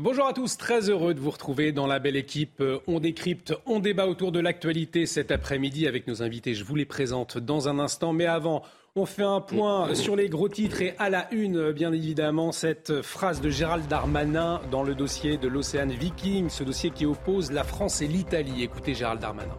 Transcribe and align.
Bonjour 0.00 0.26
à 0.26 0.32
tous, 0.32 0.56
très 0.56 0.90
heureux 0.90 1.14
de 1.14 1.20
vous 1.20 1.30
retrouver 1.30 1.70
dans 1.70 1.86
la 1.86 2.00
belle 2.00 2.16
équipe. 2.16 2.60
On 2.88 2.98
décrypte, 2.98 3.54
on 3.64 3.78
débat 3.78 4.08
autour 4.08 4.32
de 4.32 4.40
l'actualité 4.40 5.06
cet 5.06 5.30
après-midi 5.30 5.86
avec 5.86 6.08
nos 6.08 6.20
invités. 6.20 6.54
Je 6.54 6.64
vous 6.64 6.74
les 6.74 6.84
présente 6.84 7.38
dans 7.38 7.68
un 7.68 7.78
instant, 7.78 8.12
mais 8.12 8.26
avant, 8.26 8.62
on 8.96 9.06
fait 9.06 9.22
un 9.22 9.40
point 9.40 9.94
sur 9.94 10.16
les 10.16 10.28
gros 10.28 10.48
titres 10.48 10.82
et 10.82 10.96
à 10.98 11.10
la 11.10 11.32
une, 11.32 11.70
bien 11.70 11.92
évidemment, 11.92 12.50
cette 12.50 13.02
phrase 13.02 13.40
de 13.40 13.50
Gérald 13.50 13.86
Darmanin 13.86 14.60
dans 14.72 14.82
le 14.82 14.96
dossier 14.96 15.36
de 15.36 15.46
l'Océan 15.46 15.86
Viking, 15.86 16.48
ce 16.48 16.64
dossier 16.64 16.90
qui 16.90 17.06
oppose 17.06 17.52
la 17.52 17.62
France 17.62 18.02
et 18.02 18.08
l'Italie. 18.08 18.64
Écoutez 18.64 18.96
Gérald 18.96 19.20
Darmanin. 19.20 19.56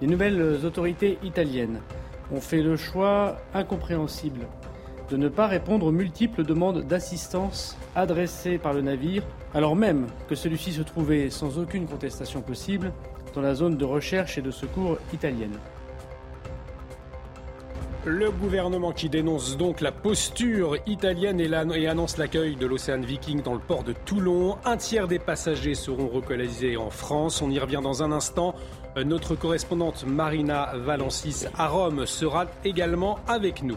Les 0.00 0.06
nouvelles 0.06 0.64
autorités 0.64 1.18
italiennes 1.22 1.82
ont 2.32 2.40
fait 2.40 2.62
le 2.62 2.78
choix 2.78 3.36
incompréhensible 3.52 4.46
de 5.10 5.16
ne 5.16 5.28
pas 5.28 5.46
répondre 5.48 5.86
aux 5.86 5.92
multiples 5.92 6.44
demandes 6.44 6.82
d'assistance 6.82 7.76
adressées 7.96 8.58
par 8.58 8.72
le 8.72 8.80
navire, 8.80 9.24
alors 9.54 9.74
même 9.74 10.06
que 10.28 10.34
celui-ci 10.34 10.72
se 10.72 10.82
trouvait 10.82 11.30
sans 11.30 11.58
aucune 11.58 11.86
contestation 11.86 12.40
possible 12.40 12.92
dans 13.34 13.40
la 13.40 13.54
zone 13.54 13.76
de 13.76 13.84
recherche 13.84 14.38
et 14.38 14.42
de 14.42 14.50
secours 14.50 14.98
italienne. 15.12 15.58
Le 18.06 18.30
gouvernement 18.30 18.92
qui 18.92 19.10
dénonce 19.10 19.58
donc 19.58 19.82
la 19.82 19.92
posture 19.92 20.78
italienne 20.86 21.38
et, 21.38 21.86
annonce 21.86 22.16
l'accueil 22.16 22.56
de 22.56 22.64
l'Océan 22.64 23.02
Viking 23.02 23.42
dans 23.42 23.52
le 23.52 23.60
port 23.60 23.84
de 23.84 23.92
Toulon. 23.92 24.56
Un 24.64 24.78
tiers 24.78 25.06
des 25.06 25.18
passagers 25.18 25.74
seront 25.74 26.08
relocalisés 26.08 26.78
en 26.78 26.88
France. 26.88 27.42
On 27.42 27.50
y 27.50 27.58
revient 27.58 27.80
dans 27.82 28.02
un 28.02 28.10
instant. 28.10 28.54
Notre 28.96 29.34
correspondante 29.34 30.06
Marina 30.06 30.72
Valencis 30.76 31.44
à 31.58 31.68
Rome 31.68 32.06
sera 32.06 32.46
également 32.64 33.18
avec 33.28 33.62
nous. 33.62 33.76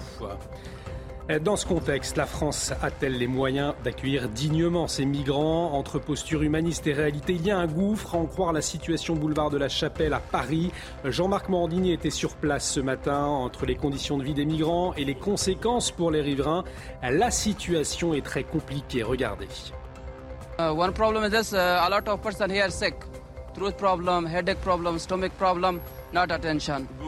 Dans 1.42 1.56
ce 1.56 1.66
contexte, 1.66 2.18
la 2.18 2.26
France 2.26 2.74
a-t-elle 2.82 3.18
les 3.18 3.28
moyens 3.28 3.76
d'accueillir 3.86 4.28
dignement 4.28 4.90
ces 4.90 5.06
migrants 5.06 5.72
Entre 5.72 5.98
posture 5.98 6.44
humaniste 6.44 6.86
et 6.86 6.92
réalité, 6.92 7.32
il 7.32 7.46
y 7.46 7.52
a 7.52 7.58
un 7.58 7.66
gouffre, 7.66 8.16
à 8.16 8.18
en 8.18 8.26
croire 8.26 8.52
la 8.52 8.62
situation 8.62 9.16
boulevard 9.16 9.50
de 9.50 9.58
la 9.58 9.70
Chapelle 9.70 10.14
à 10.14 10.20
Paris. 10.20 10.74
Jean-Marc 11.06 11.48
Morandini 11.48 11.94
était 11.94 12.10
sur 12.10 12.36
place 12.36 12.70
ce 12.70 12.82
matin 12.82 13.24
entre 13.24 13.66
les 13.66 13.76
conditions 13.76 14.18
de 14.18 14.24
vie 14.26 14.34
des 14.34 14.44
migrants 14.44 14.94
et 14.96 15.06
les 15.06 15.16
conséquences 15.16 15.92
pour 15.92 16.12
les 16.12 16.20
riverains. 16.20 16.66
La 17.02 17.32
situation 17.32 18.14
est 18.14 18.26
très 18.26 18.44
compliquée. 18.44 19.02
Regardez. 19.02 19.48
Uh, 20.60 20.74
one 20.76 20.92
problem 20.92 21.24
is 21.24 21.30
this, 21.30 21.54
uh, 21.54 21.58
a 21.58 21.90
lot 21.90 22.06
of 22.06 22.22
person 22.22 22.50
here 22.50 22.70
sick. 22.70 22.96
Throat 23.56 23.78
problem, 23.78 24.26
headache 24.26 24.60
problem, 24.62 25.00
stomach 25.00 25.32
problem. 25.38 25.80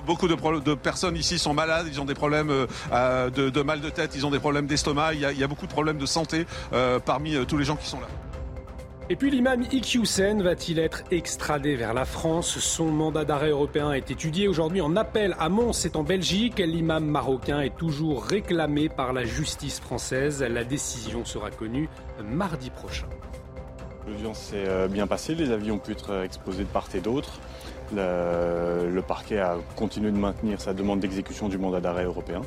Beaucoup 0.05 0.27
de, 0.27 0.73
personnes 0.73 1.15
ici 1.15 1.37
sont 1.37 1.53
malades, 1.53 1.85
ils 1.87 2.01
ont 2.01 2.05
des 2.05 2.15
problèmes 2.15 2.49
euh, 2.91 3.29
de, 3.29 3.61
mal 3.61 3.79
de 3.79 3.89
tête, 3.89 4.15
ils 4.15 4.25
ont 4.25 4.31
des 4.31 4.39
problèmes 4.39 4.65
d'estomac, 4.65 5.13
il, 5.13 5.19
y 5.19 5.43
a 5.43 5.47
beaucoup 5.47 5.67
de 5.67 5.71
problèmes 5.71 5.97
de 5.97 6.05
santé 6.05 6.45
euh, 6.73 6.99
parmi 6.99 7.35
euh, 7.35 7.45
tous 7.45 7.57
les 7.57 7.65
gens 7.65 7.75
qui 7.75 7.87
sont 7.87 7.99
là. 7.99 8.07
Et 9.07 9.15
puis 9.15 9.29
l'imam 9.29 9.61
Iqiyoussen 9.71 10.41
va-t-il 10.41 10.79
être 10.79 11.03
extradé 11.11 11.75
vers 11.75 11.93
la 11.93 12.05
France? 12.05 12.57
Son 12.57 12.85
mandat 12.85 13.23
d'arrêt 13.23 13.49
européen 13.49 13.91
est 13.91 14.09
étudié 14.09 14.47
aujourd'hui 14.47 14.81
en 14.81 14.95
appel 14.95 15.35
à 15.37 15.49
Mons, 15.49 15.73
c'est 15.73 15.95
en 15.95 16.01
Belgique. 16.01 16.57
L'imam 16.57 17.05
marocain 17.05 17.61
est 17.61 17.77
toujours 17.77 18.25
réclamé 18.25 18.89
par 18.89 19.13
la 19.13 19.23
justice 19.23 19.79
française. 19.79 20.41
La 20.41 20.63
décision 20.63 21.23
sera 21.23 21.51
connue 21.51 21.87
mardi 22.23 22.71
prochain. 22.71 23.05
L'audience 24.07 24.39
s'est 24.39 24.87
bien 24.87 25.05
passée, 25.05 25.35
les 25.35 25.51
avis 25.51 25.69
ont 25.69 25.77
pu 25.77 25.91
être 25.91 26.23
exposés 26.23 26.63
de 26.63 26.69
part 26.69 26.87
et 26.95 26.99
d'autre. 26.99 27.39
Le, 27.93 29.01
parquet 29.01 29.39
a 29.39 29.57
continué 29.75 30.11
de 30.11 30.17
maintenir 30.17 30.59
sa 30.59 30.73
demande 30.73 30.99
d'exécution 30.99 31.49
du 31.49 31.57
mandat 31.57 31.79
d'arrêt 31.79 32.05
européen. 32.05 32.41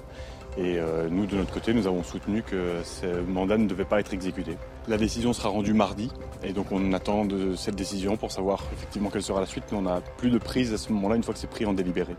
Et 0.56 0.76
euh, 0.78 1.08
nous, 1.08 1.26
de 1.26 1.36
notre 1.36 1.52
côté, 1.52 1.72
nous 1.72 1.86
avons 1.86 2.02
soutenu 2.02 2.42
que 2.42 2.82
ce 2.82 3.20
mandat 3.20 3.58
ne 3.58 3.68
devait 3.68 3.84
pas 3.84 4.00
être 4.00 4.12
exécuté. 4.12 4.56
La 4.88 4.96
décision 4.96 5.32
sera 5.32 5.50
rendue 5.50 5.74
mardi, 5.74 6.10
et 6.42 6.52
donc 6.52 6.72
on 6.72 6.92
attend 6.94 7.24
de 7.24 7.54
cette 7.54 7.76
décision 7.76 8.16
pour 8.16 8.32
savoir 8.32 8.64
effectivement 8.72 9.10
quelle 9.10 9.22
sera 9.22 9.40
la 9.40 9.46
suite. 9.46 9.64
Mais 9.70 9.78
on 9.78 9.82
n'a 9.82 10.00
plus 10.16 10.30
de 10.30 10.38
prise 10.38 10.72
à 10.72 10.78
ce 10.78 10.92
moment-là, 10.92 11.14
une 11.14 11.22
fois 11.22 11.34
que 11.34 11.38
c'est 11.38 11.50
pris 11.50 11.64
en 11.64 11.74
délibéré. 11.74 12.16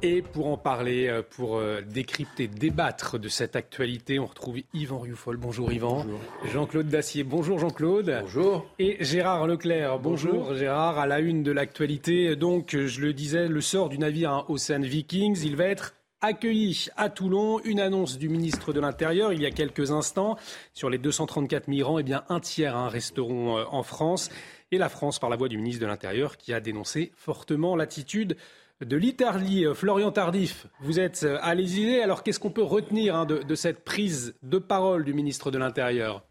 Et 0.00 0.22
pour 0.22 0.46
en 0.46 0.56
parler, 0.56 1.08
euh, 1.08 1.22
pour 1.28 1.56
euh, 1.56 1.80
décrypter, 1.80 2.46
débattre 2.46 3.18
de 3.18 3.28
cette 3.28 3.56
actualité, 3.56 4.20
on 4.20 4.26
retrouve 4.26 4.58
Yvan 4.72 5.00
Rioufol. 5.00 5.36
Bonjour 5.36 5.72
Yvan. 5.72 6.06
Jean-Claude 6.52 6.86
Dacier. 6.86 7.24
Bonjour 7.24 7.58
Jean-Claude. 7.58 8.18
Bonjour. 8.20 8.66
Et 8.78 8.96
Gérard 9.00 9.48
Leclerc. 9.48 9.98
Bonjour. 9.98 10.54
Gérard, 10.54 10.98
à 10.98 11.06
la 11.08 11.18
une 11.18 11.42
de 11.42 11.50
l'actualité. 11.50 12.36
Donc, 12.36 12.76
je 12.76 13.00
le 13.00 13.12
disais, 13.12 13.48
le 13.48 13.60
sort 13.60 13.88
du 13.88 13.98
navire 13.98 14.30
hein, 14.30 14.44
Ocean 14.48 14.82
Vikings, 14.82 15.40
il 15.42 15.56
va 15.56 15.64
être 15.64 15.94
accueilli 16.20 16.86
à 16.96 17.10
Toulon. 17.10 17.60
Une 17.64 17.80
annonce 17.80 18.18
du 18.18 18.28
ministre 18.28 18.72
de 18.72 18.80
l'Intérieur 18.80 19.32
il 19.32 19.42
y 19.42 19.46
a 19.46 19.50
quelques 19.50 19.90
instants. 19.90 20.36
Sur 20.74 20.90
les 20.90 20.98
234 20.98 21.66
migrants, 21.66 21.98
eh 21.98 22.04
bien, 22.04 22.22
un 22.28 22.38
tiers 22.38 22.76
hein, 22.76 22.88
resteront 22.88 23.58
euh, 23.58 23.64
en 23.70 23.82
France. 23.82 24.30
Et 24.70 24.78
la 24.78 24.88
France, 24.88 25.18
par 25.18 25.28
la 25.28 25.34
voix 25.34 25.48
du 25.48 25.56
ministre 25.56 25.80
de 25.80 25.86
l'Intérieur, 25.86 26.36
qui 26.36 26.52
a 26.52 26.60
dénoncé 26.60 27.10
fortement 27.16 27.74
l'attitude 27.74 28.36
de 28.84 28.96
l'Italie. 28.96 29.66
Euh, 29.66 29.74
Florian 29.74 30.10
Tardif, 30.10 30.66
vous 30.80 31.00
êtes 31.00 31.24
euh, 31.24 31.38
à 31.42 31.54
l'Élysée. 31.54 32.02
Alors 32.02 32.22
qu'est-ce 32.22 32.40
qu'on 32.40 32.50
peut 32.50 32.62
retenir 32.62 33.16
hein, 33.16 33.26
de, 33.26 33.38
de, 33.38 33.54
cette 33.54 33.84
prise 33.84 34.34
de 34.42 34.58
parole 34.58 35.04
du 35.04 35.14
ministre 35.14 35.50
de 35.50 35.58
l'Intérieur? 35.58 36.24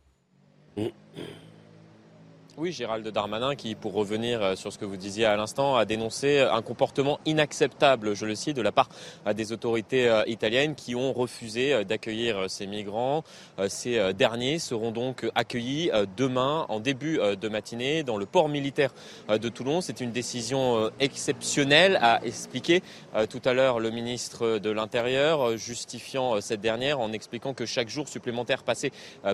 oui, 2.60 2.72
Gérald 2.72 3.08
Darmanin, 3.08 3.54
qui, 3.54 3.76
pour 3.76 3.94
revenir 3.94 4.42
euh, 4.42 4.56
sur 4.56 4.74
ce 4.74 4.80
que 4.80 4.86
vous 4.86 4.98
disiez 4.98 5.26
à 5.26 5.36
l'instant, 5.36 5.76
a 5.76 5.86
dénoncé 5.86 6.40
un 6.40 6.64
comportement 6.64 7.20
inacceptable, 7.28 8.16
je 8.16 8.26
le 8.26 8.34
cite, 8.34 8.56
de 8.56 8.64
la 8.64 8.72
part 8.72 8.90
euh, 9.28 9.34
des 9.34 9.52
autorités 9.52 10.10
euh, 10.10 10.24
italiennes 10.26 10.74
qui 10.74 10.96
ont 10.96 11.14
refusé 11.14 11.86
d'accueillir 11.86 12.50
ces 12.50 12.66
migrants. 12.66 13.24
Ces 13.68 14.14
derniers 14.14 14.58
seront 14.58 14.92
donc 14.92 15.30
accueillis 15.36 15.92
demain, 16.16 16.66
en 16.70 16.80
début 16.80 17.20
de 17.20 17.50
matinée, 17.50 18.04
dans 18.04 18.18
le 18.18 18.26
port 18.26 18.50
militaire 18.50 18.94
de 19.30 19.50
Toulon. 19.50 19.82
C'est 19.82 20.02
une 20.02 20.12
décision 20.12 20.92
exceptionnelle, 21.00 21.98
a 22.02 22.24
expliqué 22.24 22.82
tout 23.30 23.42
à 23.46 23.54
l'heure 23.54 23.80
le 23.80 23.92
ministre 23.92 24.60
de 24.60 24.70
l'Intérieur, 24.70 25.58
justifiant 25.58 26.40
cette 26.42 26.62
dernière 26.62 27.00
en 27.00 27.12
expliquant 27.12 27.54
que 27.54 27.66
chaque 27.66 27.90
jour 27.90 28.08
supplémentaire 28.08 28.64
passé 28.64 28.92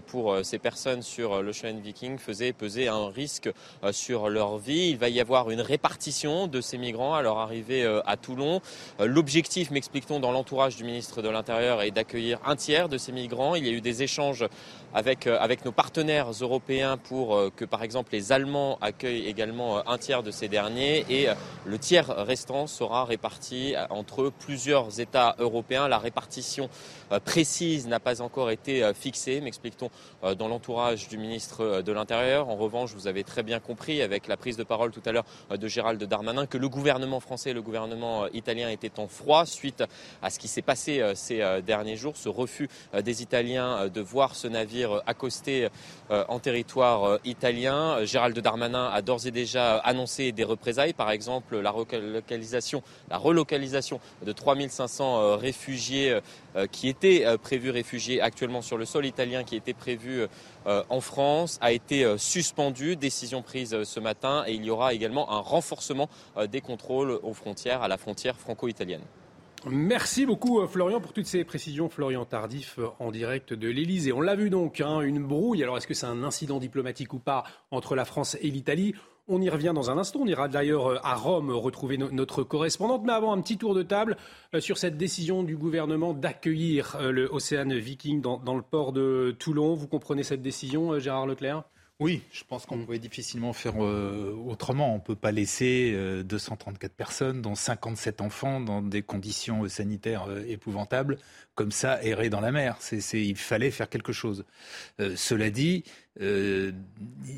pour 0.07 0.38
ces 0.44 0.59
personnes 0.59 1.01
sur 1.01 1.41
l'Ocean 1.41 1.78
Viking 1.81 2.17
faisait 2.17 2.53
peser 2.53 2.88
un 2.88 3.09
risque 3.13 3.50
euh, 3.84 3.91
sur 3.94 4.29
leur 4.29 4.57
vie. 4.57 4.90
Il 4.90 4.97
va 4.97 5.09
y 5.09 5.22
avoir 5.22 5.50
une 5.50 5.62
répartition 5.62 6.47
de 6.47 6.59
ces 6.59 6.78
migrants 6.78 7.13
à 7.13 7.22
leur 7.22 7.38
arrivée 7.38 7.84
euh, 7.84 8.01
à 8.06 8.18
Toulon. 8.18 8.62
Euh, 9.00 9.06
l'objectif, 9.06 9.72
m'explique-t-on, 9.72 10.19
dans 10.19 10.31
l'entourage 10.31 10.75
du 10.75 10.84
ministre 10.84 11.22
de 11.22 11.29
l'Intérieur 11.29 11.81
est 11.81 11.91
d'accueillir 11.91 12.40
un 12.46 12.56
tiers 12.56 12.90
de 12.90 12.97
ces 12.97 13.12
migrants. 13.12 13.56
Il 13.56 13.66
y 13.66 13.69
a 13.69 13.72
eu 13.72 13.81
des 13.81 14.03
échanges 14.03 14.46
avec, 14.94 15.28
avec 15.28 15.66
nos 15.66 15.72
partenaires 15.72 16.31
européens 16.42 16.98
pour 16.98 17.52
que, 17.56 17.66
par 17.66 17.84
exemple, 17.84 18.12
les 18.14 18.31
Allemands 18.31 18.78
accueillent 18.81 19.28
également 19.28 19.88
un 19.88 19.98
tiers 19.98 20.24
de 20.24 20.31
ces 20.31 20.48
derniers 20.48 21.06
et 21.09 21.28
le 21.66 21.78
tiers 21.78 22.08
restant 22.08 22.68
sera 22.68 23.06
réparti 23.06 23.76
entre 23.90 24.31
plusieurs 24.40 25.00
États 25.00 25.36
européens. 25.40 25.88
La 25.88 25.98
répartition 25.98 26.70
précise 27.26 27.88
n'a 27.88 28.00
pas 28.00 28.22
encore 28.22 28.52
été 28.52 28.92
fixée, 28.94 29.42
m'explique-t-on, 29.42 30.36
dans 30.36 30.48
l'entourage 30.48 31.07
du 31.07 31.18
ministre 31.18 31.81
de 31.81 31.92
l'Intérieur. 31.92 32.50
En 32.50 32.56
revanche, 32.56 32.94
vous 32.94 33.07
avez 33.07 33.24
très 33.24 33.44
bien 33.44 33.60
compris 33.60 34.01
avec 34.01 34.28
la 34.28 34.38
prise 34.38 34.57
de 34.57 34.63
parole 34.63 34.92
tout 34.92 35.01
à 35.06 35.12
l'heure 35.12 35.25
euh, 35.51 35.57
de 35.57 35.68
Gérald 35.68 36.04
Darmanin 36.04 36.46
que 36.46 36.57
le 36.57 36.69
gouvernement 36.69 37.19
français 37.19 37.51
et 37.51 37.54
le 37.54 37.62
gouvernement 37.62 38.25
euh, 38.25 38.28
italien 38.34 38.69
étaient 38.69 39.00
en 39.00 39.07
froid 39.07 39.46
suite 39.46 39.84
à 40.22 40.30
ce 40.30 40.39
qui 40.39 40.48
s'est 40.48 40.62
passé 40.62 41.00
euh, 41.00 41.16
ces 41.16 41.44
derniers 41.66 41.96
jours, 41.96 42.18
ce 42.18 42.30
refus 42.30 42.69
des 43.04 43.22
Italiens 43.22 43.88
de 43.88 44.01
voir 44.01 44.36
ce 44.36 44.48
navire 44.48 44.82
accoster 45.06 45.68
en 46.09 46.39
territoire 46.39 47.19
italien. 47.25 48.03
Gérald 48.06 48.38
Darmanin 48.39 48.89
a 48.89 49.01
d'ores 49.01 49.27
et 49.27 49.31
déjà 49.31 49.77
annoncé 49.77 50.31
des 50.31 50.44
représailles, 50.44 50.94
par 50.94 51.12
exemple 51.12 51.59
la 51.59 51.71
relocalisation, 51.71 52.83
la 53.09 53.18
relocalisation 53.18 54.00
de 54.25 54.31
3500 54.31 55.38
réfugiés 55.38 56.19
qui 56.71 56.88
étaient 56.88 57.25
prévus 57.41 57.71
réfugiés 57.71 58.21
actuellement 58.21 58.62
sur 58.62 58.77
le 58.77 58.85
sol 58.85 59.06
italien, 59.06 59.44
qui 59.44 59.56
étaient 59.56 59.74
prévus 59.74 60.27
euh, 60.65 60.83
en 60.89 61.01
France 61.01 61.57
a 61.62 61.71
été 61.71 62.06
euh, 62.06 62.18
suspendu, 62.18 62.95
décision 62.95 63.41
prise 63.41 63.74
euh, 63.74 63.83
ce 63.83 64.00
matin, 64.00 64.44
et 64.47 64.53
il 64.53 64.63
y 64.63 64.69
aura 64.69 64.94
également 64.94 65.31
un 65.31 65.39
renforcement 65.39 66.09
des 66.50 66.62
contrôles 66.62 67.19
aux 67.24 67.33
frontières, 67.33 67.81
à 67.81 67.88
la 67.88 67.97
frontière 67.97 68.38
franco-italienne. 68.38 69.01
Merci 69.69 70.25
beaucoup 70.25 70.60
euh, 70.60 70.68
Florian 70.68 71.00
pour 71.00 71.13
toutes 71.13 71.25
ces 71.25 71.44
précisions. 71.45 71.88
Florian 71.88 72.25
Tardif 72.25 72.80
euh, 72.80 72.88
en 73.00 73.12
direct 73.12 73.54
de 73.54 73.69
l'Elysée. 73.69 74.12
On 74.12 74.19
l'a 74.19 74.36
vu 74.36 74.50
donc, 74.50 74.81
hein, 74.81 75.00
une 75.01 75.24
brouille. 75.24 75.63
Alors 75.63 75.77
est-ce 75.77 75.88
que 75.88 75.94
c'est 75.94 76.06
un 76.06 76.24
incident 76.24 76.60
diplomatique 76.60 77.13
ou 77.13 77.19
pas 77.19 77.44
entre 77.71 77.95
la 77.95 78.04
France 78.04 78.38
et 78.42 78.50
l'Italie? 78.50 78.94
On 79.30 79.42
y 79.42 79.50
revient 79.50 79.71
dans 79.74 79.89
un 79.89 79.98
instant. 79.98 80.19
On 80.24 80.27
ira 80.27 80.50
d'ailleurs 80.50 80.88
euh, 80.88 81.00
à 81.04 81.15
Rome 81.15 81.50
retrouver 81.50 81.98
notre 81.98 82.44
correspondante. 82.44 83.04
Mais 83.06 83.13
avant, 83.13 83.31
un 83.31 83.42
petit 83.42 83.57
tour 83.57 83.74
de 83.74 83.83
table 83.83 84.18
sur 84.60 84.77
cette 84.77 84.98
décision 84.98 85.44
du 85.44 85.56
gouvernement 85.56 86.13
d'accueillir 86.13 86.98
le 87.00 87.31
Océan 87.31 87.69
Viking 87.69 88.21
dans, 88.21 88.56
le 88.56 88.62
port 88.62 88.92
de 88.92 89.33
Toulon. 89.39 89.75
Vous 89.75 89.88
comprenez 89.88 90.24
cette 90.24 90.42
décision, 90.42 91.00
Gérard 91.00 91.25
Leclerc? 91.25 91.63
Oui, 92.03 92.21
je 92.33 92.44
pense 92.44 92.65
qu'on 92.65 92.75
mm. 92.75 92.85
pouvait 92.85 93.00
difficilement 93.00 93.53
faire 93.53 93.81
euh, 93.81 94.35
autrement. 94.45 94.91
On 94.91 94.97
ne 94.97 95.01
peut 95.01 95.15
pas 95.15 95.31
laisser 95.31 95.94
234 96.25 96.91
euh, 96.91 96.94
personnes, 96.97 97.41
dont 97.41 97.55
57 97.55 98.19
enfants, 98.19 98.59
dans 98.59 98.81
des 98.81 99.01
conditions 99.01 99.65
sanitaires 99.69 100.25
euh, 100.27 100.44
épouvantables, 100.45 101.17
comme 101.55 101.71
ça, 101.71 102.03
errer 102.03 102.29
dans 102.29 102.41
la 102.41 102.51
mer. 102.51 102.77
il 103.13 103.38
fallait 103.38 103.71
faire 103.71 103.88
quelque 103.88 104.11
chose. 104.11 104.44
cela 105.15 105.50
dit, 105.50 105.85
il 106.19 106.74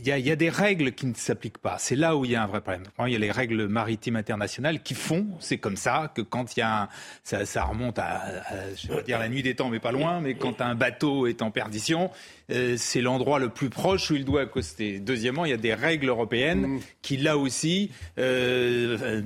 y, 0.03 0.31
a 0.31 0.35
des 0.35 0.49
règles 0.49 0.91
qui 0.91 1.05
ne 1.05 1.13
s'appliquent 1.13 1.59
pas. 1.59 1.77
C'est 1.79 1.95
là 1.95 2.17
où 2.17 2.25
il 2.25 2.31
y 2.31 2.35
a 2.35 2.43
un 2.43 2.47
vrai 2.47 2.59
problème. 2.59 2.83
Il 3.05 3.13
y 3.13 3.15
a 3.15 3.19
les 3.19 3.31
règles 3.31 3.67
maritimes 3.67 4.17
internationales 4.17 4.83
qui 4.83 4.95
font, 4.95 5.27
c'est 5.39 5.57
comme 5.57 5.77
ça, 5.77 6.11
que 6.13 6.21
quand 6.21 6.55
il 6.55 6.59
y 6.59 6.63
a 6.63 6.83
un, 6.83 6.89
ça, 7.23 7.63
remonte 7.63 7.99
à, 7.99 8.21
je 8.75 8.91
vais 8.91 9.03
dire 9.03 9.17
la 9.17 9.29
nuit 9.29 9.43
des 9.43 9.55
temps, 9.55 9.69
mais 9.69 9.79
pas 9.79 9.93
loin, 9.93 10.19
mais 10.19 10.35
quand 10.35 10.59
un 10.59 10.75
bateau 10.75 11.25
est 11.25 11.41
en 11.41 11.51
perdition, 11.51 12.11
euh, 12.51 12.75
c'est 12.77 13.01
l'endroit 13.01 13.39
le 13.39 13.49
plus 13.49 13.69
proche 13.69 14.11
où 14.11 14.15
il 14.15 14.25
doit 14.25 14.41
accoster. 14.41 14.99
Deuxièmement, 14.99 15.45
il 15.45 15.51
y 15.51 15.53
a 15.53 15.57
des 15.57 15.73
règles 15.73 16.09
européennes 16.09 16.67
mm. 16.67 16.79
qui, 17.01 17.17
là 17.17 17.37
aussi, 17.37 17.91
euh, 18.19 18.97
euh, 19.01 19.21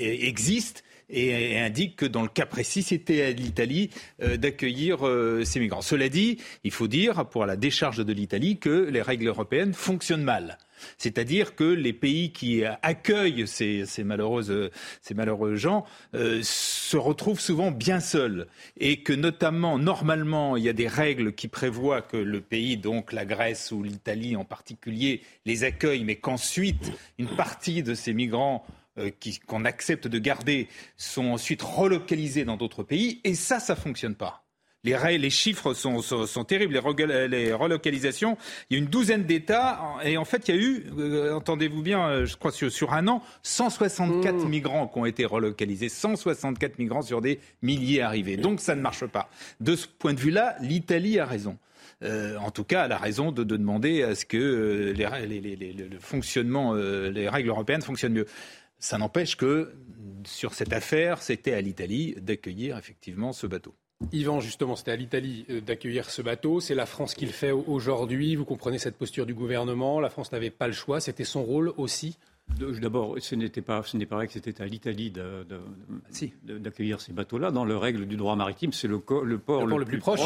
existent 0.00 0.80
et 1.08 1.58
indiquent 1.58 1.96
que 1.96 2.06
dans 2.06 2.22
le 2.22 2.28
cas 2.28 2.46
précis, 2.46 2.82
c'était 2.82 3.22
à 3.22 3.30
l'Italie 3.30 3.90
d'accueillir 4.18 4.98
ces 5.44 5.60
migrants. 5.60 5.82
Cela 5.82 6.08
dit, 6.08 6.38
il 6.64 6.70
faut 6.70 6.88
dire, 6.88 7.26
pour 7.26 7.46
la 7.46 7.56
décharge 7.56 8.04
de 8.04 8.12
l'Italie, 8.12 8.58
que 8.58 8.88
les 8.90 9.02
règles 9.02 9.28
européennes 9.28 9.74
fonctionnent 9.74 10.24
mal. 10.24 10.58
C'est-à-dire 10.98 11.54
que 11.54 11.64
les 11.64 11.92
pays 11.92 12.32
qui 12.32 12.64
accueillent 12.64 13.46
ces, 13.46 13.84
malheureux 14.04 15.54
gens 15.56 15.84
euh, 16.14 16.40
se 16.42 16.96
retrouvent 16.96 17.40
souvent 17.40 17.70
bien 17.70 18.00
seuls 18.00 18.46
et 18.78 19.02
que 19.02 19.12
notamment, 19.12 19.78
normalement, 19.78 20.56
il 20.56 20.64
y 20.64 20.68
a 20.68 20.72
des 20.72 20.88
règles 20.88 21.34
qui 21.34 21.48
prévoient 21.48 22.02
que 22.02 22.16
le 22.16 22.40
pays, 22.40 22.76
donc 22.76 23.12
la 23.12 23.24
Grèce 23.24 23.72
ou 23.72 23.82
l'Italie 23.82 24.36
en 24.36 24.44
particulier, 24.44 25.22
les 25.44 25.64
accueille, 25.64 26.04
mais 26.04 26.16
qu'ensuite 26.16 26.92
une 27.18 27.28
partie 27.28 27.82
de 27.82 27.94
ces 27.94 28.12
migrants 28.12 28.66
euh, 28.98 29.10
qu'on 29.46 29.64
accepte 29.64 30.06
de 30.08 30.18
garder 30.18 30.68
sont 30.96 31.26
ensuite 31.26 31.62
relocalisés 31.62 32.44
dans 32.44 32.56
d'autres 32.56 32.82
pays. 32.82 33.20
Et 33.24 33.34
ça, 33.34 33.60
ça 33.60 33.76
fonctionne 33.76 34.14
pas. 34.14 34.46
Les, 34.86 35.18
les 35.18 35.30
chiffres 35.30 35.74
sont, 35.74 36.44
terribles, 36.44 36.74
les, 36.74 37.52
relocalisations. 37.52 38.38
Il 38.70 38.76
y 38.76 38.80
a 38.80 38.82
une 38.82 38.88
douzaine 38.88 39.24
d'États 39.24 39.80
et 40.04 40.16
en 40.16 40.24
fait, 40.24 40.48
il 40.48 40.54
y 40.54 40.58
a 40.58 40.60
eu, 40.60 40.86
euh, 40.96 41.34
entendez-vous 41.34 41.82
bien, 41.82 42.06
euh, 42.06 42.24
je 42.24 42.36
crois 42.36 42.52
sur, 42.52 42.92
un 42.92 43.08
an, 43.08 43.20
164 43.42 44.34
mmh. 44.34 44.48
migrants 44.48 44.86
qui 44.86 44.98
ont 44.98 45.06
été 45.06 45.24
relocalisés, 45.24 45.88
164 45.88 46.78
migrants 46.78 47.02
sur 47.02 47.20
des 47.20 47.40
milliers 47.62 48.00
arrivés. 48.00 48.36
Donc 48.36 48.60
ça 48.60 48.76
ne 48.76 48.80
marche 48.80 49.06
pas. 49.06 49.28
De 49.58 49.74
ce 49.74 49.88
point 49.88 50.14
de 50.14 50.20
vue-là, 50.20 50.54
l'Italie 50.60 51.18
a 51.18 51.26
raison. 51.26 51.58
Euh, 52.04 52.36
en 52.36 52.52
tout 52.52 52.64
cas, 52.64 52.84
elle 52.84 52.92
a 52.92 52.98
raison 52.98 53.32
de, 53.32 53.42
demander 53.42 54.04
à 54.04 54.14
ce 54.14 54.24
que 54.24 54.94
le 54.96 55.98
fonctionnement, 55.98 56.74
les 56.74 57.28
règles 57.28 57.48
européennes 57.48 57.82
fonctionnent 57.82 58.12
mieux. 58.12 58.26
Ça 58.78 58.98
n'empêche 58.98 59.36
que 59.36 59.72
sur 60.24 60.54
cette 60.54 60.72
affaire, 60.72 61.22
c'était 61.22 61.54
à 61.54 61.60
l'Italie 61.60 62.14
d'accueillir 62.20 62.76
effectivement 62.76 63.32
ce 63.32 63.46
bateau. 63.46 63.74
Yvan, 64.12 64.40
justement, 64.40 64.76
c'était 64.76 64.90
à 64.90 64.96
l'Italie 64.96 65.46
euh, 65.48 65.60
d'accueillir 65.60 66.10
ce 66.10 66.20
bateau. 66.20 66.60
C'est 66.60 66.74
la 66.74 66.84
France 66.84 67.14
qui 67.14 67.24
le 67.24 67.32
fait 67.32 67.50
aujourd'hui. 67.50 68.36
Vous 68.36 68.44
comprenez 68.44 68.78
cette 68.78 68.96
posture 68.96 69.24
du 69.24 69.32
gouvernement. 69.32 70.00
La 70.00 70.10
France 70.10 70.32
n'avait 70.32 70.50
pas 70.50 70.66
le 70.66 70.74
choix. 70.74 71.00
C'était 71.00 71.24
son 71.24 71.42
rôle 71.42 71.72
aussi. 71.78 72.18
D'abord, 72.58 73.16
ce 73.18 73.34
n'était 73.34 73.62
pas, 73.62 73.82
ce 73.82 73.96
n'est 73.96 74.06
pas 74.06 74.16
vrai 74.16 74.26
que 74.26 74.32
c'était 74.32 74.62
à 74.62 74.66
l'Italie 74.66 75.12
d'accueillir 76.44 77.00
ces 77.00 77.12
bateaux-là. 77.12 77.50
Dans 77.50 77.64
le 77.64 77.76
règle 77.76 78.06
du 78.06 78.16
droit 78.16 78.36
maritime, 78.36 78.72
c'est 78.72 78.86
le, 78.86 79.00
port 79.00 79.24
le, 79.24 79.38
plus, 79.84 79.98
proche 79.98 80.20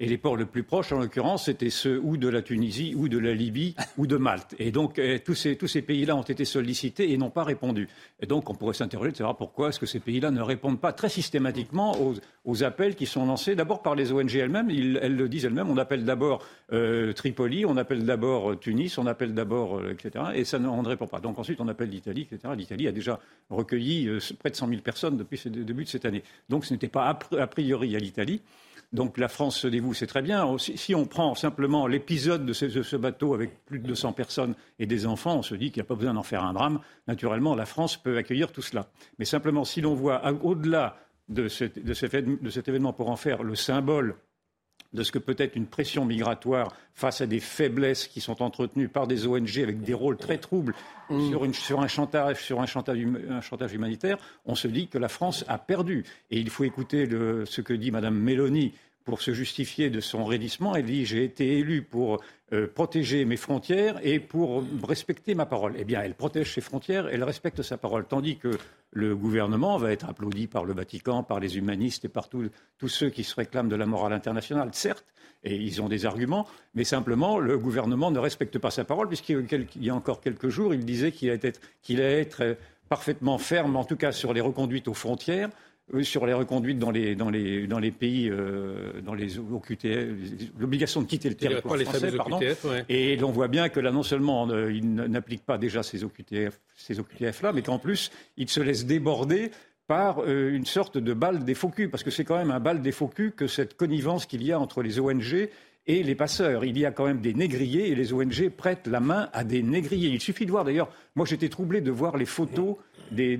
et 0.00 0.08
les 0.08 0.18
ports 0.18 0.36
les 0.36 0.44
plus 0.44 0.64
proches, 0.64 0.90
en 0.90 0.98
l'occurrence, 0.98 1.44
c'était 1.44 1.70
ceux 1.70 2.00
ou 2.02 2.16
de 2.16 2.28
la 2.28 2.42
Tunisie, 2.42 2.94
ou 2.96 3.08
de 3.08 3.18
la 3.18 3.32
Libye, 3.32 3.76
ou 3.98 4.08
de 4.08 4.16
Malte. 4.16 4.56
Et 4.58 4.72
donc, 4.72 4.98
eh, 4.98 5.20
tous 5.20 5.34
ces, 5.34 5.56
tous 5.56 5.68
ces 5.68 5.82
pays-là 5.82 6.16
ont 6.16 6.22
été 6.22 6.44
sollicités 6.44 7.12
et 7.12 7.16
n'ont 7.16 7.30
pas 7.30 7.44
répondu. 7.44 7.88
Et 8.20 8.26
donc, 8.26 8.50
on 8.50 8.54
pourrait 8.54 8.74
s'interroger 8.74 9.12
de 9.12 9.16
savoir 9.16 9.36
pourquoi 9.36 9.68
est-ce 9.68 9.78
que 9.78 9.86
ces 9.86 10.00
pays-là 10.00 10.32
ne 10.32 10.40
répondent 10.40 10.80
pas 10.80 10.92
très 10.92 11.08
systématiquement 11.08 11.96
aux, 12.44 12.64
appels 12.64 12.94
qui 12.94 13.06
sont 13.06 13.26
lancés 13.26 13.54
d'abord 13.54 13.82
par 13.82 13.94
les 13.94 14.12
ONG 14.12 14.34
elles-mêmes. 14.34 14.70
elles 14.70 15.16
le 15.16 15.28
disent 15.28 15.44
elles-mêmes. 15.44 15.70
On 15.70 15.76
appelle 15.76 16.04
d'abord 16.04 16.44
euh, 16.72 17.12
Tripoli, 17.12 17.64
on 17.64 17.76
appelle 17.76 18.04
d'abord 18.04 18.52
euh, 18.52 18.56
Tunis, 18.56 18.96
on 18.98 19.06
appelle 19.06 19.34
d'abord, 19.34 19.78
euh, 19.78 19.92
etc. 19.92 20.26
Et 20.34 20.44
ça 20.44 20.58
ne, 20.58 20.68
on 20.68 20.82
ne 20.82 20.88
répond 20.88 21.06
pas. 21.06 21.20
Donc 21.20 21.38
ensuite, 21.38 21.60
on 21.60 21.68
appelle 21.68 21.90
l'Italie, 21.90 22.28
etc. 22.30 22.52
L'Italie 22.56 22.88
a 22.88 22.92
déjà 22.92 23.20
recueilli 23.50 24.08
près 24.38 24.50
de 24.50 24.56
100 24.56 24.68
000 24.68 24.80
personnes 24.82 25.16
depuis 25.16 25.40
le 25.44 25.64
début 25.64 25.84
de 25.84 25.88
cette 25.88 26.04
année. 26.04 26.22
Donc, 26.48 26.64
ce 26.64 26.72
n'était 26.72 26.88
pas 26.88 27.18
a 27.38 27.46
priori 27.46 27.96
à 27.96 27.98
l'Italie. 27.98 28.40
Donc 28.94 29.18
la 29.18 29.26
France 29.26 29.58
se 29.58 29.66
dévoue, 29.66 29.92
c'est 29.92 30.06
très 30.06 30.22
bien. 30.22 30.56
Si 30.58 30.94
on 30.94 31.04
prend 31.04 31.34
simplement 31.34 31.88
l'épisode 31.88 32.46
de 32.46 32.52
ce, 32.52 32.96
bateau 32.96 33.34
avec 33.34 33.64
plus 33.64 33.80
de 33.80 33.88
200 33.88 34.12
personnes 34.12 34.54
et 34.78 34.86
des 34.86 35.04
enfants, 35.04 35.38
on 35.38 35.42
se 35.42 35.56
dit 35.56 35.72
qu'il 35.72 35.82
n'y 35.82 35.86
a 35.86 35.88
pas 35.88 35.96
besoin 35.96 36.14
d'en 36.14 36.22
faire 36.22 36.44
un 36.44 36.52
drame. 36.52 36.78
Naturellement, 37.08 37.56
la 37.56 37.66
France 37.66 37.96
peut 37.96 38.16
accueillir 38.16 38.52
tout 38.52 38.62
cela. 38.62 38.86
Mais 39.18 39.24
simplement, 39.24 39.64
si 39.64 39.80
l'on 39.80 39.94
voit 39.94 40.22
au-delà 40.44 40.96
de, 41.28 41.48
cet 41.48 41.76
événement 42.68 42.92
pour 42.92 43.10
en 43.10 43.16
faire 43.16 43.42
le 43.42 43.56
symbole 43.56 44.14
de 44.94 45.02
ce 45.02 45.12
que 45.12 45.18
peut 45.18 45.34
être 45.38 45.56
une 45.56 45.66
pression 45.66 46.04
migratoire 46.04 46.74
face 46.94 47.20
à 47.20 47.26
des 47.26 47.40
faiblesses 47.40 48.06
qui 48.06 48.20
sont 48.20 48.40
entretenues 48.42 48.88
par 48.88 49.06
des 49.06 49.26
ONG 49.26 49.58
avec 49.58 49.80
des 49.82 49.92
rôles 49.92 50.16
très 50.16 50.38
troubles 50.38 50.74
mmh. 51.10 51.52
sur, 51.52 51.80
un 51.80 51.88
chantage, 51.88 52.42
sur 52.42 52.60
un 52.60 52.66
chantage, 52.66 53.74
humanitaire, 53.74 54.16
on 54.46 54.54
se 54.54 54.68
dit 54.68 54.88
que 54.88 54.98
la 54.98 55.08
France 55.08 55.44
a 55.48 55.58
perdu. 55.58 56.04
Et 56.30 56.38
il 56.38 56.48
faut 56.48 56.64
écouter 56.64 57.08
ce 57.44 57.60
que 57.60 57.74
dit 57.74 57.90
Mme 57.90 58.16
Mélanie 58.16 58.72
pour 59.04 59.20
se 59.20 59.32
justifier 59.32 59.90
de 59.90 60.00
son 60.00 60.24
raidissement. 60.24 60.74
Elle 60.74 60.86
dit 60.86 61.04
J'ai 61.04 61.24
été 61.24 61.58
élue 61.58 61.82
pour 61.82 62.20
euh, 62.52 62.66
protéger 62.66 63.24
mes 63.24 63.36
frontières 63.36 63.98
et 64.02 64.18
pour 64.18 64.64
respecter 64.86 65.34
ma 65.34 65.46
parole. 65.46 65.74
Eh 65.78 65.84
bien, 65.84 66.02
elle 66.02 66.14
protège 66.14 66.52
ses 66.52 66.60
frontières, 66.60 67.08
elle 67.08 67.24
respecte 67.24 67.62
sa 67.62 67.76
parole. 67.76 68.06
Tandis 68.06 68.38
que 68.38 68.58
le 68.90 69.14
gouvernement 69.14 69.76
va 69.76 69.92
être 69.92 70.08
applaudi 70.08 70.46
par 70.46 70.64
le 70.64 70.72
Vatican, 70.72 71.22
par 71.22 71.40
les 71.40 71.58
humanistes 71.58 72.04
et 72.04 72.08
par 72.08 72.28
tous 72.28 72.50
ceux 72.88 73.10
qui 73.10 73.24
se 73.24 73.34
réclament 73.34 73.68
de 73.68 73.76
la 73.76 73.86
morale 73.86 74.12
internationale, 74.12 74.70
certes, 74.72 75.04
et 75.42 75.56
ils 75.56 75.82
ont 75.82 75.88
des 75.88 76.06
arguments, 76.06 76.46
mais 76.74 76.84
simplement, 76.84 77.38
le 77.38 77.58
gouvernement 77.58 78.10
ne 78.10 78.18
respecte 78.18 78.58
pas 78.58 78.70
sa 78.70 78.84
parole, 78.84 79.08
puisqu'il 79.08 79.66
y 79.80 79.90
a 79.90 79.94
encore 79.94 80.20
quelques 80.20 80.48
jours, 80.48 80.74
il 80.74 80.84
disait 80.84 81.12
qu'il 81.12 81.30
allait 81.30 82.20
être 82.20 82.42
euh, 82.42 82.54
parfaitement 82.88 83.38
ferme, 83.38 83.76
en 83.76 83.84
tout 83.84 83.96
cas 83.96 84.12
sur 84.12 84.32
les 84.32 84.40
reconduites 84.40 84.88
aux 84.88 84.94
frontières, 84.94 85.50
sur 86.02 86.26
les 86.26 86.32
reconduites 86.32 86.78
dans 86.78 86.90
les, 86.90 87.14
dans 87.14 87.30
les, 87.30 87.66
dans 87.66 87.78
les 87.78 87.90
pays, 87.90 88.28
euh, 88.30 89.00
dans 89.02 89.14
les 89.14 89.38
OQTF, 89.38 90.08
l'obligation 90.58 91.02
de 91.02 91.06
quitter 91.06 91.28
le 91.28 91.34
territoire 91.34 91.78
français, 91.78 92.12
pardon. 92.16 92.40
Et 92.88 93.16
l'on 93.16 93.30
voit 93.30 93.48
bien 93.48 93.68
que 93.68 93.80
là, 93.80 93.92
non 93.92 94.02
seulement 94.02 94.48
euh, 94.48 94.72
il 94.72 94.94
n'applique 94.94 95.44
pas 95.44 95.58
déjà 95.58 95.82
ces 95.82 96.02
OQTF, 96.02 96.60
ces 96.74 97.00
OQTF-là, 97.00 97.52
mais 97.52 97.62
qu'en 97.62 97.78
plus, 97.78 98.10
il 98.36 98.48
se 98.48 98.60
laisse 98.60 98.86
déborder 98.86 99.50
par 99.86 100.20
euh, 100.20 100.54
une 100.54 100.64
sorte 100.64 100.96
de 100.96 101.12
balle 101.12 101.44
des 101.44 101.54
faux 101.54 101.70
parce 101.90 102.02
que 102.02 102.10
c'est 102.10 102.24
quand 102.24 102.38
même 102.38 102.50
un 102.50 102.60
balle 102.60 102.80
des 102.80 102.92
faux 102.92 103.08
que 103.08 103.46
cette 103.46 103.76
connivence 103.76 104.24
qu'il 104.24 104.42
y 104.42 104.52
a 104.52 104.58
entre 104.58 104.82
les 104.82 104.98
ONG 104.98 105.48
et 105.86 106.02
les 106.02 106.14
passeurs. 106.14 106.64
Il 106.64 106.78
y 106.78 106.86
a 106.86 106.90
quand 106.90 107.06
même 107.06 107.20
des 107.20 107.34
négriers 107.34 107.88
et 107.88 107.94
les 107.94 108.12
ONG 108.12 108.48
prêtent 108.50 108.86
la 108.86 109.00
main 109.00 109.28
à 109.32 109.44
des 109.44 109.62
négriers. 109.62 110.08
Il 110.08 110.20
suffit 110.20 110.46
de 110.46 110.50
voir 110.50 110.64
d'ailleurs, 110.64 110.90
moi 111.14 111.26
j'étais 111.26 111.48
troublé 111.48 111.80
de 111.80 111.90
voir 111.90 112.16
les 112.16 112.26
photos 112.26 112.76
des, 113.10 113.38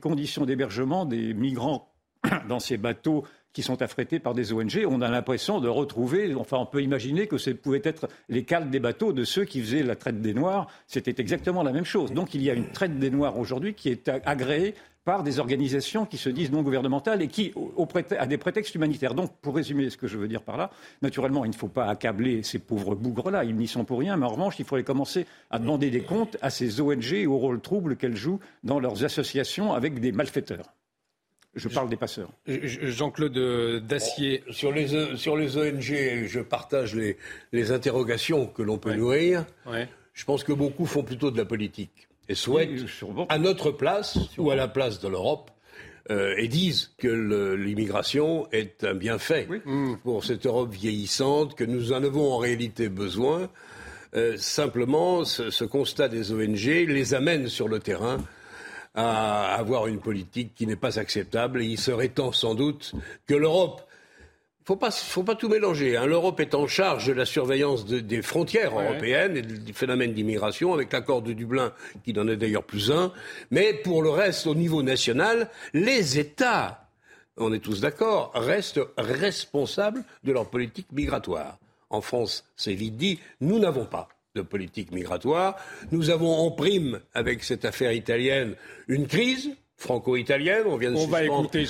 conditions 0.00 0.44
d'hébergement 0.44 1.04
des 1.04 1.34
migrants 1.34 1.88
dans 2.48 2.60
ces 2.60 2.76
bateaux 2.76 3.24
qui 3.52 3.62
sont 3.62 3.82
affrétés 3.82 4.18
par 4.18 4.34
des 4.34 4.52
ONG, 4.52 4.86
on 4.88 5.02
a 5.02 5.10
l'impression 5.10 5.60
de 5.60 5.68
retrouver, 5.68 6.34
enfin 6.34 6.56
on 6.56 6.64
peut 6.64 6.82
imaginer 6.82 7.26
que 7.26 7.36
ce 7.36 7.50
pouvait 7.50 7.82
être 7.84 8.08
les 8.30 8.44
cales 8.44 8.70
des 8.70 8.80
bateaux 8.80 9.12
de 9.12 9.24
ceux 9.24 9.44
qui 9.44 9.60
faisaient 9.60 9.82
la 9.82 9.94
traite 9.94 10.22
des 10.22 10.32
Noirs, 10.32 10.68
c'était 10.86 11.20
exactement 11.20 11.62
la 11.62 11.72
même 11.72 11.84
chose. 11.84 12.12
Donc 12.12 12.34
il 12.34 12.42
y 12.42 12.50
a 12.50 12.54
une 12.54 12.70
traite 12.70 12.98
des 12.98 13.10
Noirs 13.10 13.38
aujourd'hui 13.38 13.74
qui 13.74 13.90
est 13.90 14.08
agréée 14.24 14.74
par 15.04 15.22
des 15.22 15.38
organisations 15.38 16.06
qui 16.06 16.16
se 16.16 16.28
disent 16.28 16.52
non 16.52 16.62
gouvernementales 16.62 17.22
et 17.22 17.28
qui, 17.28 17.52
au, 17.56 17.88
à 18.18 18.26
des 18.26 18.38
prétextes 18.38 18.74
humanitaires. 18.74 19.14
Donc, 19.14 19.32
pour 19.40 19.56
résumer 19.56 19.90
ce 19.90 19.96
que 19.96 20.06
je 20.06 20.16
veux 20.16 20.28
dire 20.28 20.42
par 20.42 20.56
là, 20.56 20.70
naturellement, 21.02 21.44
il 21.44 21.50
ne 21.50 21.56
faut 21.56 21.68
pas 21.68 21.86
accabler 21.86 22.42
ces 22.42 22.58
pauvres 22.58 22.94
bougres-là, 22.94 23.44
ils 23.44 23.56
n'y 23.56 23.66
sont 23.66 23.84
pour 23.84 23.98
rien, 23.98 24.16
mais 24.16 24.26
en 24.26 24.30
revanche, 24.30 24.58
il 24.58 24.64
faudrait 24.64 24.84
commencer 24.84 25.26
à 25.50 25.58
demander 25.58 25.90
des 25.90 26.02
comptes 26.02 26.36
à 26.40 26.50
ces 26.50 26.80
ONG 26.80 27.12
et 27.12 27.26
au 27.26 27.36
rôle 27.38 27.60
trouble 27.60 27.96
qu'elles 27.96 28.16
jouent 28.16 28.40
dans 28.62 28.78
leurs 28.78 29.04
associations 29.04 29.72
avec 29.72 29.98
des 29.98 30.12
malfaiteurs. 30.12 30.72
Je 31.54 31.68
parle 31.68 31.90
des 31.90 31.96
passeurs. 31.96 32.30
Jean-Claude 32.46 33.84
Dacier. 33.86 34.42
sur, 34.50 34.72
les, 34.72 35.16
sur 35.16 35.36
les 35.36 35.58
ONG, 35.58 36.26
je 36.26 36.40
partage 36.40 36.94
les, 36.94 37.18
les 37.52 37.72
interrogations 37.72 38.46
que 38.46 38.62
l'on 38.62 38.78
peut 38.78 38.94
nourrir. 38.94 39.44
Je 40.14 40.24
pense 40.24 40.44
que 40.44 40.52
beaucoup 40.52 40.86
font 40.86 41.02
plutôt 41.02 41.30
de 41.30 41.36
la 41.36 41.44
politique 41.44 42.08
et 42.28 42.34
souhaitent, 42.34 42.70
à 43.28 43.38
notre 43.38 43.70
place 43.70 44.18
ou 44.38 44.50
à 44.50 44.56
la 44.56 44.68
place 44.68 45.00
de 45.00 45.08
l'Europe, 45.08 45.50
et 46.10 46.48
disent 46.48 46.90
que 46.98 47.08
l'immigration 47.54 48.48
est 48.50 48.84
un 48.84 48.94
bienfait 48.94 49.48
pour 50.02 50.24
cette 50.24 50.46
Europe 50.46 50.72
vieillissante, 50.72 51.54
que 51.54 51.64
nous 51.64 51.92
en 51.92 52.02
avons 52.02 52.32
en 52.32 52.38
réalité 52.38 52.88
besoin. 52.88 53.48
simplement, 54.36 55.24
ce, 55.24 55.64
constat 55.64 56.08
des 56.08 56.32
ONG 56.32 56.64
les 56.64 57.14
amène 57.14 57.48
sur 57.48 57.68
le 57.68 57.78
terrain 57.78 58.18
à 58.94 59.54
avoir 59.54 59.86
une 59.86 60.00
politique 60.00 60.54
qui 60.54 60.66
n'est 60.66 60.76
pas 60.76 60.98
acceptable. 60.98 61.62
Et 61.62 61.66
il 61.66 61.78
serait 61.78 62.08
temps 62.08 62.32
sans 62.32 62.54
doute 62.54 62.92
que 63.26 63.34
l'Europe 63.34 63.82
faut 64.64 64.76
pas, 64.76 64.90
faut 64.90 65.22
pas 65.22 65.34
tout 65.34 65.48
mélanger. 65.48 65.96
Hein. 65.96 66.06
L'Europe 66.06 66.40
est 66.40 66.54
en 66.54 66.66
charge 66.66 67.06
de 67.06 67.12
la 67.12 67.24
surveillance 67.24 67.84
des 67.86 68.22
frontières 68.22 68.78
européennes 68.78 69.36
et 69.36 69.42
du 69.42 69.72
phénomène 69.72 70.12
d'immigration, 70.12 70.72
avec 70.72 70.92
l'accord 70.92 71.22
de 71.22 71.32
Dublin, 71.32 71.72
qui 72.04 72.12
n'en 72.12 72.28
est 72.28 72.36
d'ailleurs 72.36 72.64
plus 72.64 72.90
un. 72.90 73.12
Mais 73.50 73.74
pour 73.74 74.02
le 74.02 74.10
reste, 74.10 74.46
au 74.46 74.54
niveau 74.54 74.82
national, 74.82 75.50
les 75.74 76.18
États, 76.18 76.88
on 77.36 77.52
est 77.52 77.60
tous 77.60 77.80
d'accord, 77.80 78.32
restent 78.34 78.80
responsables 78.96 80.04
de 80.24 80.32
leur 80.32 80.48
politique 80.48 80.92
migratoire. 80.92 81.58
En 81.90 82.00
France, 82.00 82.44
c'est 82.56 82.74
vite 82.74 82.96
dit, 82.96 83.18
nous 83.40 83.58
n'avons 83.58 83.84
pas 83.84 84.08
de 84.34 84.42
politique 84.42 84.92
migratoire. 84.92 85.56
Nous 85.90 86.10
avons 86.10 86.32
en 86.32 86.50
prime, 86.50 87.00
avec 87.14 87.44
cette 87.44 87.64
affaire 87.64 87.92
italienne, 87.92 88.54
une 88.88 89.06
crise 89.06 89.50
franco-italienne. 89.82 90.62
On 90.66 90.76
vient 90.76 90.92
de 90.92 90.96
on 90.96 91.06
va 91.06 91.24
écouter 91.24 91.66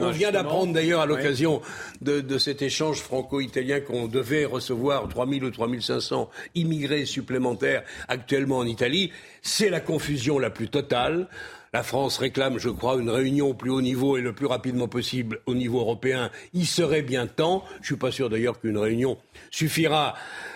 On 0.00 0.10
vient 0.10 0.30
d'apprendre 0.30 0.72
d'ailleurs 0.72 1.02
à 1.02 1.06
l'occasion 1.06 1.60
de, 2.00 2.38
cet 2.38 2.62
échange 2.62 3.00
franco-italien 3.00 3.80
qu'on 3.80 4.06
devait 4.06 4.44
recevoir 4.44 5.08
3000 5.08 5.44
ou 5.44 5.50
3500 5.50 6.30
immigrés 6.54 7.04
supplémentaires 7.04 7.82
actuellement 8.06 8.58
en 8.58 8.66
Italie. 8.66 9.12
C'est 9.42 9.68
la 9.68 9.80
confusion 9.80 10.38
la 10.38 10.50
plus 10.50 10.68
totale. 10.68 11.28
La 11.74 11.82
France 11.82 12.16
réclame, 12.16 12.58
je 12.58 12.70
crois, 12.70 12.96
une 12.96 13.10
réunion 13.10 13.50
au 13.50 13.54
plus 13.54 13.70
haut 13.70 13.82
niveau 13.82 14.16
et 14.16 14.22
le 14.22 14.32
plus 14.32 14.46
rapidement 14.46 14.88
possible 14.88 15.40
au 15.44 15.54
niveau 15.54 15.80
européen. 15.80 16.30
Il 16.54 16.66
serait 16.66 17.02
bien 17.02 17.26
temps. 17.26 17.62
Je 17.74 17.80
ne 17.80 17.84
suis 17.84 17.96
pas 17.96 18.10
sûr 18.10 18.30
d'ailleurs 18.30 18.58
qu'une 18.58 18.78
réunion 18.78 19.18
suffira 19.50 20.14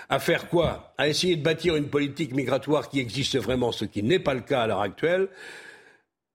à 0.09 0.19
faire 0.19 0.49
quoi? 0.49 0.95
À 0.97 1.09
essayer 1.09 1.37
de 1.37 1.43
bâtir 1.43 1.77
une 1.77 1.89
politique 1.89 2.35
migratoire 2.35 2.89
qui 2.89 2.99
existe 2.99 3.37
vraiment, 3.39 3.73
ce 3.73 3.85
qui 3.85 4.03
n'est 4.03 4.19
pas 4.19 4.33
le 4.33 4.41
cas 4.41 4.63
à 4.63 4.67
l'heure 4.67 4.81
actuelle. 4.81 5.29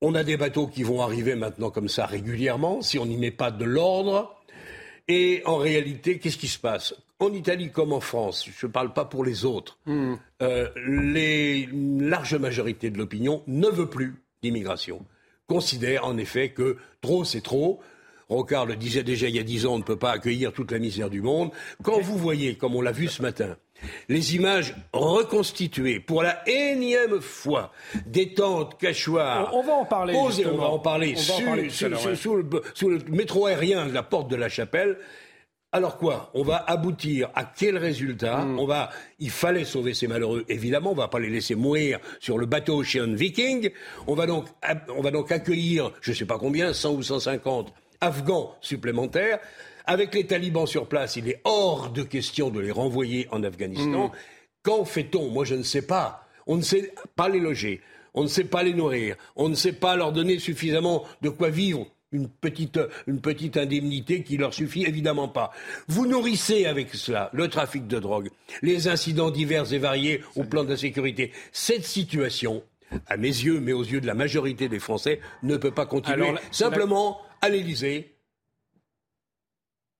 On 0.02 0.14
a 0.14 0.24
des 0.24 0.38
bateaux 0.38 0.68
qui 0.68 0.84
vont 0.84 1.02
arriver 1.02 1.34
maintenant 1.34 1.72
comme 1.72 1.90
ça 1.90 2.06
régulièrement, 2.06 2.82
si 2.84 3.00
on 3.00 3.06
n'y 3.08 3.18
met 3.18 3.32
pas 3.32 3.50
de 3.50 3.66
l'ordre. 3.66 4.36
Et 5.08 5.42
en 5.46 5.58
réalité, 5.58 6.20
qu'est-ce 6.20 6.38
qui 6.38 6.48
se 6.48 6.60
passe? 6.60 6.94
En 7.20 7.34
Italie 7.34 7.72
comme 7.72 7.94
en 7.94 8.00
France, 8.00 8.48
je 8.56 8.68
ne 8.68 8.72
parle 8.72 8.94
pas 8.94 9.06
pour 9.06 9.24
les 9.24 9.44
autres, 9.44 9.80
euh, 10.44 10.70
les 10.86 11.68
large 11.74 12.36
majorité 12.36 12.92
de 12.92 12.98
l'opinion 13.00 13.42
ne 13.48 13.68
veut 13.68 13.90
plus 13.90 14.22
d'immigration. 14.44 15.04
Considère 15.48 16.06
en 16.06 16.18
effet 16.18 16.50
que 16.50 16.78
trop 17.02 17.24
c'est 17.24 17.42
trop. 17.42 17.80
Rocard 18.30 18.68
le 18.68 18.76
disait 18.76 19.04
déjà 19.04 19.28
il 19.30 19.36
y 19.36 19.40
a 19.40 19.44
dix 19.44 19.66
ans, 19.66 19.76
on 19.76 19.78
ne 19.80 19.84
peut 19.84 19.98
pas 19.98 20.12
accueillir 20.12 20.54
toute 20.54 20.72
la 20.72 20.78
misère 20.78 21.10
du 21.10 21.22
monde. 21.22 21.50
Quand 21.82 22.00
vous 22.02 22.18
voyez, 22.18 22.56
comme 22.56 22.76
on 22.76 22.82
l'a 22.82 22.92
vu 22.92 23.08
ce 23.08 23.24
matin, 23.24 23.58
les 24.10 24.36
images 24.36 24.76
reconstituées 24.94 26.00
pour 26.00 26.24
la 26.24 26.48
énième 26.48 27.22
fois 27.22 27.72
des 28.06 28.34
tentes 28.34 28.78
cachoirs. 28.78 29.54
On, 29.54 29.64
va 29.64 29.74
en 29.74 29.86
parler. 29.86 30.14
on 30.16 30.58
va 30.58 30.66
en 30.66 30.80
parler, 30.80 31.16
sous, 31.16 32.36
le, 32.36 33.00
métro 33.10 33.46
aérien 33.46 33.86
de 33.86 33.94
la 33.94 34.04
porte 34.04 34.30
de 34.30 34.36
la 34.36 34.50
chapelle. 34.50 34.98
Alors 35.74 35.98
quoi? 35.98 36.32
On 36.34 36.44
va 36.44 36.64
aboutir 36.66 37.30
à 37.36 37.44
quel 37.44 37.78
résultat? 37.78 38.38
Hmm. 38.38 38.58
On 38.58 38.66
va, 38.66 38.90
il 39.20 39.30
fallait 39.30 39.66
sauver 39.66 39.94
ces 39.94 40.08
malheureux. 40.08 40.46
Évidemment, 40.48 40.92
on 40.92 40.96
va 40.96 41.10
pas 41.10 41.20
les 41.20 41.30
laisser 41.30 41.56
mourir 41.56 42.00
sur 42.20 42.38
le 42.38 42.46
bateau 42.46 42.82
Ocean 42.82 43.14
Viking. 43.14 43.72
On 44.08 44.16
va 44.16 44.26
donc, 44.26 44.46
on 44.96 45.02
va 45.02 45.12
donc 45.12 45.32
accueillir, 45.32 45.92
je 46.02 46.12
ne 46.12 46.16
sais 46.16 46.26
pas 46.26 46.40
combien, 46.40 46.72
100 46.72 46.94
ou 46.94 47.04
150 47.04 47.74
Afghans 48.00 48.56
supplémentaires. 48.62 49.40
Avec 49.90 50.14
les 50.14 50.26
talibans 50.26 50.68
sur 50.68 50.88
place, 50.88 51.16
il 51.16 51.30
est 51.30 51.40
hors 51.46 51.90
de 51.90 52.04
question 52.04 52.50
de 52.50 52.60
les 52.60 52.72
renvoyer 52.72 53.28
en 53.32 53.42
Afghanistan. 53.44 54.08
Hmm. 54.08 54.12
Quand 54.62 54.84
fait-on? 54.84 55.30
Moi, 55.30 55.46
je 55.46 55.56
ne 55.56 55.64
sais 55.64 55.82
pas. 55.82 56.28
On 56.46 56.58
ne 56.58 56.62
sait 56.62 56.92
pas 57.16 57.30
les 57.30 57.40
loger. 57.40 57.80
On 58.14 58.24
ne 58.24 58.28
sait 58.28 58.44
pas 58.44 58.64
les 58.64 58.74
nourrir. 58.74 59.16
On 59.38 59.48
ne 59.48 59.56
sait 59.56 59.72
pas 59.72 59.96
leur 59.96 60.12
donner 60.12 60.40
suffisamment 60.40 61.06
de 61.22 61.30
quoi 61.30 61.50
vivre. 61.50 61.88
Une 62.12 62.28
petite, 62.28 62.80
une 63.06 63.22
petite 63.22 63.58
indemnité 63.58 64.24
qui 64.24 64.38
leur 64.38 64.54
suffit 64.54 64.84
évidemment 64.84 65.28
pas. 65.28 65.52
Vous 65.88 66.06
nourrissez 66.06 66.66
avec 66.66 66.94
cela 66.94 67.30
le 67.34 67.48
trafic 67.48 67.86
de 67.86 68.00
drogue, 68.00 68.30
les 68.62 68.88
incidents 68.88 69.30
divers 69.30 69.72
et 69.74 69.78
variés 69.78 70.22
au 70.36 70.44
plan 70.44 70.64
de 70.64 70.70
la 70.70 70.78
sécurité. 70.78 71.32
Cette 71.52 71.84
situation, 71.84 72.64
à 73.08 73.18
mes 73.18 73.28
yeux, 73.28 73.60
mais 73.60 73.74
aux 73.74 73.84
yeux 73.84 74.02
de 74.02 74.08
la 74.08 74.14
majorité 74.14 74.70
des 74.70 74.80
Français, 74.80 75.20
ne 75.44 75.58
peut 75.58 75.72
pas 75.72 75.86
continuer. 75.86 76.32
Simplement, 76.52 77.20
à 77.42 77.50
l'Élysée, 77.50 78.17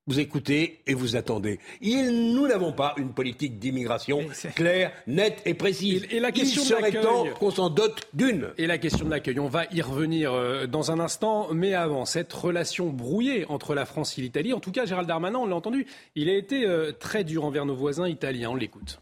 vous 0.08 0.20
écoutez 0.22 0.80
et 0.88 0.94
vous 0.94 1.16
attendez. 1.18 1.60
nous 1.82 2.48
n'avons 2.48 2.72
pas 2.72 2.96
une 2.98 3.12
politique 3.12 3.60
d'immigration 3.60 4.22
claire, 4.56 4.92
nette 5.06 5.42
et 5.46 5.54
précise. 5.54 6.08
Et, 6.10 6.20
la 6.20 6.32
question 6.32 6.62
Il 6.64 6.66
serait 6.66 6.92
temps 6.92 7.26
qu'on 7.38 7.52
s'en 7.52 7.70
dote 7.70 8.08
d'une. 8.14 8.48
Et 8.58 8.68
la 8.68 8.78
question 8.78 9.06
de 9.06 9.12
l'accueil, 9.12 9.40
on 9.40 9.50
va 9.50 9.66
y 9.72 9.82
revenir 9.82 10.34
euh, 10.34 10.66
dans 10.66 10.92
un 10.92 11.00
instant, 11.00 11.50
mais 11.54 11.74
avant, 11.74 12.06
cette 12.06 12.32
relation 12.32 12.90
brouillée 12.90 13.46
entre 13.50 13.76
la 13.76 13.86
France 13.86 14.18
et 14.18 14.22
l'Italie, 14.22 14.54
en 14.54 14.62
tout 14.62 14.72
cas 14.72 14.86
Gérald 14.86 15.08
Darmanin, 15.08 15.40
on 15.40 15.46
l'a 15.46 15.56
entendu, 15.56 15.86
il 16.16 16.30
a 16.30 16.36
été 16.36 16.66
euh, 16.66 16.94
très 16.98 17.26
dur 17.26 17.44
envers 17.44 17.66
nos 17.66 17.76
voisins 17.76 18.08
italiens, 18.08 18.52
on 18.52 18.56
l'écoute. 18.56 19.02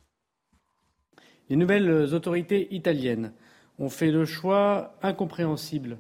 Les 1.50 1.56
nouvelles 1.56 2.14
autorités 2.16 2.74
italiennes 2.74 3.32
ont 3.78 3.90
fait 3.90 4.10
le 4.10 4.26
choix 4.26 4.96
incompréhensible 5.04 6.00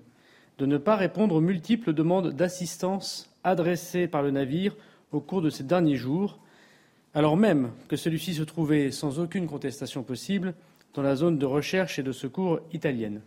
de 0.57 0.65
ne 0.65 0.77
pas 0.77 0.95
répondre 0.95 1.35
aux 1.35 1.41
multiples 1.41 1.93
demandes 1.93 2.31
d'assistance 2.31 3.29
adressées 3.43 4.07
par 4.07 4.23
le 4.23 4.31
navire 4.31 4.75
au 5.15 5.21
cours 5.21 5.41
de 5.41 5.49
ces 5.49 5.63
derniers 5.63 5.95
jours, 5.95 6.37
alors 7.13 7.37
même 7.37 7.71
que 7.87 7.95
celui-ci 7.95 8.33
se 8.33 8.43
trouvait 8.43 8.91
sans 8.91 9.19
aucune 9.19 9.47
contestation 9.47 10.03
possible 10.03 10.53
dans 10.93 11.01
la 11.01 11.15
zone 11.15 11.37
de 11.37 11.45
recherche 11.45 11.97
et 11.97 12.03
de 12.03 12.11
secours 12.11 12.59
italienne. 12.73 13.21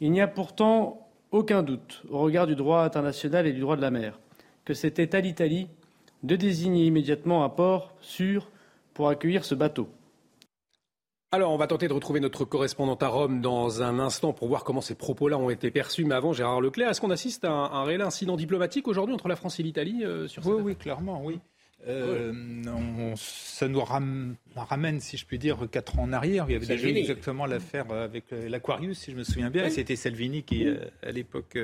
Il 0.00 0.10
n'y 0.10 0.20
a 0.20 0.28
pourtant 0.28 1.06
aucun 1.30 1.62
doute, 1.62 2.02
au 2.10 2.18
regard 2.18 2.46
du 2.46 2.54
droit 2.54 2.82
international 2.82 3.46
et 3.46 3.52
du 3.52 3.60
droit 3.60 3.76
de 3.76 3.82
la 3.82 3.90
mer, 3.90 4.18
que 4.64 4.74
c'était 4.74 5.14
à 5.14 5.20
l'Italie 5.20 5.68
de 6.22 6.36
désigner 6.36 6.86
immédiatement 6.86 7.44
un 7.44 7.48
port 7.48 7.92
sûr 8.00 8.50
pour 8.94 9.08
accueillir 9.08 9.44
ce 9.44 9.54
bateau. 9.54 9.88
Alors, 11.30 11.52
on 11.52 11.58
va 11.58 11.66
tenter 11.66 11.88
de 11.88 11.92
retrouver 11.92 12.20
notre 12.20 12.46
correspondante 12.46 13.02
à 13.02 13.08
Rome 13.08 13.42
dans 13.42 13.82
un 13.82 13.98
instant 13.98 14.32
pour 14.32 14.48
voir 14.48 14.64
comment 14.64 14.80
ces 14.80 14.94
propos-là 14.94 15.36
ont 15.36 15.50
été 15.50 15.70
perçus. 15.70 16.06
Mais 16.06 16.14
avant, 16.14 16.32
Gérard 16.32 16.62
Leclerc, 16.62 16.88
est-ce 16.88 17.02
qu'on 17.02 17.10
assiste 17.10 17.44
à 17.44 17.50
un, 17.50 17.84
réel 17.84 18.00
incident 18.00 18.34
diplomatique 18.34 18.88
aujourd'hui 18.88 19.14
entre 19.14 19.28
la 19.28 19.36
France 19.36 19.60
et 19.60 19.62
l'Italie 19.62 20.04
euh, 20.04 20.26
sur 20.26 20.46
Oui, 20.46 20.62
oui, 20.62 20.76
clairement, 20.76 21.22
oui. 21.22 21.38
Euh, 21.86 22.32
ça 23.16 23.68
nous 23.68 23.84
ramène, 24.56 25.00
si 25.00 25.18
je 25.18 25.26
puis 25.26 25.38
dire, 25.38 25.68
quatre 25.70 25.98
ans 25.98 26.04
en 26.04 26.12
arrière. 26.14 26.46
Il 26.48 26.52
y 26.54 26.56
avait 26.56 26.66
déjà 26.66 26.88
exactement 26.88 27.44
l'affaire 27.44 27.92
avec 27.92 28.24
l'Aquarius, 28.30 28.98
si 28.98 29.10
je 29.12 29.16
me 29.16 29.22
souviens 29.22 29.50
bien. 29.50 29.68
C'était 29.68 29.96
Salvini 29.96 30.42
qui, 30.42 30.66
euh, 30.66 30.78
à 31.02 31.12
l'époque, 31.12 31.58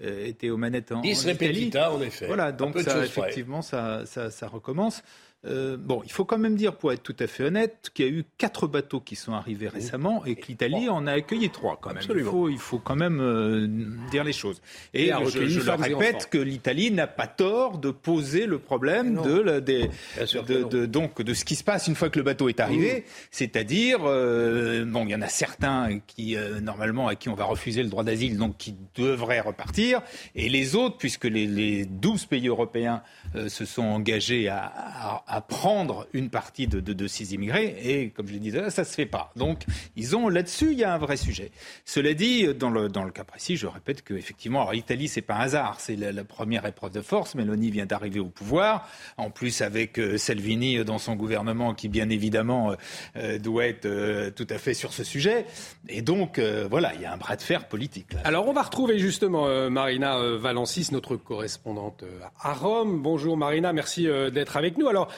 était 0.00 0.50
aux 0.50 0.58
manettes 0.58 0.92
en, 0.92 1.00
en 1.00 1.02
Italie. 1.02 1.70
en 1.74 2.00
effet. 2.02 2.26
Voilà, 2.26 2.52
donc 2.52 2.78
ça, 2.78 3.02
effectivement, 3.02 3.62
ça, 3.62 4.04
ça, 4.04 4.48
recommence. 4.48 5.02
Euh, 5.46 5.76
bon, 5.78 6.02
il 6.04 6.10
faut 6.10 6.24
quand 6.24 6.38
même 6.38 6.56
dire, 6.56 6.74
pour 6.74 6.92
être 6.92 7.02
tout 7.02 7.14
à 7.20 7.28
fait 7.28 7.44
honnête, 7.44 7.90
qu'il 7.94 8.06
y 8.06 8.08
a 8.08 8.12
eu 8.12 8.24
quatre 8.38 8.66
bateaux 8.66 9.00
qui 9.00 9.14
sont 9.14 9.32
arrivés 9.32 9.68
récemment 9.68 10.24
et 10.24 10.34
que 10.34 10.48
l'Italie 10.48 10.88
en 10.88 11.06
a 11.06 11.12
accueilli 11.12 11.48
trois 11.50 11.78
quand 11.80 11.94
même. 11.94 12.02
Il 12.12 12.24
faut, 12.24 12.48
il 12.48 12.58
faut 12.58 12.80
quand 12.80 12.96
même 12.96 13.20
euh, 13.20 13.68
dire 14.10 14.24
les 14.24 14.32
choses. 14.32 14.60
Et 14.94 15.12
je, 15.26 15.46
je 15.46 15.60
le 15.60 15.72
répète 15.74 16.28
que 16.28 16.38
l'Italie 16.38 16.90
n'a 16.90 17.06
pas 17.06 17.28
tort 17.28 17.78
de 17.78 17.92
poser 17.92 18.46
le 18.46 18.58
problème 18.58 19.22
de, 19.22 19.60
de, 19.60 20.86
donc, 20.86 21.22
de 21.22 21.34
ce 21.34 21.44
qui 21.44 21.54
se 21.54 21.62
passe 21.62 21.86
une 21.86 21.94
fois 21.94 22.10
que 22.10 22.18
le 22.18 22.24
bateau 22.24 22.48
est 22.48 22.58
arrivé. 22.58 23.04
C'est-à-dire, 23.30 24.00
euh, 24.06 24.84
bon, 24.84 25.04
il 25.04 25.10
y 25.10 25.14
en 25.14 25.22
a 25.22 25.28
certains 25.28 26.00
qui, 26.08 26.36
normalement, 26.60 27.06
à 27.06 27.14
qui 27.14 27.28
on 27.28 27.34
va 27.34 27.44
refuser 27.44 27.84
le 27.84 27.90
droit 27.90 28.02
d'asile, 28.02 28.38
donc 28.38 28.56
qui 28.56 28.74
devraient 28.96 29.40
repartir. 29.40 30.02
Et 30.34 30.48
les 30.48 30.74
autres, 30.74 30.96
puisque 30.98 31.24
les, 31.24 31.46
les 31.46 31.84
12 31.84 32.26
pays 32.26 32.48
européens 32.48 33.02
se 33.46 33.64
sont 33.64 33.84
engagés 33.84 34.48
à 34.48 35.22
à 35.27 35.27
prendre 35.40 36.06
une 36.12 36.30
partie 36.30 36.66
de, 36.66 36.80
de, 36.80 37.06
ces 37.06 37.34
immigrés. 37.34 37.76
Et 37.84 38.10
comme 38.10 38.26
je 38.26 38.32
le 38.32 38.38
disais, 38.38 38.70
ça 38.70 38.82
ne 38.82 38.86
se 38.86 38.94
fait 38.94 39.06
pas. 39.06 39.30
Donc, 39.36 39.64
ils 39.96 40.16
ont 40.16 40.28
là-dessus, 40.28 40.72
il 40.72 40.78
y 40.78 40.84
a 40.84 40.92
un 40.92 40.98
vrai 40.98 41.16
sujet. 41.16 41.50
Cela 41.84 42.14
dit, 42.14 42.54
dans 42.54 42.70
le, 42.70 42.88
dans 42.88 43.04
le 43.04 43.10
cas 43.10 43.24
précis, 43.24 43.56
je 43.56 43.66
répète 43.66 44.02
qu'effectivement, 44.02 44.60
alors 44.62 44.72
l'Italie, 44.72 45.08
c'est 45.08 45.22
pas 45.22 45.34
un 45.34 45.40
hasard. 45.40 45.80
C'est 45.80 45.96
la, 45.96 46.24
première 46.24 46.66
épreuve 46.66 46.92
de 46.92 47.00
force. 47.00 47.34
Mélanie 47.34 47.70
vient 47.70 47.86
d'arriver 47.86 48.20
au 48.20 48.28
pouvoir. 48.28 48.88
En 49.16 49.30
plus, 49.30 49.60
avec 49.60 49.98
euh, 49.98 50.18
Salvini 50.18 50.84
dans 50.84 50.98
son 50.98 51.14
gouvernement, 51.14 51.74
qui 51.74 51.88
bien 51.88 52.08
évidemment 52.10 52.74
euh, 53.16 53.38
doit 53.38 53.66
être 53.66 53.86
euh, 53.86 54.30
tout 54.30 54.46
à 54.50 54.58
fait 54.58 54.74
sur 54.74 54.92
ce 54.92 55.04
sujet. 55.04 55.46
Et 55.88 56.02
donc, 56.02 56.40
voilà, 56.70 56.94
il 56.94 57.02
y 57.02 57.04
a 57.04 57.12
un 57.12 57.16
bras 57.16 57.36
de 57.36 57.42
fer 57.42 57.68
politique. 57.68 58.12
Alors, 58.24 58.48
on 58.48 58.52
va 58.52 58.62
retrouver 58.62 58.98
justement 58.98 59.70
Marina 59.70 60.18
Valencis, 60.36 60.88
notre 60.92 61.16
correspondante 61.16 62.04
à 62.40 62.54
Rome. 62.54 63.02
Bonjour 63.02 63.36
Marina, 63.36 63.72
merci 63.72 64.06
d'être 64.32 64.56
avec 64.56 64.78
nous. 64.78 64.88
Alors, 64.88 65.08
Euh, 65.08 65.17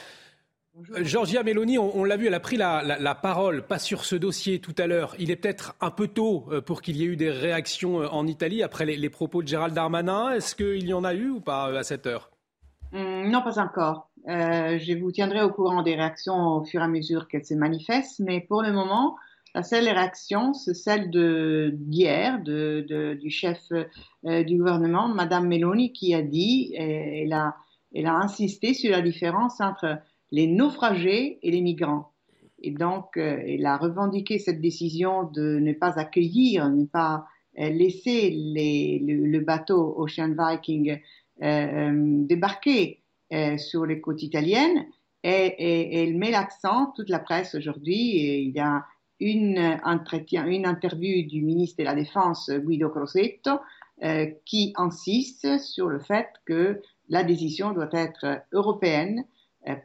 Georgia 1.01 1.43
Meloni, 1.43 1.77
on, 1.77 2.03
l'a 2.03 2.17
vu, 2.17 2.27
elle 2.27 2.33
a 2.33 2.39
pris 2.39 2.57
la, 2.57 3.15
parole, 3.21 3.63
pas 3.63 3.79
sur 3.79 4.05
ce 4.05 4.15
dossier 4.15 4.59
tout 4.59 4.75
à 4.77 4.87
l'heure. 4.87 5.15
Il 5.19 5.31
est 5.31 5.35
peut-être 5.35 5.75
un 5.81 5.91
peu 5.91 6.07
tôt 6.07 6.45
euh, 6.51 6.61
pour 6.61 6.81
qu'il 6.81 6.97
y 6.97 7.03
ait 7.03 7.07
eu 7.07 7.17
des 7.17 7.31
réactions 7.31 8.01
euh, 8.01 8.07
en 8.07 8.27
Italie 8.27 8.63
après 8.63 8.85
les, 8.85 9.09
propos 9.09 9.41
de 9.41 9.47
Gérald 9.47 9.73
Darmanin. 9.73 10.31
Est-ce 10.31 10.55
qu'il 10.55 10.87
y 10.87 10.93
en 10.93 11.03
a 11.03 11.13
eu 11.13 11.29
ou 11.29 11.39
pas 11.41 11.77
à 11.77 11.83
cette 11.83 12.07
heure? 12.07 12.31
Hum, 12.93 13.29
Non, 13.29 13.41
pas 13.41 13.59
encore. 13.59 14.09
je 14.27 14.99
vous 14.99 15.11
tiendrai 15.11 15.41
au 15.41 15.51
courant 15.51 15.81
des 15.81 15.95
réactions 15.95 16.57
au 16.57 16.63
fur 16.63 16.81
et 16.81 16.83
à 16.83 16.87
mesure 16.87 17.27
qu'elles 17.27 17.45
se 17.45 17.53
manifestent, 17.53 18.19
mais 18.19 18.41
pour 18.41 18.61
le 18.61 18.71
moment, 18.71 19.15
la 19.53 19.63
seule 19.63 19.85
réaction, 19.89 20.53
c'est 20.53 20.73
celle 20.73 21.09
d'hier 21.09 22.41
de, 22.41 23.17
du 23.19 23.29
chef 23.29 23.59
du 24.23 24.57
gouvernement, 24.57 25.09
Madame 25.09 25.47
Meloni, 25.47 25.91
qui 25.91 26.13
a 26.13 26.21
dit, 26.21 26.73
elle 26.75 27.33
a, 27.33 27.55
elle 27.93 28.05
a 28.05 28.15
insisté 28.15 28.73
sur 28.73 28.91
la 28.91 29.01
différence 29.01 29.59
entre 29.59 29.99
les 30.31 30.47
naufragés 30.47 31.39
et 31.41 31.51
les 31.51 31.61
migrants. 31.61 32.11
Et 32.61 32.71
donc, 32.71 33.17
euh, 33.17 33.41
il 33.45 33.65
a 33.65 33.77
revendiqué 33.77 34.37
cette 34.39 34.61
décision 34.61 35.23
de 35.23 35.59
ne 35.59 35.73
pas 35.73 35.99
accueillir, 35.99 36.69
ne 36.69 36.85
pas 36.85 37.25
euh, 37.59 37.69
laisser 37.69 38.31
le, 38.33 39.39
bateau 39.39 39.95
Ocean 39.97 40.33
Viking 40.37 40.99
euh, 41.41 41.91
débarquer 42.25 42.99
sur 43.57 43.85
les 43.85 44.01
côtes 44.01 44.23
italiennes. 44.23 44.87
Et, 45.23 46.01
elle 46.03 46.17
met 46.17 46.31
l'accent, 46.31 46.91
toute 46.97 47.07
la 47.07 47.19
presse 47.19 47.55
aujourd'hui, 47.55 48.43
il 48.43 48.51
y 48.51 48.59
a 48.59 48.83
une, 49.21 49.79
entretien, 49.85 50.45
une 50.47 50.65
interview 50.65 51.25
du 51.25 51.41
ministre 51.41 51.77
de 51.79 51.85
la 51.85 51.95
Défense, 51.95 52.51
Guido 52.51 52.89
Crosetto, 52.89 53.61
qui 54.43 54.73
insiste 54.75 55.59
sur 55.59 55.87
le 55.87 55.99
fait 55.99 56.27
que 56.45 56.81
la 57.07 57.23
décision 57.23 57.71
doit 57.71 57.89
être 57.93 58.41
européenne 58.51 59.23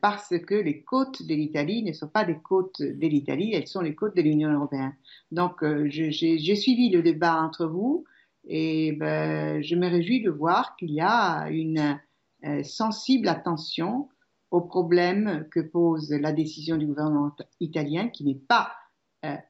parce 0.00 0.32
que 0.38 0.54
les 0.54 0.82
côtes 0.82 1.22
de 1.22 1.34
l'Italie 1.34 1.82
ne 1.82 1.92
sont 1.92 2.08
pas 2.08 2.24
des 2.24 2.38
côtes 2.38 2.80
de 2.80 3.06
l'Italie, 3.06 3.52
elles 3.54 3.66
sont 3.66 3.82
les 3.82 3.94
côtes 3.94 4.16
de 4.16 4.22
l'Union 4.22 4.50
européenne. 4.50 4.94
Donc, 5.30 5.62
euh, 5.62 5.86
j'ai 5.88 6.56
suivi 6.56 6.88
le 6.90 7.02
débat 7.02 7.42
entre 7.42 7.66
vous 7.66 8.04
et 8.48 8.92
ben, 8.92 9.62
je 9.62 9.74
me 9.74 9.88
réjouis 9.88 10.22
de 10.22 10.30
voir 10.30 10.76
qu'il 10.76 10.92
y 10.92 11.00
a 11.00 11.48
une 11.50 12.00
euh, 12.44 12.62
sensible 12.62 13.28
attention 13.28 14.08
aux 14.50 14.62
problèmes 14.62 15.46
que 15.50 15.60
pose 15.60 16.10
la 16.10 16.32
décision 16.32 16.76
du 16.76 16.86
gouvernement 16.86 17.32
italien, 17.60 18.08
qui 18.08 18.24
n'est 18.24 18.40
pas 18.48 18.72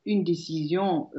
une 0.06 0.24
décision 0.24 1.10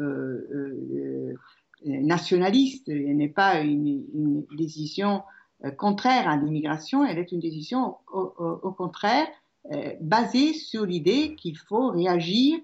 nationaliste, 1.84 2.90
elle 2.90 3.16
n'est 3.16 3.30
pas 3.30 3.62
une, 3.62 4.46
décision 4.58 5.18
euh, 5.18 5.22
contraire 5.78 6.30
à 6.30 6.38
l'immigration, 6.38 7.04
elle 7.06 7.18
est 7.18 7.32
une 7.32 7.40
décision 7.40 7.98
au, 8.12 8.72
contraire 8.72 9.28
euh, 9.72 9.94
basée 10.00 10.54
sur 10.54 10.86
l'idée 10.86 11.36
qu'il 11.36 11.58
faut 11.58 11.90
réagir 11.90 12.60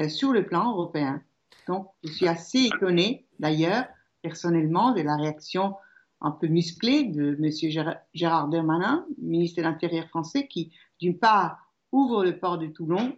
euh, 0.00 0.08
sur 0.08 0.32
le 0.32 0.46
plan 0.46 0.72
européen. 0.72 1.22
Donc, 1.68 1.88
je 2.02 2.10
suis 2.10 2.26
assez 2.26 2.70
étonnée, 2.74 3.26
d'ailleurs, 3.38 3.84
personnellement, 4.22 4.92
de 4.92 5.02
la 5.02 5.16
réaction 5.16 5.76
un 6.20 6.30
peu 6.30 6.46
musclée 6.46 7.04
de 7.04 7.36
M. 7.40 7.96
Gérard 8.14 8.48
Darmanin, 8.48 9.06
ministre 9.20 9.58
de 9.58 9.62
l'Intérieur 9.62 10.08
français, 10.08 10.46
qui, 10.48 10.72
d'une 11.00 11.18
part, 11.18 11.58
ouvre 11.92 12.24
le 12.24 12.38
port 12.38 12.58
de 12.58 12.66
Toulon 12.66 13.16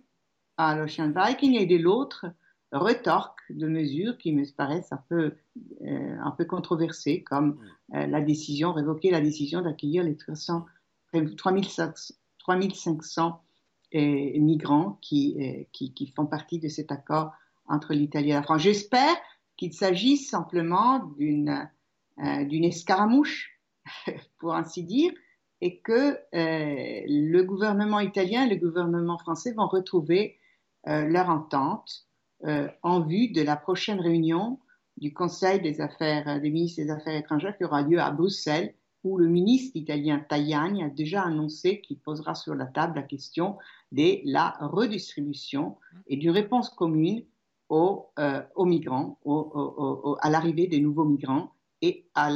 à 0.57 0.75
l'Ocean 0.75 1.13
Viking 1.15 1.55
et 1.55 1.67
de 1.67 1.77
l'autre, 1.77 2.27
retorque 2.75 3.41
de 3.51 3.69
mesures 3.69 4.19
qui 4.19 4.33
me 4.33 4.45
paraissent 4.57 4.93
un 4.93 5.03
peu, 5.09 5.37
euh, 5.83 6.17
un 6.23 6.31
peu 6.33 6.45
controversées, 6.45 7.23
comme 7.23 7.59
euh, 7.95 8.07
la 8.07 8.21
décision, 8.21 8.73
révoquer 8.73 9.11
la 9.11 9.21
décision 9.21 9.63
d'accueillir 9.63 10.03
les 10.03 10.17
300, 10.17 10.67
3500 11.13 13.41
euh, 13.95 14.41
migrants 14.41 14.99
qui, 15.01 15.67
qui, 15.73 15.95
qui, 15.95 16.09
font 16.09 16.27
partie 16.27 16.59
de 16.59 16.69
cet 16.69 16.91
accord 16.91 17.33
entre 17.67 17.95
l'Italie 17.95 18.31
et 18.31 18.35
la 18.35 18.43
France. 18.43 18.63
J'espère 18.63 19.15
qu'il 19.57 19.73
s'agit 19.73 20.17
simplement 20.17 21.05
d'une 21.17 21.71
d'une 22.17 22.63
escaramouche, 22.63 23.59
pour 24.39 24.55
ainsi 24.55 24.85
dire, 24.85 25.13
et 25.61 25.81
que 25.81 26.17
le 26.33 27.43
gouvernement 27.43 27.99
italien 27.99 28.47
et 28.47 28.49
le 28.49 28.55
gouvernement 28.55 29.19
français 29.19 29.53
vont 29.53 29.67
retrouver 29.67 30.39
leur 30.87 31.29
entente 31.29 32.07
en 32.83 33.01
vue 33.01 33.29
de 33.29 33.43
la 33.43 33.57
prochaine 33.57 34.01
réunion 34.01 34.59
du 34.97 35.13
Conseil 35.13 35.61
euh, 35.61 36.41
des 36.41 36.51
ministres 36.51 36.83
des 36.83 36.91
Affaires 36.91 37.17
étrangères 37.17 37.57
qui 37.57 37.65
aura 37.65 37.83
lieu 37.83 37.99
à 38.01 38.11
Bruxelles, 38.11 38.75
où 39.03 39.19
le 39.19 39.29
ministre 39.29 39.77
italien 39.77 40.19
Tajani 40.19 40.83
a 40.83 40.89
déjà 40.89 41.23
annoncé 41.23 41.81
qu'il 41.81 41.99
posera 41.99 42.35
sur 42.35 42.55
la 42.55 42.67
table 42.67 42.97
la 42.97 43.03
question 43.03 43.59
de 43.93 44.21
la 44.25 44.57
redistribution 44.61 45.77
et 46.07 46.17
d'une 46.17 46.31
réponse 46.31 46.71
commune 46.71 47.25
aux, 47.69 48.07
euh, 48.19 48.43
migrants, 48.59 49.19
à 50.21 50.31
l'arrivée 50.31 50.69
des 50.69 50.81
nouveaux 50.81 51.05
migrants 51.05 51.53
et 51.83 52.07
à 52.15 52.31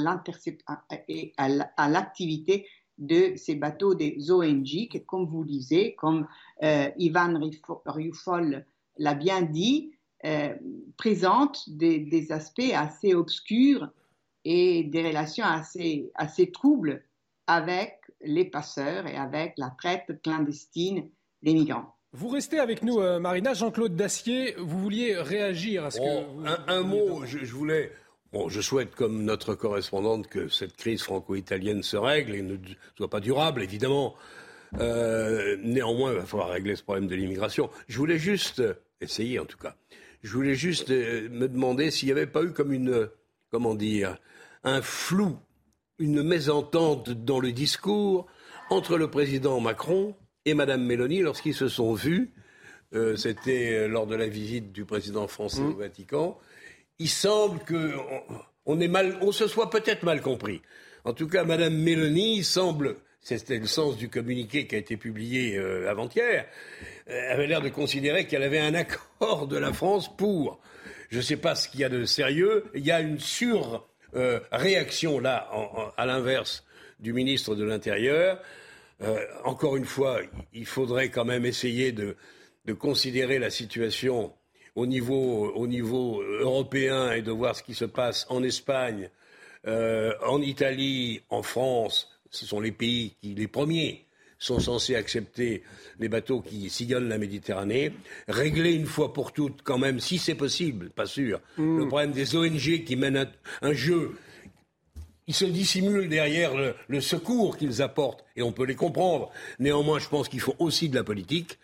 l'activité 1.88 2.66
de 2.98 3.34
ces 3.36 3.54
bateaux 3.54 3.94
des 3.94 4.30
ONG 4.30 4.88
comme 5.06 5.26
vous 5.26 5.42
le 5.42 5.48
disiez, 5.48 5.94
comme 5.94 6.26
Ivan 6.60 7.40
Riufol 7.86 8.66
l'a 8.98 9.14
bien 9.14 9.42
dit, 9.42 9.92
euh, 10.24 10.54
présente 10.96 11.68
des, 11.68 12.32
aspects 12.32 12.72
assez 12.74 13.14
obscurs 13.14 13.88
et 14.44 14.84
des 14.84 15.06
relations 15.06 15.44
assez, 15.44 16.10
assez 16.14 16.50
troubles 16.50 17.04
avec 17.46 18.00
les 18.20 18.44
passeurs 18.44 19.06
et 19.06 19.16
avec 19.16 19.54
la 19.58 19.70
traite 19.78 20.20
clandestine 20.22 21.08
des 21.42 21.54
migrants. 21.54 21.94
Vous 22.12 22.28
restez 22.28 22.58
avec 22.58 22.82
nous, 22.82 23.00
euh, 23.00 23.18
Marina. 23.20 23.54
Jean-Claude 23.54 23.94
Dacier, 23.94 24.54
vous 24.58 24.78
vouliez 24.78 25.16
réagir 25.16 25.84
à 25.84 25.90
ce 25.90 25.98
que. 25.98 26.70
un, 26.70 26.82
mot, 26.82 27.24
je, 27.26 27.44
voulais. 27.44 27.92
Bon, 28.32 28.48
je 28.48 28.60
souhaite, 28.60 28.94
comme 28.94 29.24
notre 29.24 29.54
correspondante, 29.54 30.26
que 30.26 30.48
cette 30.48 30.76
crise 30.76 31.02
franco-italienne 31.02 31.82
se 31.82 31.96
règle 31.96 32.34
et 32.34 32.42
ne 32.42 32.56
soit 32.96 33.10
pas 33.10 33.20
durable, 33.20 33.62
évidemment. 33.62 34.14
Euh, 34.80 35.56
néanmoins, 35.62 36.12
il 36.12 36.18
va 36.18 36.26
falloir 36.26 36.48
régler 36.48 36.76
ce 36.76 36.82
problème 36.82 37.06
de 37.06 37.14
l'immigration. 37.14 37.70
Je 37.88 37.98
voulais 37.98 38.18
juste 38.18 38.62
essayer, 39.00 39.38
en 39.38 39.44
tout 39.44 39.58
cas, 39.58 39.76
je 40.22 40.32
voulais 40.32 40.54
juste 40.54 40.90
euh, 40.90 41.28
me 41.30 41.48
demander 41.48 41.90
s'il 41.90 42.06
n'y 42.06 42.12
avait 42.12 42.26
pas 42.26 42.42
eu 42.42 42.52
comme 42.52 42.72
une, 42.72 43.08
comment 43.50 43.74
dire, 43.74 44.18
un 44.64 44.82
flou, 44.82 45.38
une 45.98 46.22
mésentente 46.22 47.10
dans 47.10 47.40
le 47.40 47.52
discours 47.52 48.26
entre 48.70 48.98
le 48.98 49.10
président 49.10 49.60
Macron 49.60 50.16
et 50.44 50.54
Madame 50.54 50.84
Mélanie 50.84 51.20
lorsqu'ils 51.20 51.54
se 51.54 51.68
sont 51.68 51.94
vus. 51.94 52.32
Euh, 52.94 53.16
c'était 53.16 53.74
euh, 53.74 53.86
lors 53.88 54.06
de 54.06 54.16
la 54.16 54.28
visite 54.28 54.72
du 54.72 54.84
président 54.84 55.28
français 55.28 55.60
mmh. 55.60 55.72
au 55.72 55.76
Vatican. 55.76 56.38
Il 56.98 57.08
semble 57.08 57.60
que 57.60 57.92
on, 58.64 58.80
est 58.80 58.88
mal, 58.88 59.18
on 59.20 59.30
se 59.30 59.46
soit 59.46 59.70
peut-être 59.70 60.02
mal 60.02 60.20
compris. 60.20 60.62
En 61.04 61.12
tout 61.12 61.28
cas, 61.28 61.44
Madame 61.44 61.76
Mélanie 61.76 62.42
semble 62.42 62.96
c'était 63.20 63.58
le 63.58 63.66
sens 63.66 63.96
du 63.96 64.08
communiqué 64.08 64.66
qui 64.66 64.74
a 64.74 64.78
été 64.78 64.96
publié 64.96 65.56
euh, 65.58 65.90
avant-hier, 65.90 66.46
avait 67.08 67.46
l'air 67.46 67.60
de 67.60 67.68
considérer 67.68 68.26
qu'elle 68.26 68.42
avait 68.42 68.58
un 68.58 68.74
accord 68.74 69.46
de 69.46 69.56
la 69.56 69.72
France 69.72 70.14
pour. 70.16 70.60
Je 71.10 71.18
ne 71.18 71.22
sais 71.22 71.36
pas 71.36 71.54
ce 71.54 71.68
qu'il 71.68 71.80
y 71.80 71.84
a 71.84 71.88
de 71.88 72.04
sérieux. 72.04 72.64
Il 72.74 72.84
y 72.84 72.90
a 72.90 73.00
une 73.00 73.18
sur-réaction 73.18 75.20
là, 75.20 75.48
à 75.96 76.06
l'inverse 76.06 76.64
du 77.00 77.12
ministre 77.12 77.54
de 77.54 77.64
l'Intérieur. 77.64 78.40
Euh, 79.00 79.24
encore 79.44 79.76
une 79.76 79.84
fois, 79.84 80.20
il 80.52 80.66
faudrait 80.66 81.08
quand 81.08 81.24
même 81.24 81.46
essayer 81.46 81.92
de, 81.92 82.16
considérer 82.78 83.38
la 83.38 83.48
situation 83.48 84.34
au 84.74 84.86
niveau, 84.86 85.50
au 85.54 85.66
niveau, 85.66 86.22
européen 86.22 87.12
et 87.12 87.22
de 87.22 87.30
voir 87.30 87.56
ce 87.56 87.62
qui 87.62 87.74
se 87.74 87.86
passe 87.86 88.26
en 88.28 88.42
Espagne, 88.42 89.08
en 89.66 90.40
Italie, 90.40 91.22
en 91.30 91.42
France, 91.42 92.08
ce 92.30 92.46
sont 92.46 92.60
les 92.60 92.72
pays 92.72 93.14
qui, 93.20 93.34
les 93.34 93.48
premiers, 93.48 94.06
sont 94.38 94.60
censés 94.60 94.94
accepter 94.94 95.62
les 95.98 96.08
bateaux 96.08 96.40
qui 96.40 96.70
sillonnent 96.70 97.08
la 97.08 97.18
Méditerranée, 97.18 97.92
régler 98.28 98.72
une 98.72 98.86
fois 98.86 99.12
pour 99.12 99.32
toutes, 99.32 99.62
quand 99.62 99.78
même, 99.78 100.00
si 100.00 100.18
c'est 100.18 100.34
possible, 100.34 100.90
pas 100.90 101.06
sûr, 101.06 101.40
le 101.56 101.86
problème 101.86 102.12
des 102.12 102.36
ONG 102.36 102.84
qui 102.84 102.96
mènent 102.96 103.28
un, 103.62 103.72
jeu. 103.72 104.16
Ils 105.26 105.34
se 105.34 105.44
dissimulent 105.44 106.08
derrière 106.08 106.52
le, 106.88 107.00
secours 107.00 107.56
qu'ils 107.56 107.82
apportent, 107.82 108.24
et 108.36 108.42
on 108.42 108.52
peut 108.52 108.64
les 108.64 108.76
comprendre. 108.76 109.30
Néanmoins, 109.58 109.98
je 109.98 110.08
pense 110.08 110.28
qu'il 110.28 110.40
faut 110.40 110.56
aussi 110.58 110.88
de 110.88 110.94
la 110.94 111.04
politique. 111.04 111.58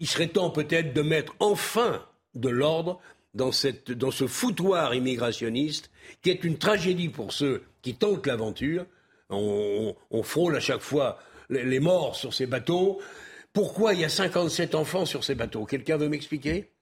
Il 0.00 0.06
serait 0.06 0.28
temps 0.28 0.50
peut-être 0.50 0.94
de 0.94 1.02
mettre 1.02 1.34
enfin 1.38 2.04
de 2.34 2.48
l'ordre 2.48 3.00
dans, 3.34 3.52
cette, 3.52 3.92
dans 3.92 4.10
ce 4.10 4.26
foutoir 4.26 4.94
immigrationniste 4.94 5.90
qui 6.22 6.30
est 6.30 6.44
une 6.44 6.56
tragédie 6.56 7.10
pour 7.10 7.32
ceux 7.32 7.62
qui 7.82 7.94
tentent 7.94 8.26
l'aventure 8.26 8.86
on, 9.30 10.22
frôle 10.22 10.56
à 10.56 10.60
chaque 10.60 10.80
fois 10.80 11.18
les, 11.50 11.80
morts 11.80 12.16
sur 12.16 12.34
ces 12.34 12.46
bateaux. 12.46 13.00
Pourquoi 13.52 13.94
il 13.94 14.00
y 14.00 14.04
a 14.04 14.08
57 14.08 14.74
enfants 14.74 15.06
sur 15.06 15.24
ces 15.24 15.34
bateaux? 15.34 15.64
Quelqu'un 15.64 15.96
veut 15.96 16.08
m'expliquer? 16.08 16.75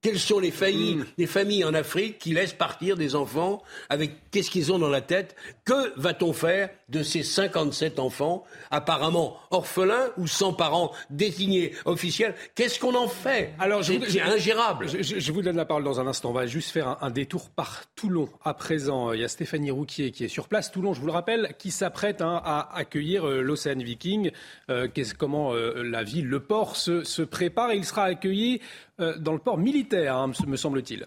Quelles 0.00 0.18
sont 0.18 0.38
les 0.38 0.50
familles, 0.50 0.96
mm. 0.96 1.06
les 1.18 1.26
familles 1.26 1.64
en 1.64 1.74
Afrique 1.74 2.18
qui 2.18 2.32
laissent 2.32 2.52
partir 2.52 2.96
des 2.96 3.16
enfants 3.16 3.62
avec 3.88 4.30
qu'est-ce 4.30 4.50
qu'ils 4.50 4.72
ont 4.72 4.78
dans 4.78 4.88
la 4.88 5.00
tête? 5.00 5.34
Que 5.64 5.92
va-t-on 5.96 6.32
faire 6.32 6.70
de 6.88 7.02
ces 7.02 7.22
57 7.22 7.98
enfants 7.98 8.44
apparemment 8.70 9.38
orphelins 9.50 10.10
ou 10.16 10.26
sans 10.26 10.52
parents 10.52 10.92
désignés 11.10 11.72
officiels? 11.84 12.34
Qu'est-ce 12.54 12.78
qu'on 12.78 12.94
en 12.94 13.08
fait? 13.08 13.54
Alors, 13.58 13.84
c'est 13.84 14.20
ingérable. 14.20 14.86
Je, 14.88 15.32
vous 15.32 15.42
donne 15.42 15.56
la 15.56 15.64
parole 15.64 15.84
dans 15.84 16.00
un 16.00 16.06
instant. 16.06 16.30
On 16.30 16.34
va 16.34 16.46
juste 16.46 16.70
faire 16.70 16.96
un, 17.02 17.10
détour 17.10 17.50
par 17.50 17.84
Toulon. 17.96 18.28
À 18.44 18.54
présent, 18.54 19.12
il 19.12 19.20
y 19.20 19.24
a 19.24 19.28
Stéphanie 19.28 19.70
Rouquier 19.70 20.12
qui 20.12 20.24
est 20.24 20.28
sur 20.28 20.46
place. 20.46 20.70
Toulon, 20.70 20.94
je 20.94 21.00
vous 21.00 21.06
le 21.06 21.12
rappelle, 21.12 21.54
qui 21.58 21.70
s'apprête 21.70 22.22
hein, 22.22 22.40
à 22.44 22.76
accueillir 22.76 23.28
euh, 23.28 23.40
l'Océan 23.40 23.78
Viking. 23.78 24.30
Euh, 24.70 24.86
comment 25.18 25.54
euh, 25.54 25.82
la 25.82 26.02
ville, 26.04 26.26
le 26.26 26.40
port 26.40 26.76
se, 26.76 27.02
se 27.02 27.22
prépare. 27.22 27.72
Et 27.72 27.76
il 27.76 27.84
sera 27.84 28.04
accueilli 28.04 28.60
euh, 29.00 29.16
dans 29.16 29.32
le 29.32 29.38
port 29.38 29.58
militaire, 29.58 29.87
hein, 29.94 30.32
me 30.46 30.56
semble-t-il. 30.56 31.06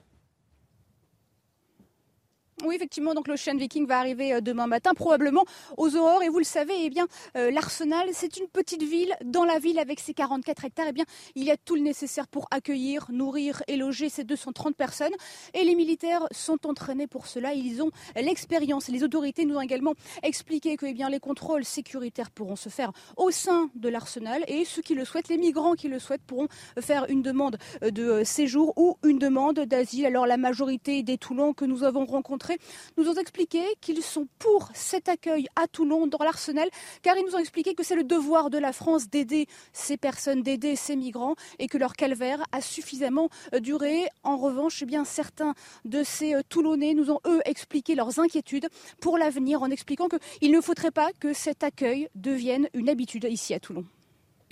Oui, 2.63 2.76
effectivement, 2.76 3.15
donc 3.15 3.28
l'Ocean 3.28 3.56
Viking 3.56 3.88
va 3.88 3.97
arriver 3.97 4.34
euh, 4.34 4.41
demain 4.41 4.67
matin, 4.67 4.93
probablement 4.93 5.45
aux 5.78 5.95
aurores. 5.95 6.21
Et 6.21 6.30
vous 6.30 6.38
le 6.38 6.43
savez, 6.43 6.76
eh 6.84 6.89
bien, 6.91 7.08
euh, 7.36 7.50
l'Arsenal, 7.50 8.10
c'est 8.13 8.38
une 8.38 8.47
petite 8.47 8.84
ville. 8.84 9.15
Dans 9.26 9.45
la 9.45 9.58
ville, 9.58 9.80
avec 9.80 10.00
ses 10.00 10.13
44 10.13 10.65
hectares, 10.65 10.86
eh 10.89 10.91
bien, 10.91 11.06
il 11.34 11.43
y 11.43 11.50
a 11.50 11.58
tout 11.58 11.74
le 11.74 11.82
nécessaire 11.82 12.28
pour 12.28 12.47
accueillir, 12.52 13.08
nourrir 13.10 13.63
et 13.67 13.78
loger 13.78 14.10
ces 14.10 14.24
230 14.24 14.76
personnes. 14.76 15.13
Et 15.56 15.63
les 15.63 15.74
militaires 15.74 16.28
sont 16.32 16.67
entraînés 16.67 17.08
pour 17.08 17.26
cela. 17.26 17.54
Ils 17.54 17.82
ont 17.82 17.89
l'expérience. 18.15 18.89
Les 18.89 19.04
autorités 19.04 19.45
nous 19.45 19.56
ont 19.56 19.62
également 19.62 19.95
expliqué 20.21 20.78
que 20.78 20.86
eh 20.86 20.93
bien, 20.93 21.10
les 21.10 21.19
contrôles 21.19 21.65
sécuritaires 21.65 22.30
pourront 22.30 22.56
se 22.56 22.69
faire 22.69 22.91
au 23.17 23.32
sein 23.32 23.71
de 23.74 23.89
l'Arsenal. 23.89 24.43
Et 24.47 24.65
ceux 24.65 24.84
qui 24.84 24.93
le 24.93 25.04
souhaitent, 25.04 25.30
les 25.30 25.38
migrants 25.38 25.74
qui 25.74 25.88
le 25.88 25.97
souhaitent, 25.97 26.21
pourront 26.21 26.47
faire 26.80 27.08
une 27.10 27.24
demande 27.24 27.58
de 27.82 28.24
séjour 28.24 28.74
ou 28.78 28.97
une 29.04 29.17
demande 29.17 29.62
d'asile. 29.62 30.06
Alors, 30.06 30.28
la 30.28 30.38
majorité 30.38 31.02
des 31.02 31.17
Toulons 31.17 31.54
que 31.54 31.65
nous 31.65 31.84
avons 31.84 32.06
rencontrés 32.06 32.51
nous 32.98 33.08
ont 33.10 33.16
expliqué 33.16 33.62
qu'ils 33.82 34.04
sont 34.04 34.28
pour 34.40 34.70
cet 34.74 35.10
accueil 35.10 35.48
à 35.56 35.68
Toulon 35.68 36.08
dans 36.08 36.24
l'arsenal, 36.24 36.70
car 37.02 37.18
ils 37.18 37.26
nous 37.26 37.36
ont 37.36 37.40
expliqué 37.40 37.74
que 37.74 37.84
c'est 37.84 37.96
le 37.96 38.04
devoir 38.04 38.50
de 38.50 38.58
la 38.58 38.74
France 38.74 39.10
d'aider 39.10 39.48
ces 39.74 39.98
personnes, 39.98 40.44
d'aider 40.44 40.76
ces 40.76 40.96
migrants, 40.96 41.36
et 41.60 41.68
que 41.68 41.78
leur 41.78 41.94
calvaire 41.94 42.44
a 42.52 42.62
suffisamment 42.62 43.30
euh, 43.54 43.60
duré. 43.60 44.08
En 44.24 44.38
revanche, 44.38 44.82
eh 44.82 44.86
bien 44.86 45.06
certains 45.06 45.54
de 45.86 46.04
ces 46.04 46.36
euh, 46.36 46.42
Toulonnais 46.48 46.94
nous 46.94 47.12
ont 47.12 47.20
eux 47.26 47.42
expliqué 47.46 47.96
leurs 47.96 48.20
inquiétudes 48.20 48.68
pour 49.00 49.18
l'avenir, 49.18 49.62
en 49.62 49.70
expliquant 49.70 50.08
qu'il 50.08 50.52
ne 50.52 50.62
faudrait 50.62 50.92
pas 50.92 51.12
que 51.20 51.34
cet 51.34 51.64
accueil 51.64 52.10
devienne 52.16 52.68
une 52.74 52.90
habitude 52.90 53.28
ici 53.30 53.54
à 53.54 53.60
Toulon. 53.60 53.86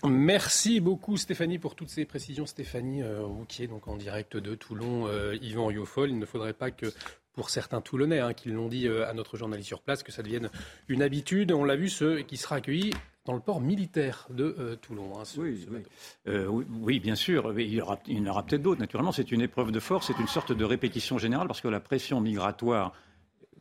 Merci 0.05 0.79
beaucoup 0.79 1.17
Stéphanie 1.17 1.59
pour 1.59 1.75
toutes 1.75 1.89
ces 1.89 2.05
précisions. 2.05 2.45
Stéphanie 2.45 3.01
euh, 3.01 3.25
Rouquier, 3.25 3.67
donc 3.67 3.89
en 3.89 3.97
direct 3.97 4.37
de 4.37 4.55
Toulon, 4.55 5.09
Yvan 5.41 5.65
Riofol. 5.65 6.09
Il 6.09 6.19
ne 6.19 6.25
faudrait 6.25 6.53
pas 6.53 6.71
que 6.71 6.93
pour 7.33 7.49
certains 7.49 7.81
Toulonnais 7.81 8.19
hein, 8.19 8.33
qui 8.33 8.49
l'ont 8.49 8.67
dit 8.67 8.87
euh, 8.87 9.07
à 9.07 9.13
notre 9.13 9.37
journaliste 9.37 9.67
sur 9.67 9.81
place, 9.81 10.03
que 10.03 10.11
ça 10.11 10.23
devienne 10.23 10.49
une 10.87 11.01
habitude. 11.01 11.51
On 11.51 11.63
l'a 11.63 11.75
vu, 11.75 11.89
ce 11.89 12.21
qui 12.21 12.37
sera 12.37 12.57
accueilli 12.57 12.93
dans 13.25 13.33
le 13.33 13.39
port 13.39 13.61
militaire 13.61 14.27
de 14.29 14.55
euh, 14.59 14.75
Toulon. 14.75 15.19
Hein, 15.19 15.23
euh, 16.27 16.47
oui, 16.47 16.65
oui, 16.81 16.99
bien 16.99 17.15
sûr. 17.15 17.57
Il 17.59 17.73
y, 17.73 17.81
aura, 17.81 17.99
il 18.07 18.27
en 18.27 18.31
aura 18.31 18.43
peut-être 18.43 18.61
d'autres. 18.61 18.79
Naturellement, 18.79 19.11
c'est 19.11 19.31
une 19.31 19.41
épreuve 19.41 19.71
de 19.71 19.79
force, 19.79 20.07
c'est 20.07 20.19
une 20.19 20.27
sorte 20.27 20.51
de 20.51 20.65
répétition 20.65 21.17
générale 21.17 21.47
parce 21.47 21.61
que 21.61 21.67
la 21.67 21.79
pression 21.79 22.21
migratoire 22.21 22.93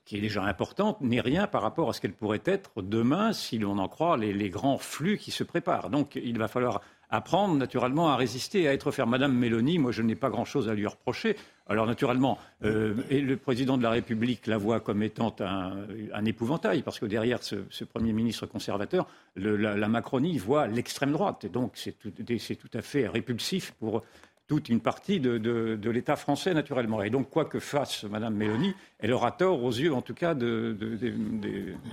qui 0.08 0.16
est 0.16 0.22
déjà 0.22 0.42
importante, 0.42 1.02
n'est 1.02 1.20
rien 1.20 1.46
par 1.46 1.60
rapport 1.60 1.90
à 1.90 1.92
ce 1.92 2.00
qu'elle 2.00 2.14
pourrait 2.14 2.40
être 2.46 2.80
demain 2.80 3.34
si 3.34 3.58
l'on 3.58 3.76
en 3.76 3.88
croit 3.88 4.16
les, 4.16 4.32
les, 4.32 4.48
grands 4.48 4.78
flux 4.78 5.18
qui 5.18 5.30
se 5.30 5.44
préparent. 5.44 5.90
Donc 5.90 6.14
il 6.16 6.38
va 6.38 6.48
falloir 6.48 6.80
apprendre 7.10 7.54
naturellement 7.56 8.08
à 8.08 8.16
résister 8.16 8.62
et 8.62 8.68
à 8.68 8.72
être 8.72 8.90
ferme. 8.90 9.10
Madame 9.10 9.34
Mélanie, 9.34 9.78
moi 9.78 9.92
je 9.92 10.00
n'ai 10.00 10.14
pas 10.14 10.30
grand-chose 10.30 10.70
à 10.70 10.74
lui 10.74 10.86
reprocher. 10.86 11.36
Alors 11.68 11.86
naturellement, 11.86 12.38
euh, 12.64 12.94
le 13.10 13.36
président 13.36 13.76
de 13.76 13.82
la 13.82 13.90
République 13.90 14.46
la 14.46 14.56
voit 14.56 14.80
comme 14.80 15.02
étant 15.02 15.36
un, 15.40 16.24
épouvantail, 16.24 16.82
parce 16.82 16.98
que 16.98 17.04
derrière 17.04 17.42
ce, 17.42 17.84
Premier 17.84 18.12
ministre 18.12 18.46
conservateur, 18.46 19.06
la, 19.36 19.88
Macronie 19.88 20.38
voit 20.38 20.66
l'extrême 20.66 21.12
droite. 21.12 21.44
Et 21.44 21.50
donc 21.50 21.72
c'est 21.74 21.92
tout, 21.98 22.70
à 22.72 22.82
fait 22.82 23.06
répulsif 23.06 23.72
pour 23.72 24.02
toute 24.46 24.70
une 24.70 24.80
partie 24.80 25.20
de, 25.20 25.90
l'État 25.90 26.16
français, 26.16 26.54
naturellement. 26.54 27.02
Et 27.02 27.10
donc, 27.10 27.28
quoi 27.28 27.44
que 27.44 27.60
fasse 27.60 28.04
Madame 28.04 28.34
Mélanie, 28.34 28.74
elle 28.98 29.12
aura 29.12 29.30
tort 29.30 29.62
aux 29.62 29.70
yeux, 29.70 29.92
en 29.92 30.00
tout 30.00 30.14
cas, 30.14 30.34
de, 30.34 30.74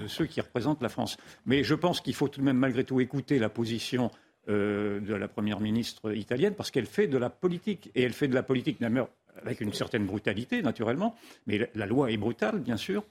ceux 0.07 0.25
qui 0.25 0.39
représentent 0.39 0.81
la 0.81 0.89
France. 0.89 1.17
Mais 1.45 1.65
je 1.65 1.75
pense 1.75 1.99
qu'il 1.99 2.15
faut 2.15 2.29
tout 2.29 2.39
de 2.39 2.45
même, 2.45 2.57
malgré 2.57 2.85
tout, 2.85 3.01
écouter 3.01 3.39
la 3.39 3.49
position 3.49 4.09
euh, 4.47 5.01
de 5.01 5.13
la 5.13 5.27
Première 5.27 5.59
ministre 5.59 6.13
italienne, 6.13 6.53
parce 6.55 6.71
qu'elle 6.71 6.85
fait 6.85 7.07
de 7.07 7.17
la 7.17 7.29
politique. 7.29 7.91
Et 7.93 8.03
elle 8.03 8.13
fait 8.13 8.29
de 8.29 8.35
la 8.35 8.43
politique, 8.43 8.79
avec 9.41 9.61
une 9.61 9.73
certaine 9.73 10.05
brutalité, 10.05 10.61
naturellement, 10.61 11.15
mais 11.47 11.69
la 11.75 11.85
loi 11.85 12.11
est 12.11 12.17
brutale, 12.17 12.59
bien 12.59 12.77
sûr. 12.77 13.03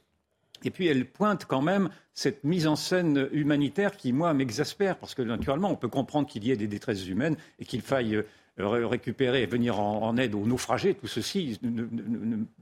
Et 0.65 0.71
puis 0.71 0.87
elle 0.87 1.07
pointe 1.07 1.45
quand 1.45 1.63
même 1.63 1.91
cette 2.15 2.45
mise 2.45 2.67
en 2.67 2.77
scène 2.77 3.29
humanitaire 3.33 3.97
qui, 3.97 4.13
moi, 4.13 4.33
m'exaspère, 4.35 4.97
parce 4.97 5.15
que 5.15 5.23
naturellement, 5.23 5.71
on 5.71 5.77
peut 5.77 5.89
comprendre 5.89 6.27
qu'il 6.27 6.45
y 6.45 6.51
ait 6.51 6.57
des 6.57 6.69
détresses 6.69 7.07
humaines 7.07 7.37
et 7.59 7.65
qu'il 7.65 7.83
faille 7.83 8.23
euh, 8.61 8.87
récupérer 8.87 9.43
et 9.43 9.47
venir 9.47 9.81
en, 9.81 10.17
aide 10.17 10.35
aux 10.35 10.47
naufragés. 10.47 10.95
Tout 10.95 11.09
ceci 11.09 11.59
ne, 11.63 11.87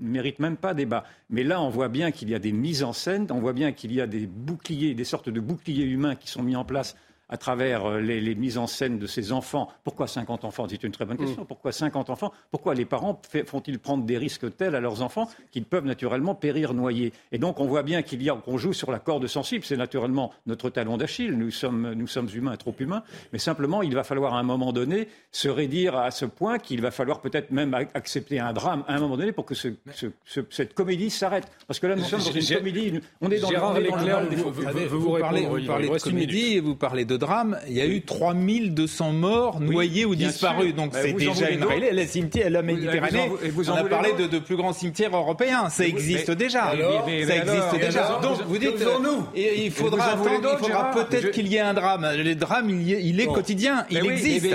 mérite 0.01 0.39
même 0.39 0.57
pas 0.57 0.75
débat. 0.75 1.05
Mais 1.29 1.45
là, 1.45 1.61
on 1.61 1.69
voit 1.69 1.89
bien 1.89 2.11
qu'il 2.11 2.31
y 2.31 2.35
a 2.35 2.39
des 2.39 2.53
mises 2.53 2.83
en 2.83 2.93
scène, 2.93 3.27
on 3.31 3.41
voit 3.41 3.53
bien 3.53 3.73
qu'il 3.73 3.93
y 3.93 4.01
a 4.01 4.07
des 4.07 4.27
boucliers, 4.27 4.95
des 4.95 5.05
sortes 5.05 5.29
de 5.29 5.41
boucliers 5.41 5.85
humains 5.85 6.17
qui 6.17 6.29
sont 6.29 6.43
mis 6.43 6.57
en 6.57 6.65
place 6.65 6.97
à 7.33 7.39
travers 7.39 7.87
euh, 7.87 8.01
les, 8.01 8.35
mises 8.35 8.59
en 8.59 8.67
scène 8.67 8.99
de 8.99 9.07
ces 9.07 9.33
enfants. 9.33 9.69
Pourquoi 9.85 10.07
50 10.07 10.45
enfants? 10.45 10.67
C'est 10.69 10.85
une 10.85 10.93
très 10.93 11.07
bonne 11.07 11.17
question. 11.17 11.43
Mm. 11.43 11.47
Pourquoi 11.47 11.73
50 11.73 12.11
enfants? 12.11 12.31
Pourquoi 12.51 12.75
les 12.75 12.85
parents 12.85 13.21
font-ils 13.47 13.79
prendre 13.79 14.05
des 14.05 14.19
risques 14.19 14.55
tels 14.55 14.75
à 14.75 14.81
leurs 14.81 15.01
enfants 15.01 15.29
qu'ils 15.51 15.65
peuvent 15.65 15.87
naturellement 15.87 16.35
périr 16.35 16.75
noyés? 16.75 17.13
Et 17.33 17.39
donc 17.39 17.59
on 17.59 17.65
voit 17.65 17.83
bien 17.83 18.03
qu'il 18.03 18.23
y 18.23 18.29
a 18.29 18.35
qu'on 18.35 18.59
joue 18.59 18.75
sur 18.75 18.93
la 18.93 18.99
corde 18.99 19.27
sensible. 19.27 19.65
C'est 19.65 19.79
naturellement 19.79 20.31
notre 20.47 20.69
talon 20.69 20.99
d'Achille. 20.99 21.33
Nous 21.33 21.51
sommes, 21.51 21.95
nous 21.95 22.07
sommes 22.07 22.29
humains, 22.35 22.57
trop 22.57 22.75
humains. 22.79 23.03
Mais 23.33 23.39
simplement, 23.39 23.81
il 23.81 23.95
va 23.95 24.05
falloir 24.05 24.35
à 24.35 24.39
un 24.39 24.43
moment 24.43 24.75
donné 24.75 25.09
se 25.31 25.49
rédire 25.49 25.97
à 25.97 26.11
ce 26.11 26.27
point 26.27 26.59
qu'il 26.59 26.83
va 26.83 26.91
falloir 26.91 27.23
peut-être 27.23 27.51
même 27.51 27.73
accepter 27.95 28.41
un 28.41 28.53
drame 28.53 28.85
à 28.89 28.95
un 28.95 29.01
moment 29.01 29.17
donné 29.17 29.33
pour 29.33 29.47
que 29.47 29.55
cette 29.55 30.75
comédie 30.75 31.09
s'arrête. 31.09 31.51
Parce 31.67 31.81
que 31.81 31.87
là, 31.87 31.97
nous 31.97 32.05
sommes 32.05 32.21
dans 32.21 32.31
une 32.31 32.57
comédie. 32.57 33.01
On 33.23 33.31
est 33.31 33.41
dans, 33.41 33.49
Gérard 33.49 33.81
le, 33.81 33.89
vous, 34.37 34.51
vous, 34.51 35.01
vous, 35.01 35.19
parlez, 35.19 35.47
vous 35.47 35.67
parlez 35.67 35.89
de 35.89 35.99
comédie 35.99 36.57
et 36.57 36.61
vous 36.61 36.77
parlez 36.77 37.07
de 37.07 37.22
drame, 37.23 37.59
il 37.69 37.75
y 37.75 37.81
a 37.81 37.87
eu 37.87 38.03
3200 38.03 39.13
morts 39.13 39.61
noyés 39.61 40.05
ou 40.05 40.15
disparus. 40.15 40.75
Donc 40.75 40.93
c'est 40.95 41.13
déjà 41.13 41.51
une 41.51 41.65
réalité. 41.65 41.93
Les 41.93 42.07
cimetières, 42.07 42.51
la 42.51 42.63
Méditerranée, 42.63 43.31
vous 43.53 43.71
on 43.71 43.75
a 43.75 43.85
parlé 43.85 44.13
de, 44.19 44.27
de, 44.27 44.39
plus 44.39 44.57
grands 44.57 44.73
cimetières 44.73 45.15
européens. 45.17 45.69
Ça 45.69 45.87
existe 45.87 46.31
déjà. 46.31 46.73
ça 46.73 47.37
existe 47.37 47.81
déjà. 47.81 48.21
Donc 48.23 48.43
vous 48.47 48.59
dites, 48.59 48.85
nous. 49.03 49.27
il 49.35 49.71
faudra 49.71 50.13
attendre, 50.13 50.51
il 50.53 50.59
faudra 50.59 50.91
peut-être 50.91 51.31
qu'il 51.31 51.49
y 51.49 51.57
ait 51.57 51.61
un 51.61 51.75
drame. 51.75 52.07
Le 52.17 52.35
drame, 52.35 52.71
il, 52.71 53.21
est 53.21 53.27
quotidien, 53.27 53.87
il 53.91 54.05
existe. 54.05 54.49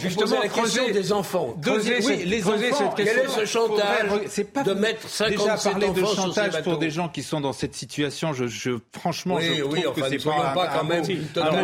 Justement, 0.00 0.40
la 0.42 0.48
question 0.48 0.90
des 0.92 1.12
enfants. 1.12 1.54
Oui, 1.66 2.24
les 2.24 2.46
enfants. 2.46 2.94
Quel 2.96 3.08
est 3.08 3.28
ce 3.28 3.44
chantage 3.44 4.08
de 4.64 4.72
mettre 4.74 5.08
50 5.08 5.30
Déjà 5.30 5.56
parler 5.56 5.90
de 5.90 6.04
chantage 6.04 6.62
pour 6.62 6.78
des 6.78 6.90
gens 6.90 7.08
qui 7.08 7.22
sont 7.22 7.40
dans 7.40 7.52
cette 7.52 7.74
situation, 7.74 8.32
je 8.32 8.78
franchement, 8.92 9.38
je 9.40 9.62
trouve 9.62 9.94
que 9.94 10.08
c'est 10.10 10.24
pas 10.24 10.70
quand 10.74 10.84
même 10.84 11.04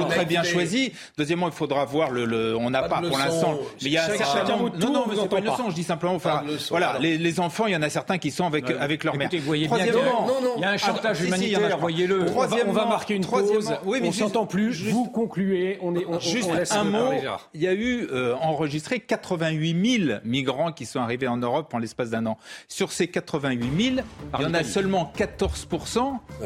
très 0.04 0.24
bien 0.24 0.42
choisi. 0.42 0.92
Deuxièmement, 1.18 1.48
il 1.48 1.52
faudra 1.52 1.84
voir 1.84 2.10
le. 2.10 2.56
on 2.56 2.70
n'a 2.70 2.82
pas, 2.82 3.00
pour 3.00 3.18
l'instant. 3.18 3.58
Mais 3.82 3.88
il 3.88 3.92
y 3.92 3.98
a 3.98 4.08
certains. 4.16 4.56
Non, 4.56 4.92
non, 4.92 5.04
mais 5.08 5.16
c'est 5.16 5.28
pas 5.28 5.38
une 5.38 5.44
leçon. 5.46 5.70
Je 5.70 5.74
dis 5.74 5.84
simplement. 5.84 6.14
Enfin, 6.14 6.42
voilà, 6.70 6.98
les, 7.00 7.40
enfants, 7.40 7.66
il 7.66 7.72
y 7.72 7.76
en 7.76 7.82
a 7.82 7.90
certains 7.90 8.18
qui 8.18 8.30
sont 8.30 8.46
avec 8.46 8.70
avec 8.70 9.04
leur 9.04 9.16
mère. 9.16 9.28
bien. 9.28 9.40
Il 9.42 10.60
y 10.60 10.64
a 10.64 10.70
un 10.70 10.76
chantage 10.76 11.22
humanitaire. 11.22 11.78
Voyez-le. 11.78 12.26
On 12.66 12.72
va 12.72 12.86
marquer 12.86 13.14
une 13.14 13.26
pause. 13.26 13.74
Oui, 13.84 13.98
mais 14.00 14.08
on 14.08 14.12
s'entend 14.12 14.46
plus. 14.46 14.88
Vous 14.90 15.06
concluez. 15.06 15.78
On 15.82 15.94
est. 15.94 16.04
Juste 16.20 16.50
un 16.72 16.84
mot. 16.84 17.12
Il 17.54 17.62
y 17.62 17.68
a 17.68 17.72
eu 17.72 18.08
euh, 18.12 18.34
enregistré 18.40 19.00
88 19.00 20.06
000 20.06 20.18
migrants 20.24 20.72
qui 20.72 20.86
sont 20.86 21.00
arrivés 21.00 21.28
en 21.28 21.36
Europe 21.36 21.72
en 21.72 21.78
l'espace 21.78 22.10
d'un 22.10 22.26
an. 22.26 22.38
Sur 22.68 22.92
ces 22.92 23.08
88 23.08 23.94
000, 23.96 24.06
il 24.38 24.42
y 24.42 24.46
en 24.46 24.54
a 24.54 24.64
seulement 24.64 25.12
14% 25.16 25.84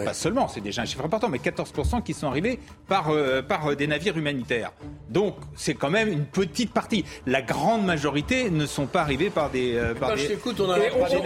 pas 0.04 0.14
seulement, 0.14 0.48
c'est 0.48 0.60
déjà 0.60 0.82
un 0.82 0.84
chiffre 0.84 1.04
important, 1.04 1.28
mais 1.28 1.38
14% 1.38 2.02
qui 2.02 2.14
sont 2.14 2.26
arrivés 2.28 2.58
par 2.86 3.10
euh, 3.10 3.42
par 3.48 3.70
euh, 3.70 3.74
des 3.74 3.86
navires 3.86 4.16
humanitaires. 4.16 4.72
Donc 5.08 5.36
c'est 5.56 5.74
quand 5.74 5.90
même 5.90 6.08
une 6.08 6.26
petite 6.26 6.72
partie. 6.72 7.04
La 7.26 7.42
grande 7.42 7.84
majorité 7.84 8.50
ne 8.50 8.66
sont 8.66 8.86
pas 8.86 9.00
arrivés 9.00 9.30
par 9.30 9.50
des. 9.50 9.74
Euh, 9.74 9.94
par 9.94 10.14
des... 10.14 10.32
Écoute, 10.32 10.60
on, 10.60 10.70
a 10.70 10.78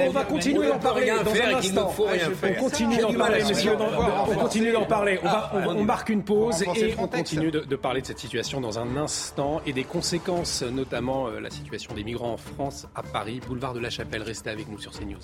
on, 0.06 0.10
va 0.10 0.24
continuer 0.24 0.68
d'en 0.68 0.78
parler 0.78 1.08
dans 1.08 1.32
un 1.32 1.56
instant. 1.56 1.94
On 2.42 2.54
continue 2.54 2.98
d'en 2.98 3.12
parler, 3.12 3.44
monsieur. 3.44 3.72
On 3.78 4.34
continue 4.34 4.72
d'en 4.72 4.84
parler. 4.84 5.18
On, 5.52 5.84
marque 5.84 6.08
une 6.10 6.22
pause 6.22 6.62
et 6.62 6.94
on 6.98 7.08
continue 7.08 7.50
de, 7.50 7.76
parler 7.76 8.00
de 8.00 8.06
cette 8.06 8.20
situation 8.20 8.60
dans 8.60 8.78
un 8.78 8.96
instant 8.96 9.60
et 9.66 9.72
des 9.72 9.84
conséquences, 9.84 10.62
notamment 10.62 11.26
euh, 11.26 11.40
la 11.40 11.50
situation 11.50 11.94
des 11.94 12.04
migrants 12.04 12.34
en 12.34 12.36
France, 12.36 12.86
à 12.94 13.02
Paris, 13.02 13.40
boulevard 13.46 13.74
de 13.74 13.80
la 13.80 13.90
Chapelle. 13.90 14.22
Restez 14.22 14.50
avec 14.50 14.68
nous 14.68 14.78
sur 14.78 14.92
CNews. 14.92 15.18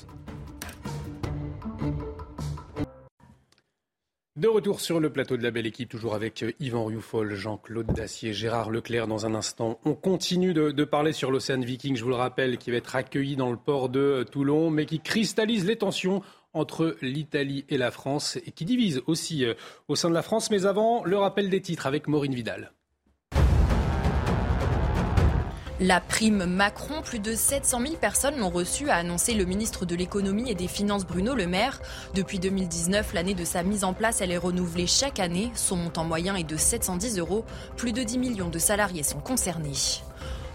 De 4.39 4.47
retour 4.47 4.81
sur 4.81 5.01
le 5.01 5.11
plateau 5.11 5.37
de 5.37 5.43
la 5.43 5.51
belle 5.51 5.67
équipe, 5.67 5.89
toujours 5.89 6.15
avec 6.15 6.45
euh, 6.45 6.53
Yvan 6.61 6.85
Rioufol, 6.85 7.35
Jean-Claude 7.35 7.89
Dacier, 7.89 8.33
Gérard 8.33 8.71
Leclerc 8.71 9.09
dans 9.09 9.27
un 9.27 9.35
instant. 9.35 9.81
On 9.85 9.97
continue 9.97 10.55
de, 10.55 10.85
parler 10.85 11.13
sur 11.13 11.33
l'Océan 11.33 11.59
Viking, 11.59 11.97
je 11.97 12.05
vous 12.05 12.11
le 12.11 12.15
rappelle, 12.15 12.57
qui 12.57 12.71
va 12.71 12.77
être 12.77 12.95
accueilli 12.95 13.35
dans 13.35 13.51
le 13.51 13.57
port 13.57 13.89
de 13.89 13.99
euh, 13.99 14.23
Toulon, 14.25 14.71
mais 14.71 14.87
qui 14.87 15.01
cristallise 15.01 15.67
les 15.67 15.75
tensions 15.75 16.23
entre 16.53 16.97
l'Italie 17.03 17.65
et 17.69 17.79
la 17.79 17.91
France 17.91 18.37
et 18.37 18.53
qui 18.53 18.65
divise 18.65 19.03
aussi 19.09 19.45
euh, 19.45 19.55
au 19.89 19.97
sein 19.97 20.09
de 20.09 20.15
la 20.15 20.23
France. 20.23 20.53
Mais 20.53 20.67
avant, 20.67 21.03
le 21.03 21.19
rappel 21.19 21.51
des 21.51 21.61
titres 21.61 21.89
avec 21.89 22.07
Maureen 22.07 22.33
Vidal. 22.33 22.71
La 25.81 26.01
prime 26.01 26.45
Macron, 26.45 27.03
plus 27.03 27.21
de 27.21 27.37
700 27.37 27.83
000 27.83 27.95
personnes 28.01 28.37
l'ont 28.39 28.51
reçue, 28.51 28.91
a 28.91 28.97
annoncé 28.97 29.35
le 29.35 29.45
ministre 29.45 29.87
de 29.87 29.95
l'économie 29.95 30.51
et 30.51 30.57
des 30.57 30.67
finances 30.67 31.07
Bruno 31.07 31.37
Le 31.37 31.47
Maire. 31.47 31.81
Depuis 32.15 32.41
2019, 32.41 33.13
l'année 33.15 33.35
de 33.35 33.45
sa 33.45 33.63
mise 33.63 33.85
en 33.85 33.93
place, 33.93 34.21
elle 34.21 34.33
est 34.33 34.39
renouvelée 34.39 34.89
chaque 34.89 35.21
année. 35.21 35.53
Son 35.55 35.77
montant 35.77 36.05
moyen 36.05 36.35
est 36.35 36.43
de 36.43 36.57
710 36.57 37.21
euros. 37.21 37.45
Plus 37.77 37.93
de 37.93 38.03
10 38.03 38.19
millions 38.19 38.49
de 38.49 38.59
salariés 38.59 39.05
sont 39.05 39.21
concernés. 39.21 40.03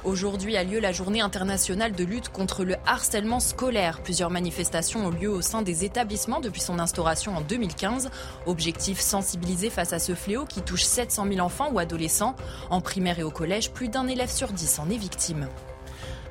Aujourd'hui 0.06 0.58
a 0.58 0.66
lieu 0.66 0.82
la 0.82 0.92
journée 0.92 1.22
internationale 1.22 1.94
de 1.94 2.04
lutte 2.04 2.28
contre 2.28 2.66
le 2.66 2.76
harcèlement 2.86 3.40
scolaire. 3.40 4.02
Plusieurs 4.04 4.30
manifestations 4.30 5.06
ont 5.06 5.12
lieu 5.12 5.30
au 5.30 5.42
sein 5.42 5.62
des 5.62 5.86
établissements 5.86 6.42
depuis 6.42 6.60
son 6.60 6.78
instauration 6.78 7.38
en 7.38 7.42
2015. 7.42 8.10
Objectif 8.46 9.00
sensibiliser 9.00 9.70
face 9.70 9.94
à 9.94 10.00
ce 10.00 10.14
fléau 10.14 10.44
qui 10.44 10.62
touche 10.62 10.84
700 10.84 11.28
000 11.30 11.40
enfants 11.40 11.72
ou 11.72 11.80
adolescents. 11.80 12.36
En 12.70 12.82
primaire 12.82 13.20
et 13.20 13.24
au 13.24 13.32
collège, 13.32 13.72
plus 13.72 13.88
d'un 13.88 14.08
élève 14.10 14.30
sur 14.30 14.52
dix 14.52 14.78
en 14.80 14.90
est 14.90 14.98
victime. 14.98 15.48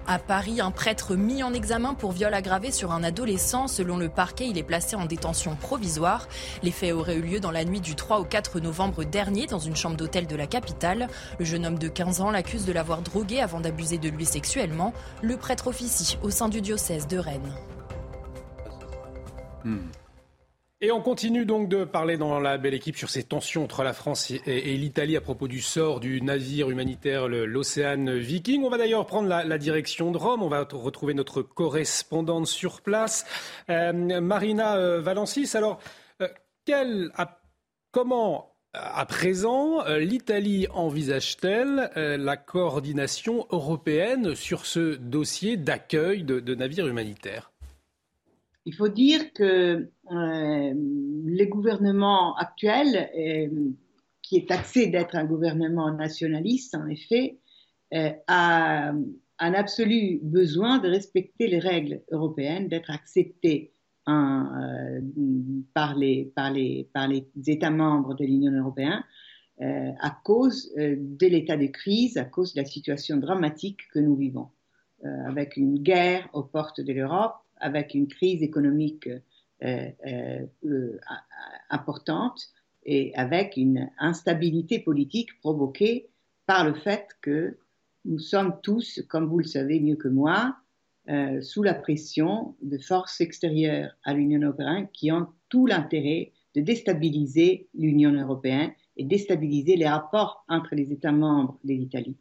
À 0.07 0.19
Paris, 0.19 0.61
un 0.61 0.73
prêtre 0.73 1.15
mis 1.15 1.45
en 1.45 1.55
examen 1.55 1.95
pour 1.95 2.11
viol 2.11 2.35
aggravé 2.35 2.73
sur 2.73 2.91
un 2.91 3.05
adolescent. 3.05 3.69
Selon 3.69 3.97
le 3.97 4.09
parquet, 4.09 4.49
il 4.49 4.59
est 4.59 4.65
placé 4.65 4.97
en 4.97 5.05
détention 5.05 5.55
provisoire. 5.55 6.27
Les 6.65 6.73
faits 6.73 6.93
auraient 6.93 7.15
eu 7.15 7.23
lieu 7.23 7.41
dans 7.41 7.53
la 7.53 7.65
nuit 7.65 7.81
du 7.81 7.95
3 7.95 8.19
au 8.19 8.25
4 8.25 8.59
novembre 8.59 9.05
dernier 9.05 9.47
dans 9.47 9.61
une 9.61 9.77
chambre 9.77 9.97
d'hôtel 9.97 10.27
de 10.27 10.35
la 10.35 10.49
capitale. 10.49 11.09
Le 11.39 11.45
jeune 11.45 11.65
homme 11.65 11.79
de 11.79 11.89
15 11.89 12.21
ans 12.21 12.31
l'accuse 12.33 12.67
de 12.67 12.73
l'avoir 12.73 13.03
drogué 13.03 13.41
avant 13.41 13.61
d'abuser 13.61 13.99
de 13.99 14.09
lui 14.09 14.25
sexuellement. 14.25 14.93
Le 15.23 15.37
prêtre 15.37 15.69
officie 15.69 16.19
au 16.23 16.31
sein 16.31 16.49
du 16.49 16.61
diocèse 16.61 17.07
de 17.07 17.19
Rennes. 17.19 17.55
Hmm. 19.65 19.79
Et 20.85 20.91
on 20.91 21.01
continue 21.01 21.45
donc 21.47 21.69
de 21.69 21.85
parler 21.85 22.17
dans 22.17 22.41
la 22.41 22.59
belle 22.59 22.75
équipe 22.75 22.97
sur 22.97 23.09
ces 23.09 23.23
tensions 23.23 23.63
entre 23.63 23.85
la 23.85 23.93
France 23.93 24.33
et, 24.33 24.77
l'Italie 24.77 25.17
à 25.17 25.21
propos 25.21 25.47
du 25.47 25.61
sort 25.61 26.01
du 26.01 26.21
navire 26.21 26.71
humanitaire, 26.71 27.29
l'Océan 27.29 28.07
Viking. 28.17 28.65
On 28.65 28.69
va 28.69 28.79
d'ailleurs 28.79 29.07
prendre 29.07 29.29
la, 29.29 29.59
direction 29.59 30.11
de 30.11 30.19
Rome. 30.19 30.43
On 30.43 30.49
va 30.49 30.67
retrouver 30.73 31.15
notre 31.15 31.41
correspondante 31.43 32.49
sur 32.49 32.81
place, 32.81 33.25
euh, 33.71 33.93
Marina 34.21 34.75
euh, 34.75 35.01
Valencis. 35.01 35.57
Alors, 35.57 35.79
euh, 36.21 37.09
comment 37.93 38.57
à 38.73 39.07
présent, 39.07 39.85
l'Italie 39.87 40.67
envisage-t-elle 40.73 41.91
la 41.95 42.37
coordination 42.37 43.47
européenne 43.51 44.35
sur 44.35 44.67
ce 44.67 44.97
dossier 44.97 45.57
d'accueil 45.57 46.25
de 46.25 46.55
navires 46.57 46.89
humanitaires? 46.89 47.52
Il 48.65 48.75
faut 48.75 48.89
dire 48.89 49.33
que 49.33 49.43
euh, 50.11 50.73
le 50.75 51.45
gouvernement 51.47 52.37
actuel, 52.37 53.11
euh, 53.19 53.71
qui 54.23 54.37
est 54.37 54.49
taxé 54.49 54.87
d'être 54.87 55.17
un 55.17 55.25
gouvernement 55.25 55.93
nationaliste, 55.93 56.75
en 56.75 56.87
effet, 56.87 57.39
euh, 57.93 58.11
a 58.27 58.93
un 59.39 59.55
absolu 59.55 60.21
besoin 60.23 60.79
de 60.79 60.89
respecter 60.89 61.49
les 61.49 61.59
règles 61.59 62.03
européennes, 62.11 62.69
d'être 62.69 62.91
accepté 62.91 63.73
euh, 64.09 65.01
par, 65.75 65.95
les, 65.97 66.33
par, 66.35 66.51
les, 66.53 66.89
par 66.95 67.09
les 67.09 67.29
États 67.47 67.71
membres 67.71 68.15
de 68.15 68.25
l'Union 68.25 68.53
européenne 68.53 69.03
euh, 69.61 69.91
à 70.01 70.11
cause 70.25 70.73
de 70.77 71.27
l'état 71.27 71.57
de 71.57 71.67
crise, 71.67 72.17
à 72.17 72.25
cause 72.25 72.55
de 72.55 72.61
la 72.61 72.67
situation 72.67 73.17
dramatique 73.17 73.81
que 73.93 73.99
nous 73.99 74.17
vivons, 74.17 74.49
avec 75.27 75.57
une 75.57 75.79
guerre 75.79 76.29
aux 76.33 76.45
portes 76.45 76.81
de 76.81 76.93
l'Europe 76.93 77.42
avec 77.63 77.95
une 77.95 78.09
crise 78.09 78.43
économique 78.43 79.09
euh, 79.65 79.89
euh, 80.07 80.47
euh, 80.65 80.99
importante 81.71 82.49
et 82.85 83.15
avec 83.15 83.57
une 83.57 83.89
instabilité 83.99 84.81
politique 84.81 85.39
provoquée 85.41 86.11
par 86.47 86.67
le 86.67 86.75
fait 86.75 87.07
que 87.23 87.59
nous 88.05 88.19
sommes 88.19 88.57
tous, 88.63 89.01
comme 89.09 89.27
vous 89.27 89.39
le 89.39 89.45
savez 89.45 89.79
mieux 89.79 89.95
que 89.95 90.09
moi, 90.09 90.57
sous 91.41 91.63
la 91.63 91.75
pression 91.75 92.57
de 92.63 92.79
forces 92.79 93.21
extérieures 93.21 93.93
à 94.05 94.15
l'Union 94.15 94.41
européenne 94.41 94.89
qui 94.93 95.11
ont 95.13 95.29
tout 95.49 95.67
l'intérêt 95.67 96.33
de 96.55 96.61
déstabiliser 96.61 97.69
l'Union 97.75 98.13
européenne 98.13 98.73
et 98.97 99.05
déstabiliser 99.05 99.77
les 99.77 99.89
rapports 99.89 100.45
entre 100.49 100.75
les 100.75 100.93
États 100.93 101.13
membres 101.13 101.59
de 101.65 101.75
l'Italie. 101.75 102.17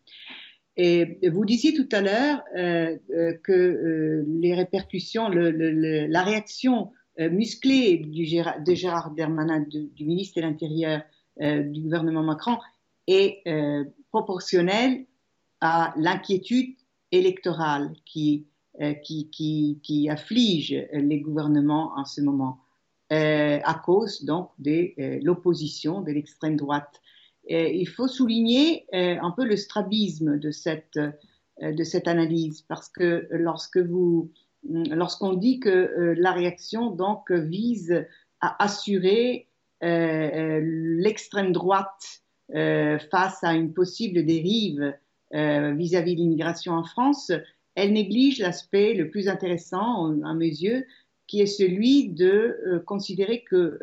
Et 0.77 1.19
vous 1.29 1.45
disiez 1.45 1.73
tout 1.73 1.89
à 1.91 2.01
l'heure 2.01 2.41
euh, 2.55 2.97
euh, 3.13 3.33
que 3.43 3.51
euh, 3.51 4.25
les 4.27 4.53
répercussions, 4.53 5.27
la 5.29 6.23
réaction 6.23 6.91
musclée 7.19 7.97
de 7.97 8.73
Gérard 8.73 9.11
Darmanin, 9.11 9.65
du 9.69 10.05
ministre 10.05 10.37
de 10.37 10.41
l'Intérieur 10.41 11.01
du 11.39 11.81
gouvernement 11.81 12.23
Macron, 12.23 12.57
est 13.05 13.43
proportionnelle 14.09 15.05
à 15.59 15.93
l'inquiétude 15.97 16.73
électorale 17.11 17.91
qui, 18.05 18.47
qui, 19.03 20.07
afflige 20.09 20.87
les 20.93 21.19
gouvernements 21.19 21.91
en 21.97 22.05
ce 22.05 22.21
moment, 22.21 22.59
à 23.09 23.81
cause 23.85 24.23
donc 24.23 24.49
de 24.57 24.93
l'opposition 25.21 26.01
de 26.01 26.11
l'extrême 26.13 26.55
droite 26.55 27.01
il 27.49 27.87
faut 27.87 28.07
souligner 28.07 28.85
euh, 28.93 29.17
un 29.21 29.31
peu 29.31 29.45
le 29.45 29.57
strabisme 29.57 30.37
de 30.37 30.51
cette, 30.51 30.97
euh, 30.97 31.71
de 31.71 31.83
cette 31.83 32.07
analyse, 32.07 32.61
parce 32.61 32.89
que 32.89 33.27
lorsque 33.31 33.77
vous, 33.77 34.31
lorsqu'on 34.63 35.33
dit 35.33 35.59
que 35.59 35.69
euh, 35.69 36.15
la 36.17 36.31
réaction 36.31 36.91
donc 36.91 37.31
vise 37.31 38.05
à 38.41 38.63
assurer 38.63 39.47
l'extrême 39.83 41.51
droite 41.51 42.21
face 42.53 43.43
à 43.43 43.53
une 43.55 43.73
possible 43.73 44.23
dérive 44.23 44.93
vis-à-vis 45.31 46.13
de 46.13 46.19
l'immigration 46.19 46.73
en 46.73 46.83
France, 46.83 47.31
elle 47.73 47.93
néglige 47.93 48.37
l'aspect 48.37 48.93
le 48.93 49.09
plus 49.09 49.27
intéressant 49.27 50.21
à 50.23 50.35
mes 50.35 50.49
yeux, 50.49 50.85
qui 51.25 51.41
est 51.41 51.47
celui 51.47 52.09
de 52.09 52.83
considérer 52.85 53.43
que 53.43 53.79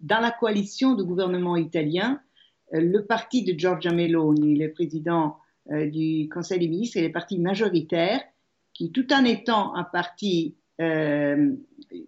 dans 0.00 0.20
la 0.20 0.30
coalition 0.30 0.94
du 0.94 1.04
gouvernement 1.04 1.56
italien, 1.56 2.22
le 2.72 3.00
parti 3.00 3.42
de 3.44 3.58
Giorgia 3.58 3.92
Meloni, 3.92 4.56
le 4.56 4.72
président 4.72 5.36
euh, 5.70 5.86
du 5.86 6.28
Conseil 6.28 6.60
des 6.60 6.68
ministres, 6.68 6.98
est 6.98 7.06
le 7.06 7.12
parti 7.12 7.38
majoritaire 7.38 8.22
qui, 8.72 8.92
tout 8.92 9.12
en 9.12 9.24
étant 9.24 9.74
un 9.74 9.84
parti 9.84 10.56
euh, 10.80 11.52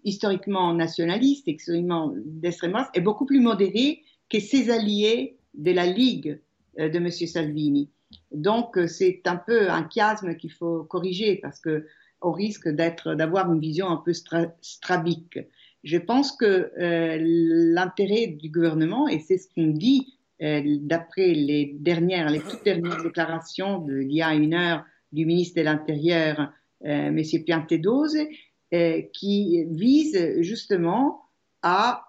historiquement 0.04 0.72
nationaliste, 0.72 1.48
extrêmement 1.48 2.12
d'extrême 2.24 2.72
droite, 2.72 2.90
est 2.94 3.00
beaucoup 3.00 3.26
plus 3.26 3.40
modéré 3.40 4.02
que 4.30 4.40
ses 4.40 4.70
alliés 4.70 5.36
de 5.54 5.72
la 5.72 5.86
Ligue 5.86 6.40
euh, 6.78 6.88
de 6.88 6.96
M. 6.96 7.10
Salvini. 7.10 7.90
Donc, 8.30 8.78
c'est 8.86 9.22
un 9.26 9.36
peu 9.36 9.70
un 9.70 9.88
chiasme 9.88 10.36
qu'il 10.36 10.52
faut 10.52 10.84
corriger 10.84 11.36
parce 11.36 11.60
que 11.60 11.86
on 12.20 12.30
risque 12.30 12.68
d'être, 12.68 13.14
d'avoir 13.14 13.52
une 13.52 13.58
vision 13.58 13.88
un 13.88 13.96
peu 13.96 14.12
strabique. 14.12 15.40
Je 15.82 15.98
pense 15.98 16.30
que 16.30 16.70
l'intérêt 16.78 18.28
du 18.28 18.48
gouvernement, 18.48 19.08
et 19.08 19.18
c'est 19.18 19.38
ce 19.38 19.48
qu'on 19.52 19.66
dit 19.66 20.06
euh, 20.06 20.21
d'après 20.42 21.34
les 21.34 21.76
dernières, 21.78 22.28
les 22.28 22.40
toutes 22.40 22.64
dernières 22.64 23.02
déclarations 23.02 23.78
d'il 23.78 24.12
y 24.12 24.22
a 24.22 24.34
une 24.34 24.54
heure 24.54 24.84
du 25.12 25.24
ministre 25.24 25.60
de 25.60 25.64
l'Intérieur, 25.64 26.52
euh, 26.84 27.08
M. 27.08 27.22
Piantedosi, 27.44 28.26
euh, 28.74 29.02
qui 29.12 29.64
vise 29.70 30.40
justement 30.40 31.20
à 31.62 32.04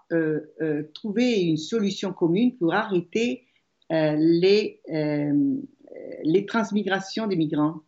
trouver 0.96 1.41
une 1.41 1.58
solution 1.58 2.12
commune 2.12 2.58
pour 2.58 2.74
arrêter 2.74 3.43
les, 3.91 4.82
les 6.24 6.46
transmigrations 6.48 7.28
des 7.28 7.36
migrants. 7.36 7.82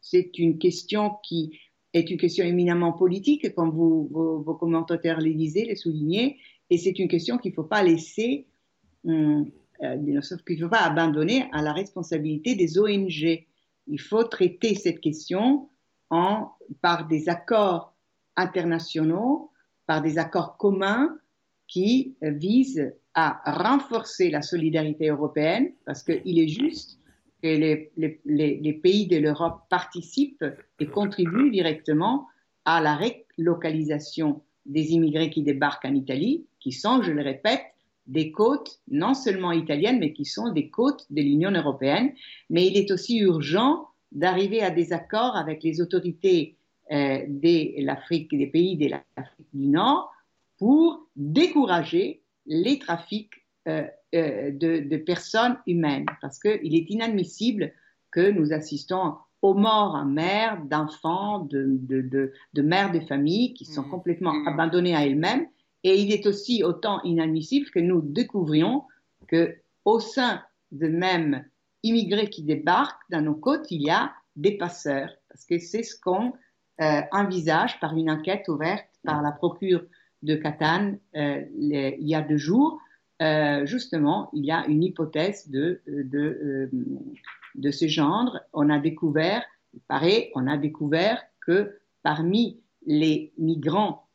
C'est 0.00 0.38
une 0.38 0.58
question 0.58 1.14
qui 1.24 1.58
est 1.92 2.10
une 2.10 2.18
question 2.18 2.44
éminemment 2.44 2.92
politique, 2.92 3.54
comme 3.54 3.70
vous, 3.70 4.08
vos, 4.10 4.54
commentateurs 4.54 5.18
les 5.18 5.34
disaient, 5.34 5.64
les 5.64 5.76
soulignaient, 5.76 6.36
et 6.70 6.78
c'est 6.78 6.98
une 6.98 7.08
question 7.08 7.38
qu'il 7.38 7.50
ne 7.50 7.56
faut 7.56 7.64
pas 7.64 7.82
laisser 7.82 8.46
hum, 9.04 9.14
euh, 9.14 9.44
qu'il 9.80 10.58
ne 10.58 10.64
faut 10.64 10.68
pas 10.68 10.82
abandonner 10.82 11.48
à 11.52 11.62
la 11.62 11.72
responsabilité 11.72 12.54
des 12.54 12.78
ONG. 12.78 13.46
Il 13.86 14.00
faut 14.00 14.24
traiter 14.24 14.74
cette 14.74 15.00
question 15.00 15.68
en, 16.10 16.50
par 16.82 17.06
des 17.06 17.28
accords 17.28 17.94
internationaux, 18.36 19.50
par 19.86 20.02
des 20.02 20.18
accords 20.18 20.56
communs 20.56 21.16
qui 21.66 22.16
visent 22.20 22.92
à 23.14 23.40
renforcer 23.44 24.30
la 24.30 24.42
solidarité 24.42 25.08
européenne, 25.08 25.72
parce 25.84 26.02
qu'il 26.02 26.38
est 26.38 26.48
juste 26.48 26.98
que 27.42 27.48
les, 27.48 27.90
les 28.24 28.72
pays 28.74 29.06
de 29.06 29.16
l'Europe 29.16 29.62
participent 29.70 30.44
et 30.78 30.86
contribuent 30.86 31.50
directement 31.50 32.28
à 32.64 32.80
la 32.80 32.96
relocalisation 32.96 34.42
des 34.66 34.92
immigrés 34.92 35.30
qui 35.30 35.42
débarquent 35.42 35.86
en 35.86 35.94
Italie, 35.94 36.46
qui 36.60 36.72
sont, 36.72 37.02
je 37.02 37.12
le 37.12 37.22
répète, 37.22 37.62
des 38.10 38.32
côtes 38.32 38.80
non 38.90 39.14
seulement 39.14 39.52
italiennes, 39.52 40.00
mais 40.00 40.12
qui 40.12 40.24
sont 40.24 40.52
des 40.52 40.68
côtes 40.68 41.06
de 41.10 41.22
l'Union 41.22 41.52
européenne. 41.52 42.12
Mais 42.50 42.66
il 42.66 42.76
est 42.76 42.90
aussi 42.90 43.18
urgent 43.18 43.86
d'arriver 44.12 44.62
à 44.62 44.70
des 44.70 44.92
accords 44.92 45.36
avec 45.36 45.62
les 45.62 45.80
autorités 45.80 46.56
euh, 46.90 47.20
de 47.28 47.84
l'Afrique, 47.84 48.36
des 48.36 48.48
pays 48.48 48.76
de 48.76 48.88
l'Afrique 48.88 49.46
du 49.54 49.68
Nord, 49.68 50.12
pour 50.58 51.06
décourager 51.14 52.20
les 52.46 52.80
trafics 52.80 53.32
euh, 53.68 53.84
euh, 54.14 54.50
de, 54.50 54.96
personnes 54.96 55.58
humaines. 55.68 56.06
Parce 56.20 56.40
qu'il 56.40 56.74
est 56.74 56.90
inadmissible 56.90 57.72
que 58.10 58.32
nous 58.32 58.52
assistons 58.52 59.14
aux 59.40 59.54
morts 59.54 59.94
en 59.94 60.04
mer 60.04 60.60
d'enfants, 60.68 61.38
de, 61.38 61.78
de, 61.80 62.62
mères 62.62 62.90
de 62.90 63.00
famille 63.00 63.54
qui 63.54 63.64
sont 63.64 63.82
mmh. 63.82 63.90
complètement 63.90 64.34
mmh. 64.34 64.48
abandonnées 64.48 64.96
à 64.96 65.06
elles-mêmes. 65.06 65.46
Et 65.84 66.00
il 66.00 66.12
est 66.12 66.26
aussi 66.26 66.62
autant 66.62 67.02
inadmissible 67.02 67.70
que 67.70 67.78
nous 67.78 68.02
découvrions 68.02 68.84
que 69.28 69.56
au 69.84 70.00
sein 70.00 70.42
de 70.72 70.88
même 70.88 71.44
immigrés 71.82 72.28
qui 72.28 72.42
débarquent 72.42 73.02
dans 73.10 73.22
nos 73.22 73.34
côtes, 73.34 73.70
il 73.70 73.82
y 73.82 73.90
a 73.90 74.12
des 74.36 74.56
passeurs. 74.56 75.10
Parce 75.28 75.44
que 75.44 75.58
c'est 75.58 75.82
ce 75.82 75.98
qu'on 75.98 76.32
euh, 76.80 77.00
envisage 77.12 77.80
par 77.80 77.96
une 77.96 78.10
enquête 78.10 78.48
ouverte 78.48 78.86
par 79.04 79.22
la 79.22 79.32
procure 79.32 79.82
de 80.22 80.34
Catane 80.34 80.98
euh, 81.16 81.42
il 81.58 82.08
y 82.08 82.14
a 82.14 82.20
deux 82.20 82.36
jours. 82.36 82.78
Euh, 83.22 83.64
justement, 83.66 84.30
il 84.32 84.44
y 84.44 84.50
a 84.50 84.66
une 84.66 84.82
hypothèse 84.82 85.48
de, 85.48 85.82
de, 85.86 86.70
de 87.54 87.70
ce 87.70 87.86
genre. 87.86 88.38
On 88.52 88.70
a 88.70 88.78
découvert, 88.78 89.44
il 89.74 89.80
paraît, 89.80 90.30
on 90.34 90.46
a 90.46 90.56
découvert 90.56 91.22
que 91.46 91.78
parmi 92.02 92.60
les 92.86 93.32
migrants 93.38 94.09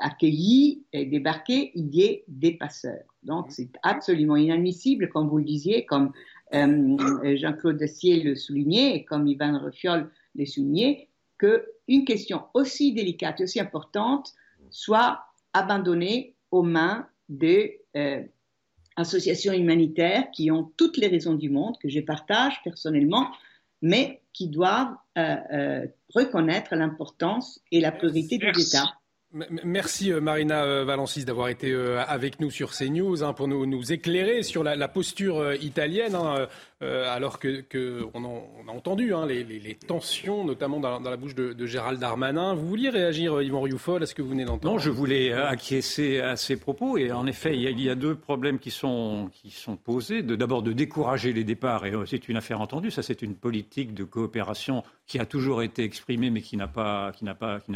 accueillis 0.00 0.84
et 0.92 1.04
débarqués, 1.04 1.72
il 1.74 1.94
y 1.94 2.02
ait 2.02 2.24
des 2.28 2.52
passeurs. 2.52 3.04
Donc, 3.22 3.46
c'est 3.50 3.70
absolument 3.82 4.36
inadmissible, 4.36 5.08
comme 5.08 5.28
vous 5.28 5.38
le 5.38 5.44
disiez, 5.44 5.84
comme 5.84 6.12
Jean-Claude 6.52 7.76
Dacier 7.76 8.22
le 8.22 8.34
soulignait 8.34 8.96
et 8.96 9.04
comme 9.04 9.26
Ivan 9.26 9.58
Refiol 9.58 10.10
le 10.34 10.46
soulignait, 10.46 11.08
qu'une 11.38 12.04
question 12.04 12.44
aussi 12.54 12.92
délicate 12.92 13.40
aussi 13.40 13.60
importante 13.60 14.32
soit 14.70 15.20
abandonnée 15.52 16.34
aux 16.50 16.62
mains 16.62 17.08
des 17.28 17.80
euh, 17.96 18.22
associations 18.96 19.52
humanitaires 19.52 20.30
qui 20.32 20.50
ont 20.50 20.72
toutes 20.76 20.96
les 20.96 21.08
raisons 21.08 21.34
du 21.34 21.50
monde, 21.50 21.76
que 21.80 21.88
je 21.88 22.00
partage 22.00 22.60
personnellement, 22.64 23.28
mais 23.80 24.22
qui 24.32 24.48
doivent 24.48 24.94
euh, 25.16 25.36
euh, 25.52 25.86
reconnaître 26.14 26.74
l'importance 26.74 27.60
et 27.70 27.80
la 27.80 27.92
priorité 27.92 28.38
des 28.38 28.48
États. 28.48 28.97
Merci 29.32 30.10
Marina 30.10 30.84
Valencis 30.84 31.26
d'avoir 31.26 31.48
été 31.48 31.74
avec 31.74 32.40
nous 32.40 32.50
sur 32.50 32.72
CNews 32.72 33.22
hein, 33.22 33.34
pour 33.34 33.46
nous, 33.46 33.66
nous, 33.66 33.92
éclairer 33.92 34.42
sur 34.42 34.64
la, 34.64 34.88
posture 34.88 35.52
italienne. 35.62 36.16
Euh, 36.80 37.12
alors 37.12 37.40
que, 37.40 37.64
on, 38.14 38.24
a 38.68 38.70
entendu 38.70 39.12
hein, 39.12 39.26
les, 39.26 39.74
tensions, 39.74 40.44
notamment 40.44 40.78
dans, 40.78 41.00
la 41.00 41.16
bouche 41.16 41.34
de, 41.34 41.66
Gérald 41.66 41.98
Darmanin. 41.98 42.54
Vous 42.54 42.68
vouliez 42.68 42.88
réagir, 42.88 43.36
euh, 43.36 43.44
Yvan 43.44 43.62
Rioufol, 43.62 44.00
à 44.00 44.06
ce 44.06 44.14
que 44.14 44.22
vous 44.22 44.30
venez 44.30 44.44
d'entendre? 44.44 44.74
Non, 44.74 44.78
je 44.78 44.90
voulais 44.90 45.32
euh, 45.32 45.48
acquiescer 45.48 46.20
à 46.20 46.36
ces 46.36 46.56
propos. 46.56 46.96
Et 46.96 47.10
en 47.10 47.26
effet, 47.26 47.56
il 47.56 47.80
y 47.80 47.90
a, 47.90 47.94
deux 47.96 48.14
problèmes 48.14 48.60
qui 48.60 48.70
sont, 48.70 49.28
posés. 49.82 50.22
D'abord, 50.22 50.62
de, 50.62 50.72
décourager 50.72 51.32
les 51.32 51.42
départs. 51.42 51.84
Et 51.84 51.92
c'est 52.06 52.28
une 52.28 52.36
affaire 52.36 52.60
entendue. 52.60 52.92
Ça, 52.92 53.02
c'est 53.02 53.22
une 53.22 53.34
politique 53.34 53.92
de 53.92 54.04
coopération 54.04 54.84
qui 55.08 55.18
a 55.18 55.26
toujours 55.26 55.62
été 55.62 55.82
exprimée, 55.82 56.30
mais 56.30 56.42
qui 56.42 56.56
n'a 56.56 56.70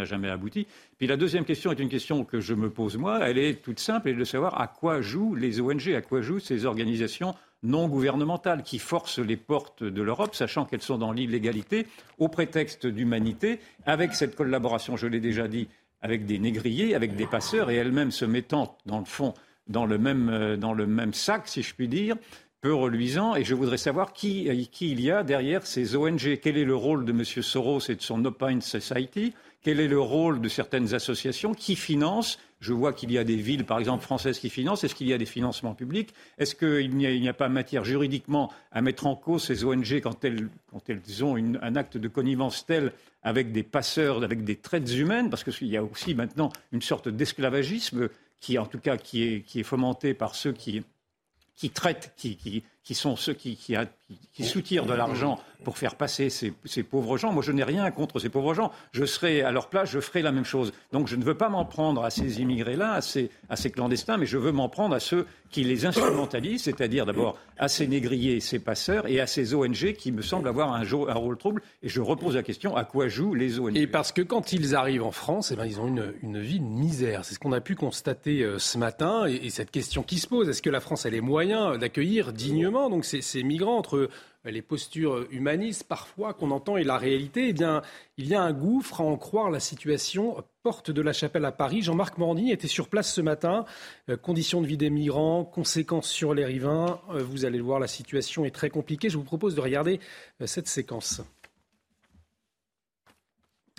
jamais 0.04 0.28
abouti. 0.28 0.68
Puis 0.98 1.08
la 1.08 1.16
deuxième 1.16 1.44
question 1.44 1.72
est 1.72 1.80
une 1.80 1.88
question 1.88 2.24
que 2.24 2.38
je 2.38 2.54
me 2.54 2.70
pose 2.70 2.96
moi. 2.96 3.18
Elle 3.28 3.38
est 3.38 3.62
toute 3.64 3.80
simple, 3.80 4.10
et 4.10 4.14
de 4.14 4.22
savoir 4.22 4.60
à 4.60 4.68
quoi 4.68 5.00
jouent 5.00 5.34
les 5.34 5.60
ONG, 5.60 5.92
à 5.92 6.02
quoi 6.02 6.20
jouent 6.20 6.38
ces 6.38 6.66
organisations 6.66 7.34
non 7.62 7.88
gouvernementales 7.88 8.62
qui 8.62 8.78
forcent 8.78 9.18
les 9.18 9.36
portes 9.36 9.84
de 9.84 10.02
l'Europe, 10.02 10.34
sachant 10.34 10.64
qu'elles 10.64 10.82
sont 10.82 10.98
dans 10.98 11.12
l'illégalité, 11.12 11.86
au 12.18 12.28
prétexte 12.28 12.86
d'humanité, 12.86 13.60
avec 13.86 14.14
cette 14.14 14.34
collaboration, 14.34 14.96
je 14.96 15.06
l'ai 15.06 15.20
déjà 15.20 15.48
dit, 15.48 15.68
avec 16.00 16.26
des 16.26 16.38
négriers, 16.38 16.94
avec 16.94 17.14
des 17.14 17.26
passeurs, 17.26 17.70
et 17.70 17.76
elles-mêmes 17.76 18.10
se 18.10 18.24
mettant, 18.24 18.76
dans 18.86 18.98
le 18.98 19.04
fond, 19.04 19.34
dans 19.68 19.86
le 19.86 19.98
même, 19.98 20.28
euh, 20.28 20.56
dans 20.56 20.72
le 20.72 20.86
même 20.86 21.14
sac, 21.14 21.46
si 21.46 21.62
je 21.62 21.74
puis 21.74 21.88
dire, 21.88 22.16
peu 22.60 22.74
reluisant. 22.74 23.36
Et 23.36 23.44
je 23.44 23.54
voudrais 23.54 23.78
savoir 23.78 24.12
qui, 24.12 24.68
qui 24.70 24.90
il 24.90 25.00
y 25.00 25.10
a 25.10 25.22
derrière 25.22 25.66
ces 25.66 25.96
ONG. 25.96 26.38
Quel 26.40 26.56
est 26.56 26.64
le 26.64 26.76
rôle 26.76 27.04
de 27.04 27.12
M. 27.12 27.24
Soros 27.24 27.80
et 27.88 27.96
de 27.96 28.02
son 28.02 28.24
Open 28.24 28.60
Society? 28.60 29.34
Quel 29.62 29.78
est 29.78 29.88
le 29.88 30.00
rôle 30.00 30.40
de 30.40 30.48
certaines 30.48 30.92
associations 30.92 31.54
qui 31.54 31.76
financent 31.76 32.38
Je 32.60 32.72
vois 32.72 32.92
qu'il 32.92 33.12
y 33.12 33.18
a 33.18 33.24
des 33.24 33.36
villes, 33.36 33.64
par 33.64 33.78
exemple, 33.78 34.02
françaises 34.02 34.40
qui 34.40 34.50
financent. 34.50 34.82
Est-ce 34.82 34.94
qu'il 34.94 35.06
y 35.06 35.12
a 35.12 35.18
des 35.18 35.26
financements 35.26 35.74
publics? 35.74 36.12
Est-ce 36.38 36.54
qu'il 36.56 36.96
n'y 36.96 37.28
a, 37.28 37.32
pas 37.32 37.48
matière 37.48 37.84
juridiquement 37.84 38.52
à 38.72 38.82
mettre 38.82 39.06
en 39.06 39.14
cause 39.14 39.44
ces 39.44 39.64
ONG 39.64 40.00
quand 40.00 40.24
elles, 40.24 40.48
ont 41.22 41.36
un 41.36 41.76
acte 41.76 41.96
de 41.96 42.08
connivence 42.08 42.66
tel 42.66 42.92
avec 43.22 43.52
des 43.52 43.62
passeurs, 43.62 44.22
avec 44.24 44.42
des 44.42 44.56
traites 44.56 44.92
humaines? 44.94 45.30
Parce 45.30 45.44
qu'il 45.44 45.68
y 45.68 45.76
a 45.76 45.84
aussi 45.84 46.14
maintenant 46.14 46.52
une 46.72 46.82
sorte 46.82 47.08
d'esclavagisme 47.08 48.08
qui, 48.40 48.58
en 48.58 48.66
tout 48.66 48.80
cas, 48.80 48.96
qui 48.96 49.22
est, 49.22 49.62
fomenté 49.62 50.12
par 50.12 50.34
ceux 50.34 50.52
qui, 50.52 50.82
traitent, 51.72 52.12
qui, 52.16 52.64
sont 52.94 53.16
ceux 53.16 53.34
qui, 53.34 53.56
qui 54.32 54.44
soutirent 54.44 54.86
de 54.86 54.94
l'argent 54.94 55.38
pour 55.62 55.78
faire 55.78 55.94
passer 55.94 56.28
ces, 56.28 56.82
pauvres 56.82 57.16
gens. 57.16 57.32
Moi, 57.32 57.42
je 57.42 57.52
n'ai 57.52 57.62
rien 57.62 57.88
contre 57.90 58.18
ces 58.18 58.28
pauvres 58.28 58.54
gens. 58.54 58.72
Je 58.90 59.04
serai 59.04 59.42
à 59.42 59.52
leur 59.52 59.68
place, 59.68 59.90
je 59.90 60.00
ferai 60.00 60.22
la 60.22 60.32
même 60.32 60.44
chose. 60.44 60.72
Donc, 60.92 61.06
je 61.06 61.16
ne 61.16 61.22
veux 61.22 61.36
pas 61.36 61.48
m'en 61.48 61.64
prendre 61.64 62.02
à 62.04 62.10
ces 62.10 62.40
immigrés-là, 62.40 62.94
à 62.94 63.00
ces, 63.00 63.30
à 63.48 63.56
ces 63.56 63.70
clandestins, 63.70 64.16
mais 64.16 64.26
je 64.26 64.38
veux 64.38 64.50
m'en 64.50 64.68
prendre 64.68 64.94
à 64.94 65.00
ceux 65.00 65.26
qui 65.50 65.62
les 65.64 65.86
instrumentalisent, 65.86 66.62
c'est-à-dire 66.62 67.06
d'abord 67.06 67.38
à 67.58 67.68
ces 67.68 67.86
négriers, 67.86 68.40
ces 68.40 68.58
passeurs, 68.58 69.06
et 69.06 69.20
à 69.20 69.26
ces 69.26 69.54
ONG 69.54 69.92
qui 69.92 70.10
me 70.10 70.22
semblent 70.22 70.48
avoir 70.48 70.72
un, 70.72 70.82
un, 70.82 71.14
rôle 71.14 71.36
trouble. 71.36 71.62
Et 71.82 71.88
je 71.88 72.00
repose 72.00 72.34
la 72.34 72.42
question 72.42 72.74
à 72.74 72.84
quoi 72.84 73.08
jouent 73.08 73.34
les 73.34 73.60
ONG 73.60 73.76
Et 73.76 73.86
parce 73.86 74.12
que 74.12 74.22
quand 74.22 74.52
ils 74.52 74.74
arrivent 74.74 75.04
en 75.04 75.12
France, 75.12 75.52
eh 75.52 75.56
ben, 75.56 75.66
ils 75.66 75.78
ont 75.78 75.86
une, 75.86 76.14
une 76.22 76.40
vie 76.40 76.58
de 76.58 76.64
misère. 76.64 77.24
C'est 77.24 77.34
ce 77.34 77.38
qu'on 77.38 77.52
a 77.52 77.60
pu 77.60 77.76
constater 77.76 78.42
euh, 78.42 78.58
ce 78.58 78.78
matin. 78.78 79.26
Et, 79.28 79.46
et, 79.46 79.50
cette 79.50 79.70
question 79.70 80.02
qui 80.02 80.18
se 80.18 80.26
pose, 80.26 80.48
est-ce 80.48 80.62
que 80.62 80.70
la 80.70 80.80
France 80.80 81.06
a 81.06 81.10
les 81.10 81.20
moyens 81.20 81.78
d'accueillir 81.78 82.32
dignement 82.32 82.71
donc 82.72 83.04
ces, 83.04 83.42
migrants 83.42 83.78
entre 83.78 84.08
les 84.44 84.62
postures 84.62 85.26
humanistes 85.30 85.84
parfois 85.84 86.34
qu'on 86.34 86.50
entend 86.50 86.76
et 86.76 86.84
la 86.84 86.98
réalité, 86.98 87.48
eh 87.48 87.52
bien, 87.52 87.82
il 88.16 88.26
y 88.26 88.34
a 88.34 88.42
un 88.42 88.52
gouffre 88.52 89.00
à 89.00 89.04
en 89.04 89.16
croire 89.16 89.50
la 89.50 89.60
situation. 89.60 90.42
Porte 90.62 90.90
de 90.90 91.02
la 91.02 91.12
Chapelle 91.12 91.44
à 91.44 91.52
Paris, 91.52 91.82
Jean-Marc 91.82 92.18
Morandini 92.18 92.52
était 92.52 92.68
sur 92.68 92.88
place 92.88 93.12
ce 93.12 93.20
matin. 93.20 93.64
Euh, 94.08 94.16
conditions 94.16 94.60
de 94.60 94.66
vie 94.66 94.76
des 94.76 94.90
migrants, 94.90 95.44
conséquences 95.44 96.08
sur 96.08 96.34
les 96.34 96.44
riverains. 96.44 97.00
Euh, 97.10 97.22
vous 97.22 97.44
allez 97.44 97.58
le 97.58 97.64
voir, 97.64 97.80
la 97.80 97.88
situation 97.88 98.44
est 98.44 98.50
très 98.50 98.70
compliquée. 98.70 99.10
Je 99.10 99.18
vous 99.18 99.24
propose 99.24 99.54
de 99.54 99.60
regarder 99.60 100.00
euh, 100.40 100.46
cette 100.46 100.68
séquence. 100.68 101.20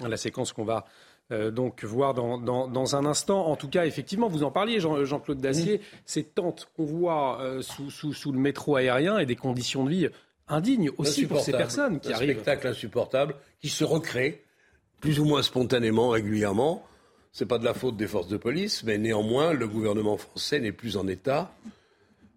La 0.05 0.17
séquence 0.17 0.53
qu'on 0.53 0.65
va 0.65 0.85
donc 1.31 1.83
voir 1.83 2.13
dans, 2.13 2.95
un 2.95 3.05
instant. 3.05 3.47
En 3.47 3.55
tout 3.55 3.69
cas, 3.69 3.85
effectivement, 3.85 4.27
vous 4.27 4.43
en 4.43 4.51
parliez, 4.51 4.79
Jean, 4.79 5.19
claude 5.19 5.39
Dacier, 5.39 5.81
ces 6.05 6.23
tentes 6.23 6.69
qu'on 6.75 6.85
voit 6.85 7.41
sous, 7.61 7.89
sous, 7.89 8.31
le 8.31 8.39
métro 8.39 8.75
aérien 8.75 9.17
et 9.17 9.25
des 9.25 9.35
conditions 9.35 9.83
de 9.83 9.89
vie 9.89 10.07
indigne 10.47 10.91
aussi 10.97 11.25
pour 11.25 11.41
ces 11.41 11.51
personnes 11.51 11.99
qui 11.99 12.09
un 12.09 12.15
arrivent. 12.15 12.31
Un 12.31 12.33
spectacle 12.33 12.67
insupportable 12.67 13.35
qui 13.61 13.69
se 13.69 13.83
recrée 13.83 14.43
plus 15.03 15.19
ou 15.19 15.25
moins 15.25 15.43
spontanément, 15.43 16.09
régulièrement. 16.09 16.81
C'est 17.33 17.45
pas 17.45 17.57
de 17.57 17.65
la 17.65 17.73
faute 17.73 17.97
des 17.97 18.07
forces 18.07 18.29
de 18.29 18.37
police, 18.37 18.83
mais 18.83 18.97
néanmoins, 18.97 19.51
le 19.51 19.67
gouvernement 19.67 20.15
français 20.15 20.61
n'est 20.61 20.71
plus 20.71 20.95
en 20.95 21.09
état. 21.09 21.53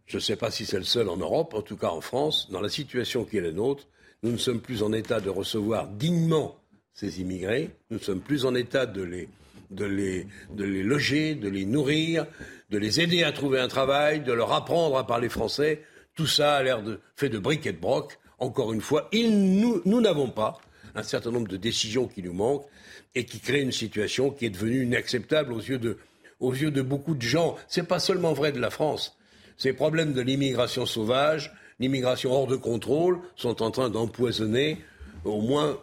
Je 0.06 0.16
ne 0.16 0.20
sais 0.20 0.34
pas 0.34 0.50
si 0.50 0.66
c'est 0.66 0.78
le 0.78 0.84
seul 0.84 1.08
en 1.08 1.16
Europe, 1.16 1.54
en 1.54 1.62
tout 1.62 1.76
cas 1.76 1.90
en 1.90 2.00
France, 2.00 2.48
dans 2.50 2.60
la 2.60 2.68
situation 2.68 3.24
qui 3.24 3.36
est 3.36 3.40
la 3.40 3.52
nôtre, 3.52 3.86
nous 4.24 4.32
ne 4.32 4.36
sommes 4.36 4.60
plus 4.60 4.82
en 4.82 4.92
état 4.92 5.20
de 5.20 5.30
recevoir 5.30 5.86
dignement 5.86 6.56
ces 6.96 7.20
immigrés. 7.20 7.70
Nous 7.90 7.98
ne 7.98 8.02
sommes 8.02 8.20
plus 8.20 8.46
en 8.46 8.54
état 8.54 8.86
de 8.86 9.02
les, 9.02 9.28
de 9.70 9.84
les, 9.84 10.26
de 10.50 10.64
les 10.64 10.82
loger, 10.82 11.34
de 11.34 11.48
les 11.48 11.66
nourrir, 11.66 12.26
de 12.70 12.78
les 12.78 13.00
aider 13.00 13.22
à 13.22 13.32
trouver 13.32 13.60
un 13.60 13.68
travail, 13.68 14.20
de 14.20 14.32
leur 14.32 14.52
apprendre 14.52 14.96
à 14.96 15.06
parler 15.06 15.28
français. 15.28 15.82
Tout 16.14 16.26
ça 16.26 16.56
a 16.56 16.62
l'air 16.62 16.82
de, 16.82 16.98
fait 17.14 17.28
de 17.28 17.38
briques 17.38 17.66
et 17.66 17.72
de 17.72 17.78
broc. 17.78 18.18
Encore 18.38 18.72
une 18.72 18.80
fois, 18.80 19.10
nous 19.12 20.00
n'avons 20.00 20.30
pas 20.30 20.58
un 20.94 21.02
certain 21.02 21.30
nombre 21.30 21.48
de 21.48 21.58
décisions 21.58 22.08
qui 22.08 22.22
nous 22.22 22.32
manquent 22.32 22.66
et 23.14 23.24
qui 23.24 23.40
créent 23.40 23.62
une 23.62 23.72
situation 23.72 24.30
qui 24.30 24.46
est 24.46 24.50
devenue 24.50 24.82
inacceptable 24.84 25.52
aux 25.52 25.60
yeux 25.60 25.78
de, 25.78 25.98
aux 26.40 26.54
yeux 26.54 26.70
de 26.70 26.82
beaucoup 26.82 27.14
de 27.14 27.22
gens. 27.22 27.56
Ce 27.68 27.80
n'est 27.80 27.86
pas 27.86 27.98
seulement 27.98 28.32
vrai 28.32 28.52
de 28.52 28.60
la 28.60 28.70
France. 28.70 29.16
Ces 29.58 29.74
problèmes 29.74 30.14
de 30.14 30.22
l'immigration 30.22 30.86
sauvage, 30.86 31.52
l'immigration 31.78 32.32
hors 32.32 32.46
de 32.46 32.56
contrôle, 32.56 33.20
sont 33.36 33.62
en 33.62 33.70
train 33.70 33.90
d'empoisonner 33.90 34.78
au 35.24 35.40
moins 35.40 35.78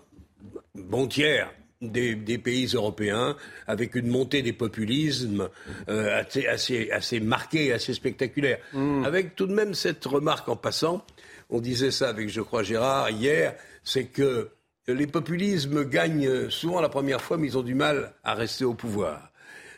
bon 0.75 1.08
tiers 1.08 1.51
des, 1.82 2.38
pays 2.38 2.67
européens, 2.73 3.36
avec 3.67 3.95
une 3.95 4.08
montée 4.08 4.41
des 4.41 4.53
populismes 4.53 5.49
euh, 5.89 6.20
assez, 6.20 6.47
assez, 6.47 6.91
assez, 6.91 7.20
marquée, 7.20 7.74
assez 7.74 7.93
spectaculaire. 7.93 8.59
Mm. 8.74 9.03
Avec 9.05 9.36
tout 9.36 9.47
de 9.47 9.53
même 9.53 9.74
cette 9.74 10.05
remarque 10.05 10.47
en 10.47 10.55
passant, 10.55 11.05
on 11.49 11.59
disait 11.59 11.91
ça 11.91 12.09
avec, 12.09 12.30
je 12.30 12.41
crois, 12.41 12.63
Gérard 12.63 13.09
hier, 13.09 13.55
c'est 13.84 14.05
que 14.05 14.49
les 14.88 15.07
populismes 15.07 15.84
gagnent 15.86 16.49
souvent 16.49 16.82
la 16.82 16.89
première 16.89 17.22
fois, 17.22 17.38
mais 17.38 17.47
ils 17.47 17.57
ont 17.57 17.63
du 17.63 17.76
mal 17.76 18.13
à 18.24 18.34
rester 18.34 18.65
au 18.65 18.74
pouvoir. 18.74 19.32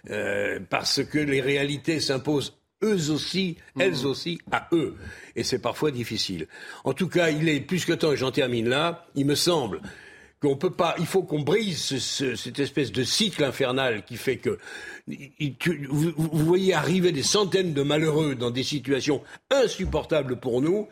euh, 0.10 0.60
parce 0.70 1.04
que 1.04 1.18
les 1.18 1.42
réalités 1.42 2.00
s'imposent 2.00 2.58
eux 2.84 3.10
aussi, 3.10 3.58
elles 3.80 4.04
mmh. 4.04 4.06
aussi, 4.06 4.40
à 4.52 4.68
eux. 4.74 4.96
Et 5.36 5.44
c'est 5.44 5.60
parfois 5.60 5.92
difficile. 5.92 6.48
En 6.84 6.94
tout 6.94 7.08
cas, 7.08 7.30
il 7.30 7.50
est 7.50 7.62
plus 7.62 7.86
que 7.86 7.94
temps, 7.94 8.12
et 8.12 8.18
j'en 8.18 8.32
termine 8.32 8.70
là, 8.70 9.08
il 9.16 9.26
me 9.26 9.36
semble 9.36 9.82
qu'on 10.42 10.58
peut 10.58 10.72
pas, 10.72 10.96
il 11.00 11.06
faut 11.06 11.24
qu'on 11.24 11.42
brise 11.42 11.98
cette 11.98 12.60
espèce 12.60 12.92
de 12.92 13.04
cycle 13.04 13.44
infernal 13.44 14.04
qui 14.06 14.18
fait 14.18 14.38
que 14.38 14.60
vous, 15.08 16.12
vous, 16.16 16.46
voyez 16.46 16.74
arriver 16.74 17.12
des 17.12 17.24
centaines 17.24 17.74
de 17.74 17.82
malheureux 17.82 18.36
dans 18.36 18.52
des 18.52 18.64
situations 18.64 19.24
insupportables 19.50 20.40
pour 20.40 20.62
nous. 20.62 20.88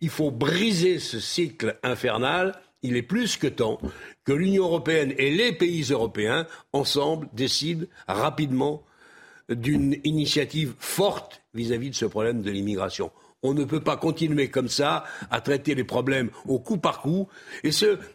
Il 0.00 0.10
faut 0.10 0.30
briser 0.30 0.98
ce 0.98 1.18
cycle 1.18 1.78
infernal. 1.82 2.54
Il 2.82 2.96
est 2.96 3.02
plus 3.02 3.36
que 3.36 3.46
temps 3.46 3.80
que 4.24 4.32
l'Union 4.32 4.64
européenne 4.64 5.14
et 5.18 5.30
les 5.30 5.52
pays 5.52 5.82
européens, 5.90 6.46
ensemble, 6.72 7.28
décident 7.32 7.86
rapidement 8.06 8.82
d'une 9.48 9.96
initiative 10.04 10.74
forte 10.78 11.42
vis-à-vis 11.54 11.90
de 11.90 11.94
ce 11.94 12.06
problème 12.06 12.42
de 12.42 12.50
l'immigration. 12.50 13.10
On 13.44 13.52
ne 13.52 13.64
peut 13.64 13.80
pas 13.80 13.96
continuer 13.96 14.48
comme 14.48 14.68
ça 14.68 15.04
à 15.30 15.40
traiter 15.42 15.74
les 15.74 15.84
problèmes 15.84 16.30
au 16.48 16.58
coup 16.58 16.78
par 16.78 17.02
coup 17.02 17.28
et, 17.62 17.70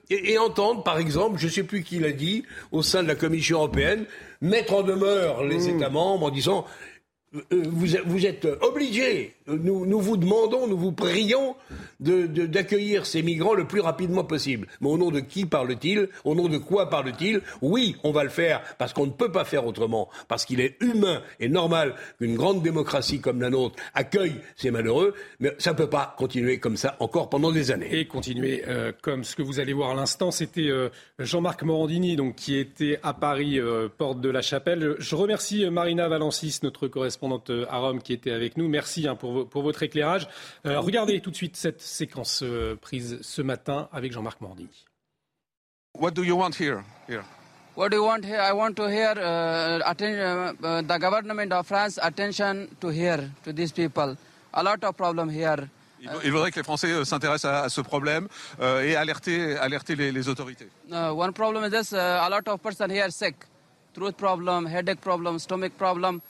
et 0.09 0.37
entendre, 0.39 0.83
par 0.83 0.97
exemple, 0.97 1.39
je 1.39 1.45
ne 1.45 1.51
sais 1.51 1.63
plus 1.63 1.83
qui 1.83 1.99
l'a 1.99 2.11
dit, 2.11 2.43
au 2.71 2.81
sein 2.81 3.03
de 3.03 3.07
la 3.07 3.15
Commission 3.15 3.59
européenne, 3.59 4.05
mettre 4.41 4.73
en 4.73 4.81
demeure 4.81 5.43
les 5.43 5.71
mmh. 5.71 5.77
États 5.77 5.89
membres 5.89 6.25
en 6.25 6.31
disant 6.31 6.65
euh, 7.35 7.41
vous, 7.51 8.25
êtes 8.25 8.47
obligés, 8.61 9.35
nous, 9.45 9.99
vous 9.99 10.17
demandons, 10.17 10.65
nous 10.65 10.77
vous 10.77 10.91
prions 10.91 11.55
d'accueillir 11.99 13.05
ces 13.05 13.21
migrants 13.21 13.53
le 13.53 13.67
plus 13.67 13.81
rapidement 13.81 14.23
possible. 14.23 14.67
Mais 14.81 14.89
au 14.89 14.97
nom 14.97 15.11
de 15.11 15.19
qui 15.19 15.45
parle-t-il? 15.45 16.09
Au 16.23 16.33
nom 16.33 16.47
de 16.47 16.57
quoi 16.57 16.89
parle-t-il? 16.89 17.41
Oui, 17.61 17.97
on 18.03 18.11
va 18.11 18.23
le 18.23 18.31
faire 18.31 18.63
parce 18.79 18.93
qu'on 18.93 19.05
ne 19.05 19.11
peut 19.11 19.31
pas 19.31 19.45
faire 19.45 19.67
autrement, 19.67 20.09
parce 20.27 20.43
qu'il 20.43 20.59
est 20.59 20.81
humain 20.81 21.21
et 21.39 21.49
normal 21.49 21.93
qu'une 22.17 22.35
grande 22.35 22.63
démocratie 22.63 23.19
comme 23.19 23.41
la 23.41 23.51
nôtre 23.51 23.75
accueille 23.93 24.35
ces 24.55 24.71
malheureux, 24.71 25.13
mais 25.39 25.53
ça 25.59 25.73
ne 25.73 25.77
peut 25.77 25.89
pas 25.89 26.15
continuer 26.17 26.57
comme 26.57 26.77
ça 26.77 26.97
encore 26.99 27.29
pendant 27.29 27.51
des 27.51 27.69
années. 27.69 27.89
Et 27.91 28.07
continuer 28.07 28.63
euh, 28.67 28.91
comme 29.03 29.23
ce 29.23 29.35
que 29.35 29.43
vous 29.43 29.59
allez 29.59 29.73
voir 29.73 29.91
à 29.91 29.95
l'instant, 29.95 30.31
c'était 30.31 30.69
euh, 30.69 30.89
Jean-Marc 31.19 31.61
Morandini, 31.61 32.15
donc, 32.15 32.35
qui 32.35 32.57
était 32.57 32.99
à 33.03 33.13
Paris, 33.13 33.59
porte 33.97 34.19
de 34.19 34.29
la 34.29 34.41
Chapelle. 34.41 34.95
Je 34.97 35.15
remercie 35.15 35.69
Marina 35.69 36.07
Valencis, 36.07 36.59
notre 36.63 36.87
correspondante 36.87 37.18
correspondante 37.19 37.49
euh, 37.49 37.65
à 37.69 37.77
Rome 37.77 38.01
qui 38.01 38.13
était 38.13 38.31
avec 38.31 38.57
nous. 38.57 38.67
Merci 38.67 39.07
hein, 39.07 39.15
pour, 39.15 39.47
pour, 39.47 39.63
votre 39.63 39.83
éclairage. 39.83 40.27
Euh, 40.65 40.79
regardez 40.79 41.19
tout 41.21 41.31
de 41.31 41.35
suite 41.35 41.55
cette 41.57 41.81
séquence 41.81 42.41
euh, 42.43 42.75
prise 42.75 43.19
ce 43.21 43.41
matin 43.41 43.89
avec 43.91 44.11
Jean-Marc 44.11 44.41
Morandini. 44.41 44.85
What 45.97 46.11
do 46.11 46.23
you 46.23 46.37
want 46.37 46.51
here? 46.59 46.83
here? 47.07 47.23
What 47.75 47.89
do 47.89 47.97
you 47.97 48.05
want 48.05 48.23
here? 48.23 48.39
I 48.39 48.53
want 48.53 48.73
to 48.75 48.87
hear 48.87 49.13
uh, 49.17 49.79
atten- 49.85 50.55
uh, 50.63 50.81
the 50.81 50.99
government 50.99 51.51
of 51.51 51.67
France 51.67 51.99
attention 52.01 52.67
to 52.79 52.89
here 52.89 53.29
to 53.43 53.53
these 53.53 53.71
people. 53.71 54.15
A 54.53 54.63
lot 54.63 54.83
of 54.83 54.95
problem 54.95 55.29
here. 55.29 55.67
Il 56.23 56.31
faudrait 56.31 56.49
que 56.51 56.59
les 56.59 56.63
Français 56.63 57.03
s'intéressent 57.03 57.51
à, 57.51 57.63
à, 57.63 57.69
ce 57.69 57.81
problème 57.81 58.29
euh, 58.61 58.81
et 58.83 58.95
alerter, 58.95 59.57
alerter 59.57 59.97
les, 59.97 60.13
les 60.13 60.29
autorités. 60.29 60.69
Uh, 60.89 61.11
one 61.11 61.33
problem 61.33 61.65
is 61.65 61.71
this: 61.71 61.91
uh, 61.91 61.97
a 61.97 62.29
lot 62.29 62.47
of 62.47 62.61
person 62.61 62.89
here 62.89 63.11
sick, 63.11 63.35
throat 63.93 64.13
problem, 64.13 64.65
headache 64.65 65.01
problem, 65.01 65.37
stomach 65.39 65.73
problem. 65.77 66.21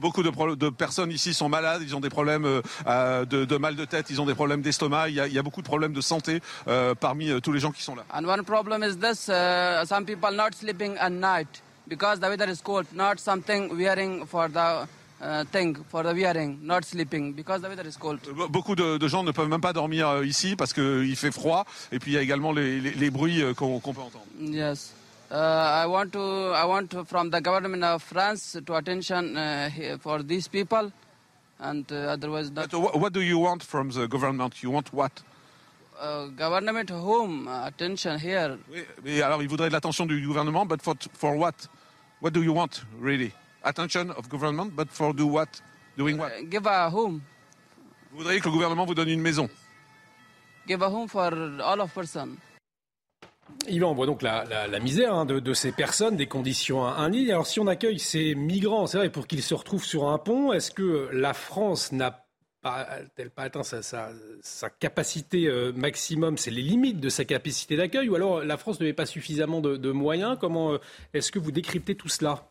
Beaucoup 0.00 0.22
de, 0.22 0.70
personnes 0.70 1.10
ici 1.10 1.34
sont 1.34 1.48
malades, 1.48 1.82
ils 1.82 1.94
ont 1.94 2.00
des 2.00 2.08
problèmes 2.08 2.62
euh, 2.86 3.24
de, 3.24 3.56
mal 3.56 3.76
de 3.76 3.84
tête, 3.84 4.06
ils 4.10 4.20
ont 4.20 4.26
des 4.26 4.34
problèmes 4.34 4.62
d'estomac, 4.62 5.08
il, 5.08 5.14
y 5.14 5.38
a 5.38 5.42
beaucoup 5.42 5.62
de 5.62 5.66
problèmes 5.66 5.92
de 5.92 6.00
santé 6.00 6.40
euh, 6.68 6.94
parmi 6.94 7.30
euh, 7.30 7.40
tous 7.40 7.52
les 7.52 7.60
gens 7.60 7.72
qui 7.72 7.82
sont 7.82 7.94
là. 7.94 8.04
And 8.14 8.24
one 8.24 8.42
problem 8.44 8.82
is 8.82 8.96
this, 8.96 9.28
uh, 9.28 9.84
some 9.84 10.04
people 10.04 10.32
not 10.32 10.54
sleeping 10.54 10.96
at 10.98 11.10
night 11.10 11.62
because 11.86 12.20
the 12.20 12.28
weather 12.28 12.48
is 12.48 12.62
cold, 12.62 12.86
not 12.94 13.18
something 13.18 13.76
wearing 13.76 14.24
for 14.26 14.48
the 14.48 14.86
uh, 15.20 15.44
thing 15.52 15.76
for 15.90 16.02
the 16.02 16.14
wearing, 16.14 16.58
not 16.62 16.84
sleeping 16.84 17.34
because 17.34 17.60
the 17.60 17.68
weather 17.68 17.86
is 17.86 17.96
cold. 17.98 18.20
Beaucoup 18.48 18.74
de, 18.74 19.08
gens 19.08 19.22
ne 19.24 19.32
peuvent 19.32 19.48
même 19.48 19.60
pas 19.60 19.72
dormir 19.74 20.24
ici 20.24 20.56
parce 20.56 20.72
qu'il 20.72 21.16
fait 21.16 21.32
froid 21.32 21.64
et 21.92 21.98
puis 21.98 22.12
il 22.12 22.14
y 22.14 22.18
a 22.18 22.22
également 22.22 22.52
les, 22.52 23.10
bruits 23.10 23.42
qu'on 23.56 23.80
peut 23.80 24.00
entendre. 24.00 24.24
Yes. 24.40 24.94
Uh, 25.28 25.34
I 25.34 25.86
want 25.86 26.12
to 26.12 26.52
I 26.54 26.64
want 26.66 26.90
to, 26.92 27.04
from 27.04 27.30
the 27.30 27.40
government 27.40 27.82
of 27.82 28.00
France 28.02 28.56
to 28.64 28.74
attention 28.76 29.36
uh, 29.36 29.70
for 30.00 30.22
these 30.22 30.46
people, 30.46 30.92
and 31.58 31.84
uh, 31.90 32.14
otherwise. 32.14 32.52
Not 32.52 32.72
what, 32.72 32.98
what 33.00 33.12
do 33.12 33.20
you 33.20 33.38
want 33.38 33.64
from 33.64 33.90
the 33.90 34.06
government? 34.06 34.62
You 34.62 34.70
want 34.70 34.92
what? 34.92 35.10
Uh, 35.98 36.26
government 36.26 36.90
whom 36.90 37.48
attention 37.48 38.20
here. 38.20 38.56
Oui, 39.04 39.20
alors 39.20 39.42
il 39.42 39.48
voudrait 39.48 39.68
de 39.68 39.74
l'attention 39.74 40.06
du 40.06 40.24
gouvernement, 40.24 40.64
but 40.64 40.80
for 40.80 40.94
for 41.12 41.34
what? 41.36 41.54
What 42.20 42.32
do 42.32 42.42
you 42.42 42.52
want 42.52 42.84
really? 43.00 43.32
Attention 43.64 44.10
of 44.12 44.28
government, 44.28 44.76
but 44.76 44.88
for 44.92 45.12
do 45.12 45.26
what? 45.26 45.60
Doing 45.96 46.18
what? 46.18 46.30
Uh, 46.32 46.42
give 46.48 46.66
a 46.66 46.88
home. 46.88 47.20
Vous 48.12 48.18
voudriez 48.18 48.40
que 48.40 48.48
le 48.48 48.52
gouvernement 48.52 48.86
vous 48.86 48.94
donne 48.94 49.08
une 49.08 49.22
maison? 49.22 49.48
Give 50.68 50.82
a 50.82 50.88
home 50.88 51.08
for 51.08 51.32
all 51.62 51.80
of 51.80 51.92
person. 51.92 52.38
Yvan, 53.68 53.90
on 53.90 53.94
voit 53.94 54.06
donc 54.06 54.22
la, 54.22 54.44
misère 54.80 55.14
hein, 55.14 55.24
de, 55.24 55.54
ces 55.54 55.72
personnes, 55.72 56.16
des 56.16 56.26
conditions 56.26 56.84
indignes. 56.84 57.30
Alors 57.30 57.46
si 57.46 57.60
on 57.60 57.66
accueille 57.66 57.98
ces 57.98 58.34
migrants, 58.34 58.86
c'est 58.86 58.98
vrai, 58.98 59.10
pour 59.10 59.26
qu'ils 59.26 59.42
se 59.42 59.54
retrouvent 59.54 59.84
sur 59.84 60.08
un 60.08 60.18
pont, 60.18 60.52
est-ce 60.52 60.70
que 60.70 61.08
la 61.12 61.34
France 61.34 61.92
n'a 61.92 62.26
pas 62.62 62.86
atteint 63.36 63.62
sa, 63.62 64.70
capacité 64.80 65.46
euh, 65.46 65.72
maximum, 65.72 66.36
c'est 66.36 66.50
les 66.50 66.62
limites 66.62 67.00
de 67.00 67.08
sa 67.08 67.24
capacité 67.24 67.76
d'accueil, 67.76 68.08
ou 68.08 68.14
alors 68.14 68.42
la 68.42 68.56
France 68.56 68.80
met 68.80 68.92
pas 68.92 69.06
suffisamment 69.06 69.60
de, 69.60 69.92
moyens? 69.92 70.36
Comment 70.40 70.74
euh, 70.74 70.78
est-ce 71.14 71.30
que 71.30 71.38
vous 71.38 71.52
décryptez 71.52 71.94
tout 71.94 72.08
cela? 72.08 72.48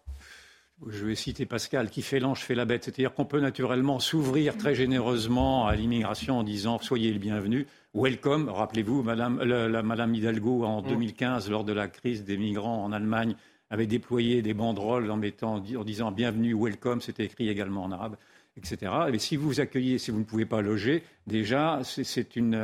Je 0.88 1.06
vais 1.06 1.16
citer 1.16 1.46
Pascal, 1.46 1.90
qui 1.90 2.02
fait 2.02 2.20
l'ange 2.20 2.42
fait 2.42 2.56
la 2.56 2.66
bête. 2.66 2.84
C'est-à-dire 2.84 3.14
qu'on 3.14 3.26
peut 3.26 3.40
naturellement 3.40 4.00
s'ouvrir 4.00 4.58
très 4.58 4.76
généreusement 4.76 5.68
à 5.68 5.76
l'immigration 5.76 6.40
en 6.40 6.44
disant 6.44 6.80
soyez 6.80 7.12
le 7.12 7.20
bienvenu. 7.20 7.66
Welcome, 7.94 8.50
rappelez-vous, 8.50 9.04
Madame, 9.04 9.42
la, 9.42 9.82
Madame 9.82 10.14
Hidalgo 10.14 10.64
en 10.66 10.82
2015, 10.82 11.48
mm. 11.48 11.52
lors 11.52 11.64
de 11.64 11.74
la 11.74 11.88
crise 11.88 12.26
des 12.26 12.38
migrants 12.38 12.84
en 12.84 12.92
Allemagne, 12.92 13.36
avait 13.70 13.88
déployé 13.88 14.42
des 14.42 14.54
banderoles 14.54 15.10
en, 15.10 15.18
mettant, 15.18 15.56
en 15.56 15.84
disant 15.84 16.12
bienvenue, 16.12 16.54
welcome, 16.54 17.02
c'était 17.02 17.26
écrit 17.26 17.50
également 17.50 17.84
en 17.84 17.92
arabe 17.92 18.18
etc. 18.58 18.92
Mais 19.12 19.20
si 19.20 19.36
vous 19.36 19.60
accueillez, 19.60 19.98
si 19.98 20.12
vous 20.12 20.20
ne 20.20 20.24
pouvez 20.24 20.46
pas 20.46 20.62
loger, 20.62 21.04
déjà, 21.28 21.82
c'est 21.84 22.36
une, 22.36 22.56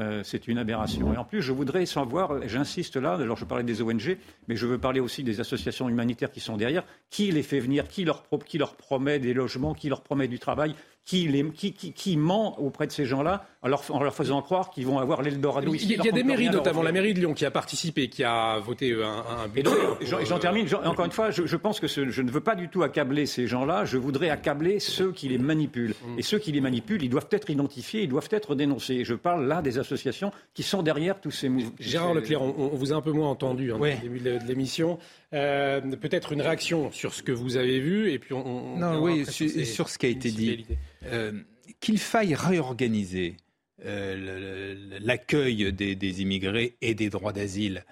aberration. 0.58 1.14
Et 1.14 1.18
en 1.18 1.26
plus, 1.26 1.42
je 1.42 1.52
voudrais 1.52 1.86
savoir, 1.86 2.48
j'insiste 2.48 2.96
là, 2.96 3.16
alors 3.16 3.38
je 3.38 3.46
parlais 3.46 3.64
des 3.64 3.82
ONG, 3.82 4.18
mais 4.48 4.56
je 4.56 4.66
veux 4.68 4.78
parler 4.78 5.00
aussi 5.00 5.24
des 5.24 5.40
associations 5.40 5.90
humanitaires 5.90 6.32
qui 6.32 6.40
sont 6.40 6.58
derrière, 6.58 6.84
qui 7.10 7.32
les 7.32 7.44
fait 7.44 7.60
venir, 7.60 7.88
qui 7.88 8.06
leur 8.06 8.76
promet 8.76 9.20
des 9.20 9.34
logements, 9.34 9.74
qui 9.74 9.90
leur 9.90 10.02
promet 10.02 10.28
du 10.28 10.40
travail, 10.40 10.76
qui, 11.06 11.28
les, 11.28 11.50
qui, 11.50 11.74
qui, 11.74 11.94
qui, 11.94 12.18
ment 12.18 12.60
auprès 12.60 12.88
de 12.88 12.92
ces 12.92 13.06
gens-là 13.06 13.46
en 13.64 13.68
leur, 13.68 13.84
en 13.90 14.04
leur 14.04 14.14
faisant 14.14 14.42
croire 14.42 14.70
qu'ils 14.70 14.86
vont 14.86 15.00
avoir 15.00 15.22
l'Eldorado 15.22 15.74
ici. 15.74 15.86
Il 16.00 16.06
y 16.06 16.10
a, 16.10 16.12
des 16.12 16.24
mairies, 16.24 16.50
notamment 16.50 16.84
la 16.84 16.92
mairie 16.92 17.14
de 17.14 17.20
Lyon, 17.20 17.34
qui 17.34 17.46
a 17.46 17.52
participé, 17.52 18.08
qui 18.08 18.24
a 18.24 18.60
voté 18.60 18.94
un, 18.94 19.44
un 19.44 19.48
budget. 19.48 19.72
Et 20.02 20.06
j'en 20.06 20.40
termine. 20.40 20.68
Encore 20.86 21.06
une 21.06 21.12
fois, 21.12 21.32
je, 21.32 21.46
je 21.46 21.58
pense 21.58 21.80
que 21.80 21.88
ce, 21.88 22.10
je 22.10 22.22
ne 22.22 22.32
veux 22.32 22.42
pas 22.42 22.56
du 22.56 22.70
tout 22.70 22.84
accabler 22.84 23.26
ces 23.26 23.48
gens-là. 23.48 23.86
Je 23.86 23.98
voudrais 23.98 24.30
accabler 24.30 24.80
ceux 24.80 25.12
qui 25.12 25.28
les 25.28 25.38
manipulent. 25.38 25.96
Mm. 26.06 26.20
Et 26.20 26.22
ceux 26.22 26.40
qui 26.40 26.52
les 26.52 26.62
manipulent, 26.62 27.04
ils 27.04 27.10
doivent 27.10 27.30
être 27.32 27.50
identifiés, 27.50 28.04
ils 28.04 28.10
doivent 28.10 28.30
être 28.32 28.56
dénoncés. 28.56 29.04
Je 29.04 29.16
parle 29.16 29.48
là 29.48 29.62
des 29.62 29.80
associations 29.80 30.32
qui 30.54 30.64
sont 30.64 30.84
derrière 30.84 31.20
tous 31.20 31.32
ces 31.32 31.50
mouvements. 31.50 31.72
Gérard 31.80 32.14
Leclerc, 32.14 32.42
on, 32.42 32.54
on, 32.58 32.76
vous 32.76 32.94
a 32.94 32.96
un 32.96 33.02
peu 33.02 33.12
moins 33.12 33.30
entendu 33.30 33.72
hein, 33.72 33.78
au 33.80 34.02
début 34.02 34.20
de 34.20 34.40
l'émission. 34.48 35.00
Euh, 35.34 35.80
peut-être 35.96 36.34
une 36.34 36.42
réaction 36.42 36.92
sur 36.92 37.14
ce 37.14 37.24
que 37.24 37.32
vous 37.32 37.56
avez 37.56 37.80
vu 37.80 38.12
et 38.12 38.20
puis 38.20 38.34
on. 38.34 38.78
non, 38.78 39.02
oui, 39.02 39.26
sur, 39.26 39.88
ce 39.88 39.98
qui 39.98 40.06
a 40.06 40.10
été 40.10 40.30
dit. 40.30 40.66
Euh, 41.06 41.32
qu'il 41.80 42.00
faille 42.00 42.36
réorganiser 42.36 43.38
euh, 43.86 44.76
l'accueil 45.00 45.72
des, 45.72 46.22
immigrés 46.22 46.76
et 46.82 46.96
des 46.96 47.10
droits 47.10 47.34
d'asile, 47.34 47.86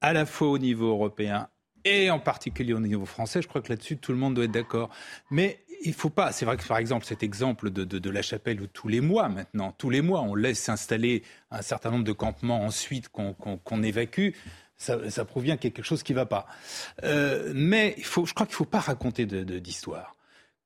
à 0.00 0.12
la 0.12 0.24
fois 0.24 0.48
au 0.48 0.58
niveau 0.58 0.88
européen 0.88 1.48
et 1.84 2.10
en 2.10 2.18
particulier 2.18 2.72
au 2.72 2.80
niveau 2.80 3.04
français. 3.04 3.42
Je 3.42 3.48
crois 3.48 3.60
que 3.60 3.68
là-dessus, 3.68 3.98
tout 3.98 4.12
le 4.12 4.18
monde 4.18 4.34
doit 4.34 4.44
être 4.44 4.50
d'accord. 4.50 4.90
Mais 5.30 5.60
il 5.84 5.90
ne 5.90 5.94
faut 5.94 6.10
pas. 6.10 6.32
C'est 6.32 6.46
vrai 6.46 6.56
que 6.56 6.66
par 6.66 6.78
exemple, 6.78 7.04
cet 7.04 7.22
exemple 7.22 7.70
de, 7.70 8.10
la 8.10 8.22
chapelle 8.22 8.62
où 8.62 8.66
tous 8.66 8.88
les 8.88 9.02
mois 9.02 9.28
maintenant, 9.28 9.72
tous 9.76 9.90
les 9.90 10.00
mois, 10.00 10.22
on 10.22 10.34
laisse 10.34 10.58
s'installer 10.58 11.22
un 11.50 11.62
certain 11.62 11.90
nombre 11.90 12.04
de 12.04 12.12
campements 12.12 12.62
ensuite 12.62 13.08
qu'on 13.10 13.82
évacue 13.82 14.30
ça, 14.78 15.24
prouve 15.24 15.42
bien 15.42 15.56
qu'il 15.56 15.70
y 15.70 15.72
a 15.72 15.76
quelque 15.76 15.84
chose 15.84 16.02
qui 16.02 16.12
ne 16.12 16.16
va 16.18 16.26
pas. 16.26 16.46
Euh, 17.04 17.52
mais 17.54 17.96
je 17.98 18.08
crois 18.08 18.46
qu'il 18.46 18.52
ne 18.52 18.56
faut 18.56 18.64
pas 18.64 18.80
raconter 18.80 19.26
d'histoire. 19.26 20.16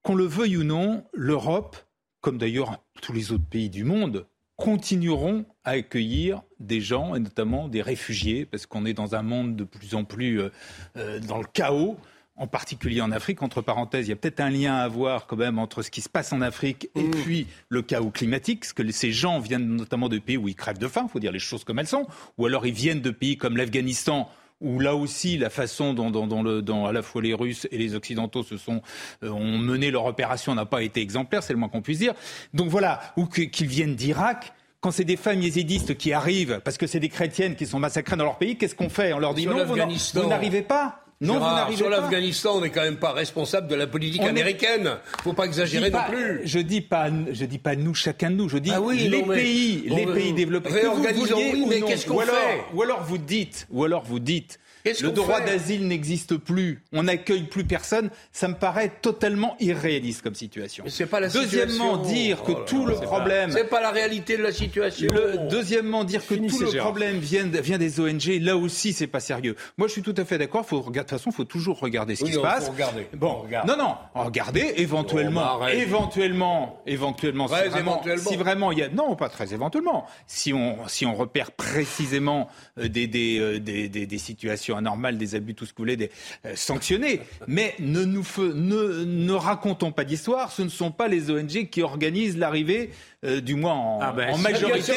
Qu'on 0.02 0.14
le 0.14 0.24
veuille 0.24 0.58
ou 0.58 0.64
non, 0.64 1.04
l'Europe, 1.12 1.76
comme 2.20 2.38
d'ailleurs 2.38 2.78
tous 3.00 3.12
les 3.12 3.32
autres 3.32 3.46
pays 3.48 3.70
du 3.70 3.84
monde, 3.84 4.26
continueront 4.56 5.46
à 5.64 5.70
accueillir 5.70 6.42
des 6.60 6.80
gens, 6.80 7.14
et 7.14 7.20
notamment 7.20 7.68
des 7.68 7.82
réfugiés, 7.82 8.44
parce 8.44 8.66
qu'on 8.66 8.84
est 8.84 8.94
dans 8.94 9.14
un 9.14 9.22
monde 9.22 9.56
de 9.56 9.64
plus 9.64 9.94
en 9.94 10.04
plus 10.04 10.40
euh, 10.40 10.50
euh, 10.96 11.18
dans 11.20 11.38
le 11.38 11.46
chaos 11.52 11.96
en 12.36 12.46
particulier 12.46 13.00
en 13.00 13.12
Afrique. 13.12 13.42
Entre 13.42 13.60
parenthèses, 13.62 14.06
il 14.06 14.10
y 14.10 14.12
a 14.12 14.16
peut-être 14.16 14.40
un 14.40 14.50
lien 14.50 14.76
à 14.76 14.88
voir 14.88 15.26
quand 15.26 15.36
même 15.36 15.58
entre 15.58 15.82
ce 15.82 15.90
qui 15.90 16.00
se 16.00 16.08
passe 16.08 16.32
en 16.32 16.40
Afrique 16.40 16.88
et 16.94 17.02
mmh. 17.02 17.10
puis 17.10 17.46
le 17.68 17.82
chaos 17.82 18.10
climatique, 18.10 18.60
parce 18.60 18.72
que 18.72 18.90
ces 18.90 19.12
gens 19.12 19.38
viennent 19.38 19.76
notamment 19.76 20.08
de 20.08 20.18
pays 20.18 20.36
où 20.36 20.48
ils 20.48 20.54
crèvent 20.54 20.78
de 20.78 20.88
faim, 20.88 21.04
il 21.08 21.10
faut 21.10 21.20
dire 21.20 21.32
les 21.32 21.38
choses 21.38 21.64
comme 21.64 21.78
elles 21.78 21.86
sont, 21.86 22.06
ou 22.38 22.46
alors 22.46 22.66
ils 22.66 22.74
viennent 22.74 23.00
de 23.00 23.10
pays 23.10 23.36
comme 23.36 23.56
l'Afghanistan 23.56 24.28
où 24.62 24.78
là 24.78 24.94
aussi 24.94 25.36
la 25.38 25.50
façon 25.50 25.92
dont, 25.92 26.10
dont, 26.10 26.86
à 26.86 26.92
la 26.92 27.02
fois 27.02 27.20
les 27.20 27.34
Russes 27.34 27.66
et 27.70 27.78
les 27.78 27.94
Occidentaux 27.94 28.44
se 28.44 28.56
sont 28.56 28.80
euh, 29.24 29.30
ont 29.30 29.58
mené 29.58 29.90
leur 29.90 30.04
opération 30.06 30.54
n'a 30.54 30.66
pas 30.66 30.82
été 30.82 31.00
exemplaire, 31.00 31.42
c'est 31.42 31.52
le 31.52 31.58
moins 31.58 31.68
qu'on 31.68 31.82
puisse 31.82 31.98
dire. 31.98 32.14
Donc 32.54 32.68
voilà, 32.68 33.00
ou 33.16 33.26
qu'ils 33.26 33.66
viennent 33.66 33.96
d'Irak 33.96 34.52
quand 34.80 34.90
c'est 34.90 35.04
des 35.04 35.16
femmes 35.16 35.40
yézidistes 35.40 35.96
qui 35.96 36.12
arrivent, 36.12 36.60
parce 36.64 36.76
que 36.76 36.88
c'est 36.88 36.98
des 36.98 37.08
chrétiennes 37.08 37.54
qui 37.54 37.66
sont 37.66 37.78
massacrées 37.78 38.16
dans 38.16 38.24
leur 38.24 38.38
pays, 38.38 38.56
qu'est-ce 38.56 38.74
qu'on 38.74 38.88
fait? 38.88 39.12
On 39.12 39.18
leur 39.18 39.34
dit 39.34 39.46
non, 39.46 39.64
vous 39.64 40.28
n'arrivez 40.28 40.62
pas. 40.62 41.04
Non, 41.22 41.38
vous 41.68 41.76
sur 41.76 41.88
l'Afghanistan, 41.88 42.56
on 42.56 42.60
n'est 42.60 42.70
quand 42.70 42.82
même 42.82 42.96
pas 42.96 43.12
responsable 43.12 43.68
de 43.68 43.76
la 43.76 43.86
politique 43.86 44.22
américaine. 44.22 44.82
Il 44.82 45.18
ne 45.18 45.22
faut 45.22 45.32
pas 45.32 45.44
exagérer 45.44 45.90
non 45.90 46.00
plus. 46.08 46.40
Je 46.44 46.58
dis 46.58 46.80
pas, 46.80 47.08
je 47.30 47.44
dis 47.44 47.58
pas 47.58 47.76
nous, 47.76 47.94
chacun 47.94 48.30
de 48.30 48.36
nous. 48.36 48.48
Je 48.48 48.58
dis 48.58 48.72
ah 48.72 48.80
les 48.92 49.22
pays, 49.22 49.84
les 49.86 50.06
pays 50.06 50.32
développés. 50.32 50.70
Réorganisons, 50.70 51.36
oui, 51.36 51.64
mais 51.68 51.80
qu'est-ce 51.80 52.06
qu'on 52.06 52.18
fait 52.20 52.64
Ou 52.74 52.82
alors 52.82 53.04
vous 53.04 53.18
dites, 53.18 53.68
ou 53.70 53.84
alors 53.84 54.02
vous 54.02 54.18
dites, 54.18 54.58
le 54.84 55.10
droit 55.10 55.40
d'asile 55.40 55.86
n'existe 55.86 56.36
plus, 56.36 56.82
on 56.92 57.04
n'accueille 57.04 57.44
plus 57.44 57.64
personne, 57.64 58.10
ça 58.32 58.48
me 58.48 58.54
paraît 58.54 58.92
totalement 59.00 59.56
irréaliste 59.60 60.22
comme 60.22 60.34
situation. 60.34 60.84
C'est 60.88 61.06
pas 61.06 61.20
la 61.20 61.28
deuxièmement, 61.28 61.98
dire 61.98 62.42
que 62.42 62.52
oh 62.52 62.64
tout 62.66 62.86
le 62.86 62.94
problème. 62.94 63.50
C'est 63.50 63.68
pas 63.68 63.80
la 63.80 63.90
réalité 63.90 64.36
de 64.36 64.42
la 64.42 64.52
situation. 64.52 65.08
deuxièmement, 65.50 66.04
dire 66.04 66.26
que 66.26 66.34
tout 66.34 66.58
le 66.58 66.78
problème 66.78 67.18
vient, 67.18 67.44
vient, 67.44 67.78
des 67.78 68.00
ONG, 68.00 68.38
là 68.40 68.56
aussi, 68.56 68.92
c'est 68.92 69.06
pas 69.06 69.20
sérieux. 69.20 69.56
Moi, 69.78 69.88
je 69.88 69.92
suis 69.92 70.02
tout 70.02 70.14
à 70.16 70.24
fait 70.24 70.38
d'accord. 70.38 70.64
de 70.64 70.98
toute 70.98 71.10
façon, 71.10 71.30
il 71.30 71.34
faut 71.34 71.44
toujours 71.44 71.78
regarder 71.78 72.16
ce 72.16 72.24
qui 72.24 72.32
se 72.32 72.38
passe. 72.38 72.68
Regarder. 72.68 73.06
Bon, 73.14 73.44
non, 73.66 73.76
non, 73.76 73.94
regardez, 74.14 74.74
éventuellement, 74.76 75.66
éventuellement, 75.68 76.82
éventuellement, 76.86 77.48
si 77.48 77.54
vraiment, 77.54 77.76
éventuellement. 77.76 78.30
si 78.30 78.36
vraiment 78.36 78.72
il 78.72 78.78
y 78.78 78.82
a, 78.82 78.88
non, 78.88 79.14
pas 79.16 79.28
très 79.28 79.52
éventuellement, 79.52 80.06
si 80.26 80.52
on, 80.52 80.76
si 80.88 81.06
on 81.06 81.14
repère 81.14 81.52
précisément 81.52 82.48
euh, 82.78 82.88
des, 82.88 83.06
des, 83.06 83.38
euh, 83.38 83.60
des, 83.60 83.88
des, 83.88 84.06
des 84.06 84.18
situations 84.18 84.71
anormal, 84.76 85.18
des 85.18 85.34
abus, 85.34 85.54
tout 85.54 85.66
ce 85.66 85.72
que 85.72 85.78
vous 85.78 85.82
voulez, 85.84 85.96
des, 85.96 86.10
euh, 86.46 86.54
sanctionnés. 86.56 87.20
Mais 87.46 87.74
ne 87.78 88.04
nous 88.04 88.24
ne, 88.38 89.04
ne 89.04 89.32
racontons 89.32 89.92
pas 89.92 90.04
d'histoire. 90.04 90.52
Ce 90.52 90.62
ne 90.62 90.68
sont 90.68 90.90
pas 90.90 91.08
les 91.08 91.30
ONG 91.30 91.68
qui 91.70 91.82
organisent 91.82 92.38
l'arrivée 92.38 92.90
euh, 93.24 93.40
du 93.40 93.54
moins 93.54 93.74
en, 93.74 94.00
ah 94.02 94.12
ben, 94.12 94.36
majorité. 94.36 94.94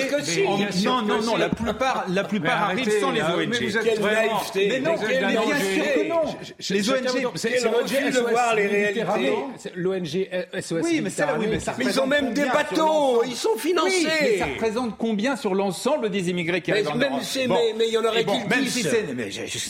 non, 0.84 1.04
non, 1.04 1.22
non, 1.22 1.36
la 1.36 1.48
plupart, 1.48 2.06
la 2.10 2.24
plupart 2.24 2.64
arrivent 2.70 3.00
sans 3.00 3.12
les 3.12 3.22
ONG. 3.22 3.48
Mais 3.50 3.60
vous 3.60 3.78
êtes 3.78 4.00
vraiment... 4.00 4.42
Mais 4.56 4.80
non, 4.80 4.96
mais 5.08 5.20
bien 5.20 5.42
sûr 5.44 5.84
que 5.94 6.10
non. 6.10 6.22
Les 6.72 6.90
ONG, 6.90 7.32
c'est 7.36 7.64
l'ONG 7.64 8.14
de 8.14 8.20
voir 8.32 8.56
les 8.56 8.66
réalités. 8.66 9.32
L'ONG 9.76 10.28
SOS 10.60 10.82
Oui, 10.84 11.02
mais 11.04 11.12
ça, 11.12 11.38
oui, 11.38 11.46
mais 11.48 11.60
ça 11.60 11.76
ils 11.80 12.00
ont 12.00 12.08
même 12.08 12.34
des 12.34 12.46
bateaux, 12.46 13.24
ils 13.28 13.36
sont 13.36 13.58
financés. 13.58 14.08
mais 14.20 14.38
ça 14.40 14.46
représente 14.46 14.98
combien 14.98 15.36
sur 15.36 15.54
l'ensemble 15.54 16.10
des 16.10 16.32
immigrés 16.32 16.62
qui 16.62 16.72
arrivent 16.72 16.86
dans 16.86 16.96
l'Europe 16.96 17.22
Mais 17.78 17.88
il 17.88 17.94
y 17.94 17.98
en 17.98 18.06
aurait 18.06 18.26
qui 18.26 18.44
Même 18.50 18.66
si 18.66 18.82
c'est, 18.82 19.06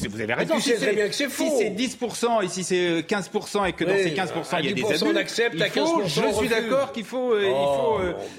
vous 0.08 0.22
avez 0.22 0.34
raison. 0.34 0.60
Si 0.62 0.72
c'est 0.78 1.70
10%, 1.72 2.46
ici 2.46 2.64
c'est 2.64 3.02
15% 3.02 3.68
et 3.68 3.74
que 3.74 3.84
dans 3.84 3.98
ces 3.98 4.12
15% 4.12 4.60
il 4.60 4.66
y 4.66 4.70
a 4.70 4.74
des 4.74 5.04
abus. 5.04 5.18
à 5.62 5.68
15% 5.68 6.04
Je 6.06 6.34
suis 6.38 6.48
d'accord 6.48 6.94
qu'il 6.94 7.04
faut 7.04 7.34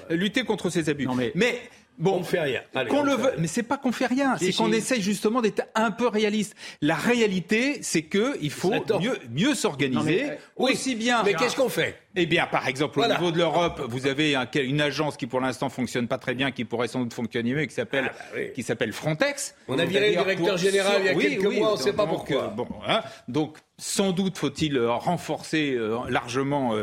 lutter 0.09 0.43
contre 0.43 0.69
ces 0.69 0.89
abus. 0.89 1.07
mais, 1.35 1.61
Bon, 1.97 2.17
on 2.19 2.23
fait 2.23 2.39
rien. 2.39 2.61
qu'on 2.89 3.01
le 3.01 3.13
veut, 3.13 3.33
mais 3.39 3.47
c'est 3.47 3.63
pas 3.63 3.77
qu'on 3.77 3.91
fait 3.91 4.05
rien, 4.05 4.37
c'est 4.37 4.53
qu'on 4.53 4.71
essaye 4.71 5.01
justement 5.01 5.41
d'être 5.41 5.63
un 5.73 5.89
peu 5.89 6.07
réaliste. 6.07 6.55
La 6.81 6.95
réalité, 6.95 7.79
c'est 7.81 8.03
que 8.03 8.37
il 8.41 8.51
faut 8.51 8.71
mieux, 8.99 9.17
mieux 9.31 9.55
s'organiser, 9.55 10.25
aussi 10.55 10.95
bien. 10.95 11.23
Mais 11.23 11.33
qu'est-ce 11.33 11.55
qu'on 11.55 11.69
fait? 11.69 11.99
Eh 12.19 12.25
bien, 12.25 12.47
par 12.47 12.67
exemple, 12.67 12.99
au 12.99 13.07
niveau 13.07 13.31
de 13.31 13.37
l'Europe, 13.37 13.81
vous 13.87 14.07
avez 14.07 14.35
une 14.55 14.81
agence 14.81 15.17
qui, 15.17 15.27
pour 15.27 15.39
l'instant, 15.39 15.69
fonctionne 15.69 16.07
pas 16.07 16.17
très 16.17 16.33
bien, 16.33 16.51
qui 16.51 16.65
pourrait 16.65 16.87
sans 16.87 17.01
doute 17.01 17.13
fonctionner 17.13 17.53
mieux, 17.53 17.65
qui 17.65 17.75
s'appelle 17.75 18.11
ah, 18.11 18.17
bah 18.33 18.41
qui 18.55 18.63
s'appelle 18.63 18.91
Frontex. 18.91 19.53
On 19.67 19.77
a 19.77 19.85
viré 19.85 20.07
le 20.09 20.23
directeur 20.23 20.57
général 20.57 21.01
il 21.01 21.05
y 21.05 21.09
a 21.09 21.13
quelques 21.13 21.55
mois, 21.57 21.73
on 21.73 21.77
ne 21.77 21.81
sait 21.81 21.93
pas 21.93 22.07
pourquoi. 22.07 22.45
Euh, 22.45 22.47
bon, 22.47 22.67
hein, 22.87 23.01
donc 23.27 23.57
sans 23.77 24.11
doute 24.11 24.37
faut-il 24.37 24.75
euh, 24.75 24.91
renforcer 24.91 25.75
euh, 25.77 25.99
largement 26.09 26.73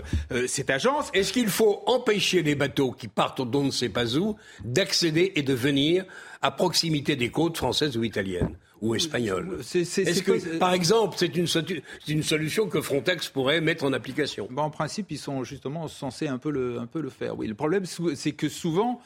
cette 0.47 0.71
agence. 0.71 1.11
Est-ce 1.15 1.33
qu'il 1.33 1.49
faut 1.49 1.83
empêcher 1.87 2.43
les 2.43 2.55
bateaux 2.55 2.93
qui 2.93 3.09
partent 3.09 3.43
don 3.43 3.65
de 3.65 3.71
sait 3.71 3.89
pas 3.89 4.17
où 4.17 4.37
d'accéder 4.65 5.33
et 5.35 5.43
de 5.43 5.55
venir 5.55 6.05
à 6.43 6.53
proximité 6.53 7.17
des 7.17 7.31
côtes 7.31 7.57
françaises 7.57 7.97
ou 7.97 8.05
italiennes? 8.05 8.57
Ou 8.85 8.95
espagnol. 8.95 9.61
Est-ce 9.75 10.23
que, 10.23 10.59
par 10.59 10.75
exemple, 10.75 11.17
c'est 11.19 11.35
une, 11.35 11.47
une, 12.07 12.23
solution 12.23 12.69
que 12.69 12.83
Frontex 12.83 13.31
pourrait 13.31 13.63
mettre 13.63 13.85
en 13.85 13.95
application? 13.95 14.47
En 14.57 14.69
principe, 14.69 15.11
ils 15.11 15.19
sont 15.19 15.43
justement 15.43 15.89
censés 15.89 16.29
un 16.29 16.37
peu 16.37 16.51
le, 16.51 16.79
un 16.79 16.87
peu 16.87 17.01
le 17.01 17.09
faire. 17.09 17.37
Oui, 17.39 17.47
le 17.47 17.55
problème, 17.55 17.85
c'est 17.87 18.33
que 18.33 18.51
souvent, 18.51 19.01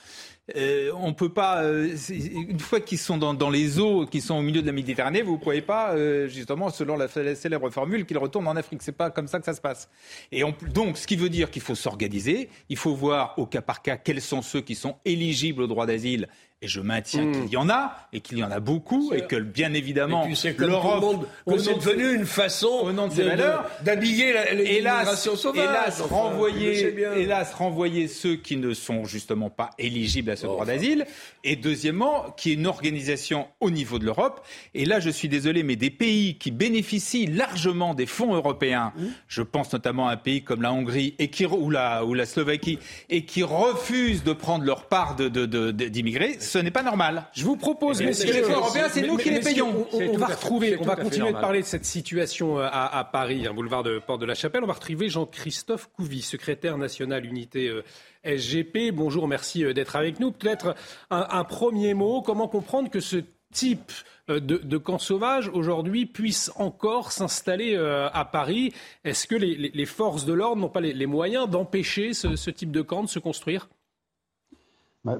euh, 0.56 0.90
on 1.00 1.12
peut 1.12 1.28
pas. 1.28 1.62
Euh, 1.62 1.94
une 2.10 2.58
fois 2.58 2.80
qu'ils 2.80 2.98
sont 2.98 3.18
dans, 3.18 3.50
les 3.50 3.78
eaux, 3.78 4.04
qui 4.06 4.20
sont 4.20 4.34
au 4.34 4.42
milieu 4.42 4.62
de 4.62 4.66
la 4.66 4.72
Méditerranée, 4.72 5.22
vous 5.22 5.34
ne 5.34 5.38
pouvez 5.38 5.62
pas, 5.62 5.92
euh, 5.92 6.26
justement, 6.26 6.70
selon 6.70 6.96
la, 6.96 7.06
célèbre 7.08 7.70
formule, 7.70 8.04
qu'ils 8.04 8.18
retournent 8.18 8.48
en 8.48 8.56
Afrique. 8.56 8.82
C'est 8.82 8.92
pas 8.92 9.10
comme 9.10 9.28
ça 9.28 9.38
que 9.38 9.44
ça 9.44 9.54
se 9.54 9.60
passe. 9.60 9.88
Et 10.32 10.42
donc, 10.74 10.98
ce 10.98 11.06
qui 11.06 11.14
veut 11.14 11.28
dire 11.28 11.50
qu'il 11.50 11.62
faut 11.62 11.76
s'organiser. 11.76 12.48
Il 12.68 12.76
faut 12.76 12.94
voir 12.94 13.34
au 13.38 13.46
cas 13.46 13.62
par 13.62 13.82
cas 13.82 13.96
quels 13.96 14.22
sont 14.22 14.42
ceux 14.42 14.60
qui 14.60 14.74
sont 14.74 14.96
éligibles 15.04 15.62
au 15.62 15.66
droit 15.68 15.86
d'asile 15.86 16.28
et 16.60 16.66
je 16.66 16.80
maintiens 16.80 17.24
hmm. 17.24 17.32
qu'il 17.32 17.52
y 17.52 17.56
en 17.56 17.70
a, 17.70 17.96
et 18.12 18.20
qu'il 18.20 18.38
y 18.38 18.42
en 18.42 18.50
a 18.50 18.58
beaucoup, 18.58 19.12
et 19.14 19.22
que 19.22 19.36
bien 19.36 19.74
évidemment, 19.74 20.26
l'Europe, 20.58 21.26
c'est 21.56 21.74
devenu 21.74 22.14
une 22.14 22.26
façon 22.26 22.66
au 22.66 22.92
nom 22.92 23.06
de 23.06 23.12
ses 23.12 23.22
valeurs 23.22 23.70
d'habiller 23.84 24.34
l'immigration 24.54 25.36
sauvage. 25.36 25.64
Hélas, 25.64 26.00
renvoyer, 26.00 26.96
hélas, 27.16 27.54
renvoyer 27.54 28.08
ceux 28.08 28.34
qui 28.34 28.56
ne 28.56 28.74
sont 28.74 29.04
justement 29.04 29.50
pas 29.50 29.70
éligibles 29.78 30.30
à 30.30 30.36
ce 30.36 30.46
droit 30.46 30.64
d'asile. 30.64 31.06
Et 31.44 31.54
deuxièmement, 31.54 32.34
qui 32.36 32.50
est 32.50 32.54
une 32.54 32.66
organisation 32.66 33.46
au 33.60 33.70
niveau 33.70 34.00
de 34.00 34.04
l'Europe. 34.04 34.44
Et 34.74 34.84
là, 34.84 34.98
je 34.98 35.10
suis 35.10 35.28
désolé, 35.28 35.62
mais 35.62 35.76
des 35.76 35.90
pays 35.90 36.38
qui 36.38 36.50
bénéficient 36.50 37.26
largement 37.26 37.94
des 37.94 38.06
fonds 38.06 38.34
européens, 38.34 38.92
hmm. 38.96 39.06
je 39.28 39.42
pense 39.42 39.72
notamment 39.72 40.08
à 40.08 40.12
un 40.12 40.16
pays 40.16 40.42
comme 40.42 40.62
la 40.62 40.72
Hongrie 40.72 41.14
et 41.20 41.28
qui, 41.28 41.46
ou, 41.46 41.70
la, 41.70 42.04
ou 42.04 42.14
la 42.14 42.26
Slovaquie, 42.26 42.80
et 43.08 43.24
qui 43.24 43.44
refusent 43.44 44.24
de 44.24 44.32
prendre 44.32 44.64
leur 44.64 44.86
part 44.86 45.14
d'immigrés, 45.14 46.36
de, 46.36 46.47
ce 46.48 46.58
n'est 46.58 46.70
pas 46.70 46.82
normal. 46.82 47.26
Je 47.32 47.44
vous 47.44 47.56
propose, 47.56 48.02
messieurs, 48.02 48.32
les 48.32 48.40
européens, 48.40 48.88
c'est 48.90 49.06
nous 49.06 49.16
qui 49.16 49.30
les 49.30 49.40
payons. 49.40 49.86
On, 49.92 50.16
va 50.16 50.26
retrouver, 50.26 50.76
on 50.80 50.84
va 50.84 50.96
continuer 50.96 51.32
de 51.32 51.38
parler 51.38 51.60
de 51.60 51.66
cette 51.66 51.84
situation 51.84 52.58
euh, 52.58 52.68
à, 52.70 53.04
Paris, 53.04 53.46
un 53.46 53.52
boulevard 53.52 53.82
de 53.82 53.98
Porte 53.98 54.20
de 54.20 54.26
la 54.26 54.34
Chapelle. 54.34 54.64
On 54.64 54.66
va 54.66 54.72
retrouver 54.72 55.08
Jean-Christophe 55.08 55.90
Couvi, 55.92 56.22
secrétaire 56.22 56.78
national 56.78 57.26
unité 57.26 57.68
euh, 57.68 57.84
SGP. 58.24 58.92
Bonjour, 58.92 59.28
merci 59.28 59.64
euh, 59.64 59.74
d'être 59.74 59.94
avec 59.94 60.20
nous. 60.20 60.32
Peut-être 60.32 60.74
un, 61.10 61.44
premier 61.44 61.94
mot. 61.94 62.22
Comment 62.22 62.48
comprendre 62.48 62.90
que 62.90 63.00
ce 63.00 63.18
type 63.52 63.92
de, 64.28 64.76
camp 64.76 64.98
sauvage 64.98 65.48
aujourd'hui 65.48 66.06
puisse 66.06 66.50
encore 66.56 67.12
s'installer 67.12 67.76
à 67.76 68.24
Paris? 68.24 68.72
Est-ce 69.04 69.26
que 69.26 69.36
les, 69.36 69.86
forces 69.86 70.24
de 70.24 70.32
l'ordre 70.32 70.60
n'ont 70.60 70.68
pas 70.68 70.80
les, 70.80 71.06
moyens 71.06 71.48
d'empêcher 71.48 72.12
ce 72.12 72.50
type 72.50 72.70
de 72.70 72.82
camp 72.82 73.02
de 73.02 73.08
se 73.08 73.18
construire? 73.18 73.68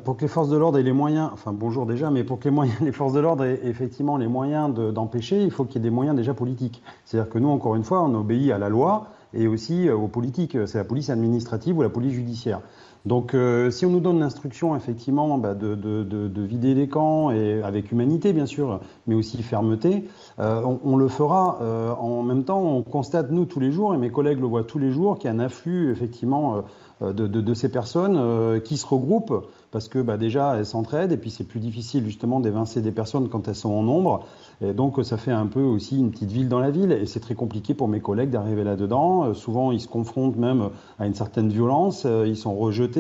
Pour 0.05 0.17
que 0.17 0.23
les 0.23 0.29
forces 0.29 0.49
de 0.49 0.57
l'ordre 0.57 0.79
aient 0.79 0.83
les 0.83 0.93
moyens, 0.93 1.31
enfin 1.33 1.53
bonjour 1.53 1.87
déjà, 1.87 2.11
mais 2.11 2.25
pour 2.25 2.41
que 2.41 2.49
les 2.85 2.93
forces 2.93 3.13
de 3.13 3.21
l'ordre 3.21 3.45
aient 3.45 3.61
effectivement 3.63 4.17
les 4.17 4.27
moyens 4.27 4.75
d'empêcher, 4.75 5.43
il 5.43 5.51
faut 5.51 5.65
qu'il 5.65 5.77
y 5.77 5.79
ait 5.79 5.89
des 5.89 5.95
moyens 5.95 6.17
déjà 6.17 6.35
politiques. 6.35 6.83
C'est-à-dire 7.05 7.31
que 7.31 7.39
nous, 7.39 7.49
encore 7.49 7.77
une 7.77 7.85
fois, 7.85 8.03
on 8.03 8.15
obéit 8.15 8.51
à 8.51 8.59
la 8.59 8.69
loi 8.69 9.07
et 9.35 9.47
aussi 9.47 9.89
euh, 9.89 9.97
aux 9.97 10.09
politiques. 10.09 10.57
C'est 10.67 10.79
la 10.79 10.85
police 10.85 11.11
administrative 11.11 11.79
ou 11.79 11.83
la 11.83 11.91
police 11.91 12.13
judiciaire. 12.13 12.61
Donc 13.09 13.33
euh, 13.33 13.71
si 13.71 13.87
on 13.87 13.91
nous 13.91 14.01
donne 14.01 14.21
l'instruction 14.21 14.77
effectivement 14.77 15.39
bah, 15.39 15.55
de, 15.55 15.75
de, 15.75 16.05
de, 16.05 16.43
vider 16.43 16.75
les 16.75 16.89
camps, 16.89 17.31
et 17.31 17.63
avec 17.63 17.91
humanité 17.91 18.35
bien 18.35 18.45
sûr, 18.45 18.81
mais 19.07 19.15
aussi 19.15 19.43
fermeté, 19.43 20.05
euh, 20.39 20.61
on, 20.85 20.97
le 20.99 21.09
fera. 21.09 21.59
Euh, 21.63 21.95
en 21.95 22.23
même 22.23 22.45
temps, 22.45 22.61
on 22.61 22.83
constate 22.83 23.31
nous 23.31 23.47
tous 23.47 23.61
les 23.61 23.73
jours, 23.73 23.95
et 23.95 23.97
mes 23.97 24.11
collègues 24.11 24.41
le 24.41 24.47
voient 24.47 24.63
tous 24.63 24.79
les 24.79 24.91
jours, 24.91 25.19
qu'il 25.19 25.31
y 25.31 25.33
a 25.33 25.35
un 25.35 25.41
afflux 25.41 25.91
effectivement 25.91 26.63
de, 27.01 27.55
ces 27.55 27.71
personnes 27.71 28.61
qui 28.63 28.77
se 28.77 28.87
regroupent 28.87 29.47
parce 29.71 29.89
que 29.89 29.99
bah, 30.01 30.17
déjà 30.17 30.57
elles 30.57 30.67
s'entraident 30.67 31.13
et 31.13 31.17
puis 31.17 31.31
c'est 31.31 31.45
plus 31.45 31.61
difficile 31.61 32.05
justement 32.05 32.41
d'évincer 32.41 32.81
des 32.81 32.91
personnes 32.91 33.29
quand 33.29 33.49
elles 33.49 33.55
sont 33.55 33.71
en 33.71 33.83
nombre. 33.83 34.25
Et 34.61 34.73
donc 34.73 34.99
ça 35.05 35.17
fait 35.17 35.31
un 35.31 35.47
peu 35.47 35.61
aussi 35.61 35.99
une 35.99 36.11
petite 36.11 36.33
ville 36.33 36.49
dans 36.49 36.59
la 36.59 36.71
ville 36.71 36.91
et 36.91 37.07
c'est 37.07 37.21
très 37.21 37.35
compliqué 37.35 37.75
pour 37.75 37.87
mes 37.87 38.01
collègues 38.01 38.31
d'arriver 38.31 38.65
là-dedans. 38.65 39.35
Souvent 39.35 39.71
ils 39.73 39.81
se 39.81 39.89
confrontent 39.89 40.37
même 40.37 40.71
à 40.99 41.07
une 41.07 41.15
certaine 41.15 41.49
violence, 41.49 42.07
ils 42.27 42.37
sont 42.37 42.57
rejetés. 42.57 42.98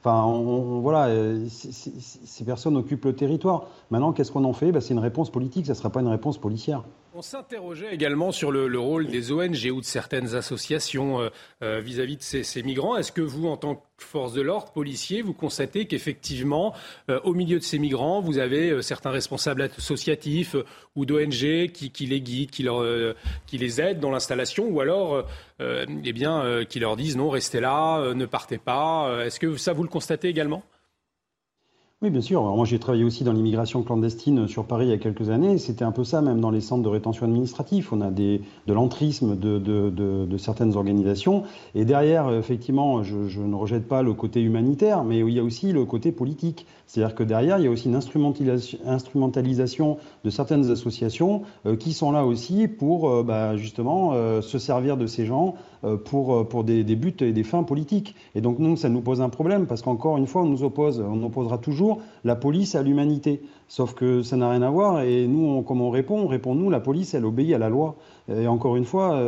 Enfin 0.00 0.26
voilà, 0.80 1.06
euh, 1.06 1.46
ces 1.48 2.44
personnes 2.44 2.76
occupent 2.76 3.04
le 3.04 3.14
territoire. 3.16 3.66
Maintenant 3.90 4.12
qu'est-ce 4.12 4.32
qu'on 4.32 4.44
en 4.44 4.52
fait? 4.52 4.72
Bah, 4.72 4.80
C'est 4.80 4.94
une 4.94 5.00
réponse 5.00 5.30
politique, 5.30 5.66
ça 5.66 5.72
ne 5.72 5.76
sera 5.78 5.90
pas 5.90 6.00
une 6.00 6.08
réponse 6.08 6.38
policière. 6.38 6.84
On 7.16 7.22
s'interrogeait 7.22 7.94
également 7.94 8.32
sur 8.32 8.50
le, 8.50 8.76
rôle 8.76 9.06
des 9.06 9.30
ONG 9.30 9.70
ou 9.72 9.80
de 9.80 9.86
certaines 9.86 10.34
associations 10.34 11.20
euh, 11.20 11.28
euh, 11.62 11.80
vis-à-vis 11.80 12.16
de 12.16 12.22
ces, 12.22 12.62
migrants. 12.64 12.96
Est-ce 12.96 13.12
que 13.12 13.20
vous, 13.20 13.46
en 13.46 13.56
tant 13.56 13.76
que 13.76 13.82
force 13.98 14.32
de 14.32 14.42
l'ordre, 14.42 14.72
policier, 14.72 15.22
vous 15.22 15.32
constatez 15.32 15.86
qu'effectivement, 15.86 16.74
euh, 17.10 17.20
au 17.22 17.32
milieu 17.32 17.60
de 17.60 17.62
ces 17.62 17.78
migrants, 17.78 18.20
vous 18.20 18.38
avez 18.38 18.82
certains 18.82 19.12
responsables 19.12 19.62
associatifs 19.62 20.56
ou 20.96 21.06
d'ONG 21.06 21.68
qui, 21.70 22.06
les 22.06 22.20
guident, 22.20 22.50
qui, 22.50 22.66
qui 23.46 23.58
les 23.58 23.80
aident 23.80 24.00
dans 24.00 24.10
l'installation, 24.10 24.66
ou 24.66 24.80
alors, 24.80 25.24
eh 25.60 26.12
bien, 26.12 26.64
qui 26.68 26.80
leur 26.80 26.96
disent 26.96 27.16
non, 27.16 27.30
restez 27.30 27.60
là, 27.60 28.12
ne 28.12 28.26
partez 28.26 28.58
pas. 28.58 29.24
Est-ce 29.24 29.38
que 29.38 29.56
ça, 29.56 29.72
vous 29.72 29.84
le 29.84 29.88
constatez 29.88 30.26
également? 30.26 30.64
Oui, 32.02 32.10
bien 32.10 32.20
sûr. 32.20 32.42
moi, 32.42 32.66
j'ai 32.66 32.78
travaillé 32.78 33.04
aussi 33.04 33.24
dans 33.24 33.32
l'immigration 33.32 33.82
clandestine 33.82 34.46
sur 34.46 34.66
Paris 34.66 34.86
il 34.86 34.90
y 34.90 34.92
a 34.92 34.98
quelques 34.98 35.30
années. 35.30 35.56
C'était 35.56 35.84
un 35.84 35.92
peu 35.92 36.04
ça, 36.04 36.20
même 36.20 36.38
dans 36.38 36.50
les 36.50 36.60
centres 36.60 36.82
de 36.82 36.88
rétention 36.88 37.24
administrative. 37.24 37.88
On 37.92 38.02
a 38.02 38.10
des, 38.10 38.42
de 38.66 38.74
l'entrisme 38.74 39.38
de, 39.38 40.36
certaines 40.36 40.76
organisations. 40.76 41.44
Et 41.74 41.86
derrière, 41.86 42.30
effectivement, 42.30 43.02
je, 43.02 43.40
ne 43.40 43.54
rejette 43.54 43.88
pas 43.88 44.02
le 44.02 44.12
côté 44.12 44.42
humanitaire, 44.42 45.04
mais 45.04 45.20
il 45.20 45.30
y 45.30 45.38
a 45.38 45.42
aussi 45.42 45.72
le 45.72 45.86
côté 45.86 46.12
politique. 46.12 46.66
C'est-à-dire 46.86 47.14
que 47.14 47.22
derrière, 47.22 47.58
il 47.58 47.64
y 47.64 47.68
a 47.68 47.70
aussi 47.70 47.88
une 47.88 47.94
instrumentalisation, 47.94 49.96
de 50.24 50.30
certaines 50.30 50.70
associations 50.70 51.42
euh, 51.64 51.76
qui 51.76 51.94
sont 51.94 52.12
là 52.12 52.26
aussi 52.26 52.68
pour 52.68 53.08
euh, 53.08 53.22
bah, 53.22 53.56
justement 53.56 54.10
euh, 54.12 54.42
se 54.42 54.58
servir 54.58 54.98
de 54.98 55.06
ces 55.06 55.24
gens 55.24 55.54
pour, 56.06 56.64
des, 56.64 56.82
buts 56.96 57.14
et 57.20 57.32
des 57.32 57.42
fins 57.42 57.62
politiques. 57.62 58.14
Et 58.34 58.40
donc 58.40 58.58
nous, 58.58 58.74
ça 58.74 58.88
nous 58.88 59.02
pose 59.02 59.20
un 59.20 59.28
problème 59.28 59.66
parce 59.66 59.82
qu'encore 59.82 60.16
une 60.16 60.26
fois, 60.26 60.42
on 60.42 60.46
nous 60.46 60.64
oppose, 60.64 61.00
opposera 61.00 61.58
toujours 61.58 61.83
la 62.24 62.36
police 62.36 62.74
à 62.74 62.82
l'humanité. 62.82 63.42
Sauf 63.68 63.94
que 63.94 64.22
ça 64.22 64.36
n'a 64.36 64.50
rien 64.50 64.62
à 64.62 64.70
voir. 64.70 65.02
Et 65.02 65.26
nous, 65.26 65.46
on, 65.46 65.62
comme 65.62 65.80
on 65.80 65.90
répond, 65.90 66.18
on 66.18 66.26
répond 66.26 66.54
nous, 66.54 66.70
la 66.70 66.80
police, 66.80 67.14
elle 67.14 67.24
obéit 67.24 67.54
à 67.54 67.58
la 67.58 67.68
loi. 67.68 67.96
Et 68.28 68.46
encore 68.46 68.76
une 68.76 68.84
fois, 68.84 69.20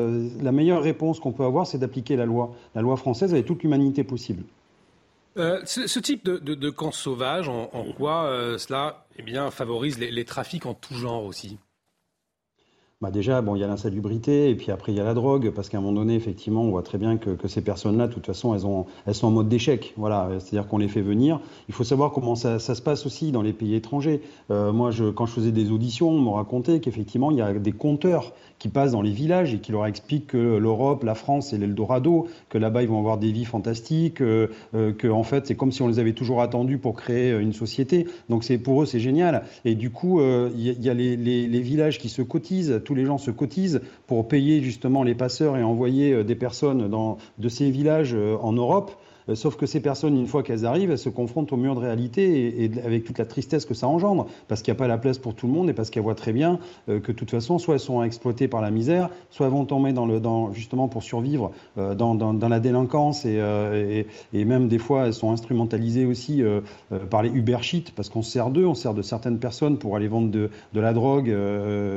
la 0.42 0.52
meilleure 0.52 0.82
réponse 0.82 1.20
qu'on 1.20 1.32
peut 1.32 1.44
avoir, 1.44 1.66
c'est 1.66 1.78
d'appliquer 1.78 2.16
la 2.16 2.26
loi. 2.26 2.54
La 2.74 2.82
loi 2.82 2.96
française 2.96 3.32
avec 3.32 3.46
toute 3.46 3.62
l'humanité 3.62 4.04
possible. 4.04 4.44
Euh, 5.36 5.61
ce, 5.64 5.98
type 5.98 6.24
de, 6.24 6.70
camp 6.70 6.92
sauvage, 6.92 7.48
en, 7.48 7.68
quoi 7.96 8.24
euh, 8.24 8.57
cela 8.57 9.04
eh 9.18 9.22
bien, 9.22 9.50
favorise 9.50 9.98
les 9.98 10.24
trafics 10.24 10.64
en 10.64 10.74
tout 10.74 10.94
genre 10.94 11.24
aussi? 11.24 11.59
Bah 13.03 13.11
déjà, 13.11 13.42
bon, 13.42 13.57
il 13.57 13.59
y 13.61 13.62
a 13.62 13.66
l'insalubrité, 13.66 14.49
et 14.49 14.55
puis 14.55 14.72
après, 14.72 14.90
il 14.90 14.97
y 14.97 15.01
a 15.03 15.05
la 15.05 15.12
drogue, 15.12 15.51
parce 15.51 15.68
qu'à 15.68 15.76
un 15.76 15.82
moment 15.82 15.92
donné, 15.92 16.14
effectivement, 16.14 16.62
on 16.62 16.70
voit 16.70 16.82
très 16.82 16.97
bien 16.97 17.18
que, 17.18 17.28
que 17.28 17.47
ces 17.47 17.61
personnes-là, 17.61 18.07
de 18.07 18.14
toute 18.14 18.24
façon, 18.24 18.55
elles, 18.55 18.64
ont, 18.64 18.86
elles 19.05 19.14
sont 19.14 19.26
en 19.26 19.32
mode 19.32 19.51
d'échec. 19.51 19.92
Voilà, 19.99 20.30
c'est-à-dire 20.38 20.66
qu'on 20.66 20.78
les 20.78 20.88
fait 20.88 21.03
venir. 21.03 21.40
Il 21.68 21.74
faut 21.74 21.84
savoir 21.84 22.11
comment 22.11 22.36
ça, 22.36 22.59
se 22.59 22.80
passe 22.80 23.05
aussi 23.05 23.32
dans 23.32 23.42
les 23.42 23.53
pays 23.53 23.74
étrangers. 23.74 24.22
Euh, 24.51 24.72
moi, 24.72 24.92
quand 25.14 25.26
je 25.26 25.32
faisais 25.32 25.53
des 25.53 25.70
auditions, 25.72 26.09
on 26.09 26.22
me 26.22 26.30
racontait 26.30 26.80
qu'effectivement, 26.80 27.30
il 27.30 27.36
y 27.36 27.42
a 27.42 27.53
des 27.53 27.72
compteurs 27.72 28.32
qui 28.59 28.68
passent 28.68 28.92
dans 28.92 29.03
les 29.03 29.11
villages 29.11 29.53
et 29.53 29.59
qui 29.59 29.72
leur 29.72 29.84
expliquent 29.84 30.28
que 30.28 30.57
l'Europe, 30.57 31.05
la 31.05 31.14
France, 31.14 31.49
c'est 31.51 31.59
l'Eldorado, 31.59 32.28
que 32.49 32.57
là-bas, 32.57 32.82
ils 32.82 32.88
vont 32.88 32.99
avoir 32.99 33.18
des 33.18 33.30
vies 33.30 33.44
fantastiques, 33.44 34.22
euh, 34.22 34.49
euh 34.74 34.94
que 34.94 35.09
en 35.09 35.22
fait, 35.22 35.47
c'est 35.47 35.55
comme 35.55 35.70
si 35.70 35.82
on 35.82 35.88
les 35.88 35.99
avait 35.99 36.14
toujours 36.14 36.40
attendus 36.40 36.78
pour 36.78 36.94
créer 36.94 37.38
une 37.38 37.53
société. 37.53 38.07
Donc, 38.30 38.42
c'est 38.42 38.57
pour 38.57 38.80
eux, 38.80 38.86
c'est 38.86 39.01
génial. 39.01 39.44
Et 39.66 39.74
du 39.74 39.90
coup, 39.90 40.22
il 40.22 40.82
y, 40.82 40.88
a 40.88 40.94
les, 40.94 41.18
les, 41.18 41.47
les 41.47 41.61
villages 41.61 41.99
qui 41.99 42.09
se 42.09 42.22
cotisent 42.22 42.80
tous 42.86 42.94
les 42.97 43.05
gens 43.05 43.18
se 43.18 43.30
cotisent 43.30 43.80
pour 44.07 44.26
payer 44.26 44.62
justement 44.62 45.03
les 45.03 45.14
passeurs 45.14 45.57
et 45.57 45.62
envoyer 45.62 46.12
euh, 46.12 46.24
des 46.24 46.34
personnes 46.34 46.88
dans, 46.88 47.18
de 47.38 47.49
ces 47.49 47.70
villages 47.70 48.14
euh, 48.14 48.36
en 48.40 48.53
Europe. 48.53 48.92
Euh, 49.28 49.34
sauf 49.34 49.56
que 49.56 49.66
ces 49.66 49.80
personnes, 49.80 50.16
une 50.16 50.26
fois 50.26 50.42
qu'elles 50.42 50.66
arrivent, 50.66 50.90
elles 50.90 50.98
se 50.98 51.08
confrontent 51.08 51.52
au 51.52 51.56
mur 51.56 51.74
de 51.74 51.80
réalité 51.80 52.64
et, 52.64 52.70
avec 52.84 53.04
toute 53.04 53.18
la 53.18 53.26
tristesse 53.26 53.64
que 53.64 53.74
ça 53.74 53.88
engendre, 53.88 54.26
parce 54.48 54.62
qu'il 54.62 54.72
n'y 54.72 54.76
a 54.76 54.78
pas 54.78 54.88
la 54.88 54.98
place 54.98 55.18
pour 55.18 55.34
tout 55.34 55.46
le 55.46 55.52
monde 55.52 55.68
et 55.68 55.72
parce 55.72 55.90
qu'elles 55.90 56.02
voient 56.02 56.14
très 56.14 56.32
bien 56.32 56.58
euh, 56.88 57.00
que 57.00 57.12
de 57.12 57.16
toute 57.16 57.30
façon, 57.30 57.58
soit 57.58 57.74
elles 57.74 57.80
sont 57.80 58.02
exploitées 58.02 58.48
par 58.48 58.60
la 58.60 58.70
misère, 58.70 59.10
soit 59.30 59.46
elles 59.46 59.52
vont 59.52 59.64
tomber 59.64 59.92
dans 59.92 60.06
le, 60.06 60.20
dans, 60.20 60.52
justement 60.52 60.88
pour 60.88 61.02
survivre 61.02 61.52
euh, 61.78 61.94
dans, 61.94 62.14
dans, 62.14 62.34
dans, 62.34 62.48
la 62.48 62.60
délinquance 62.60 63.24
et, 63.24 64.06
et, 64.32 64.44
même 64.44 64.68
des 64.68 64.78
fois 64.78 65.06
elles 65.06 65.14
sont 65.14 65.32
instrumentalisées 65.32 66.06
aussi 66.06 66.42
par 67.10 67.22
les 67.22 67.30
Uber 67.30 67.58
Sheet, 67.60 67.92
parce 67.94 68.08
qu'on 68.08 68.22
sert 68.22 68.50
d'eux, 68.50 68.66
on 68.66 68.74
sert 68.74 68.94
de 68.94 69.02
certaines 69.02 69.38
personnes 69.38 69.78
pour 69.78 69.96
aller 69.96 70.06
vendre 70.08 70.30
de, 70.30 70.50
de 70.72 70.80
la 70.80 70.92
drogue, 70.92 71.34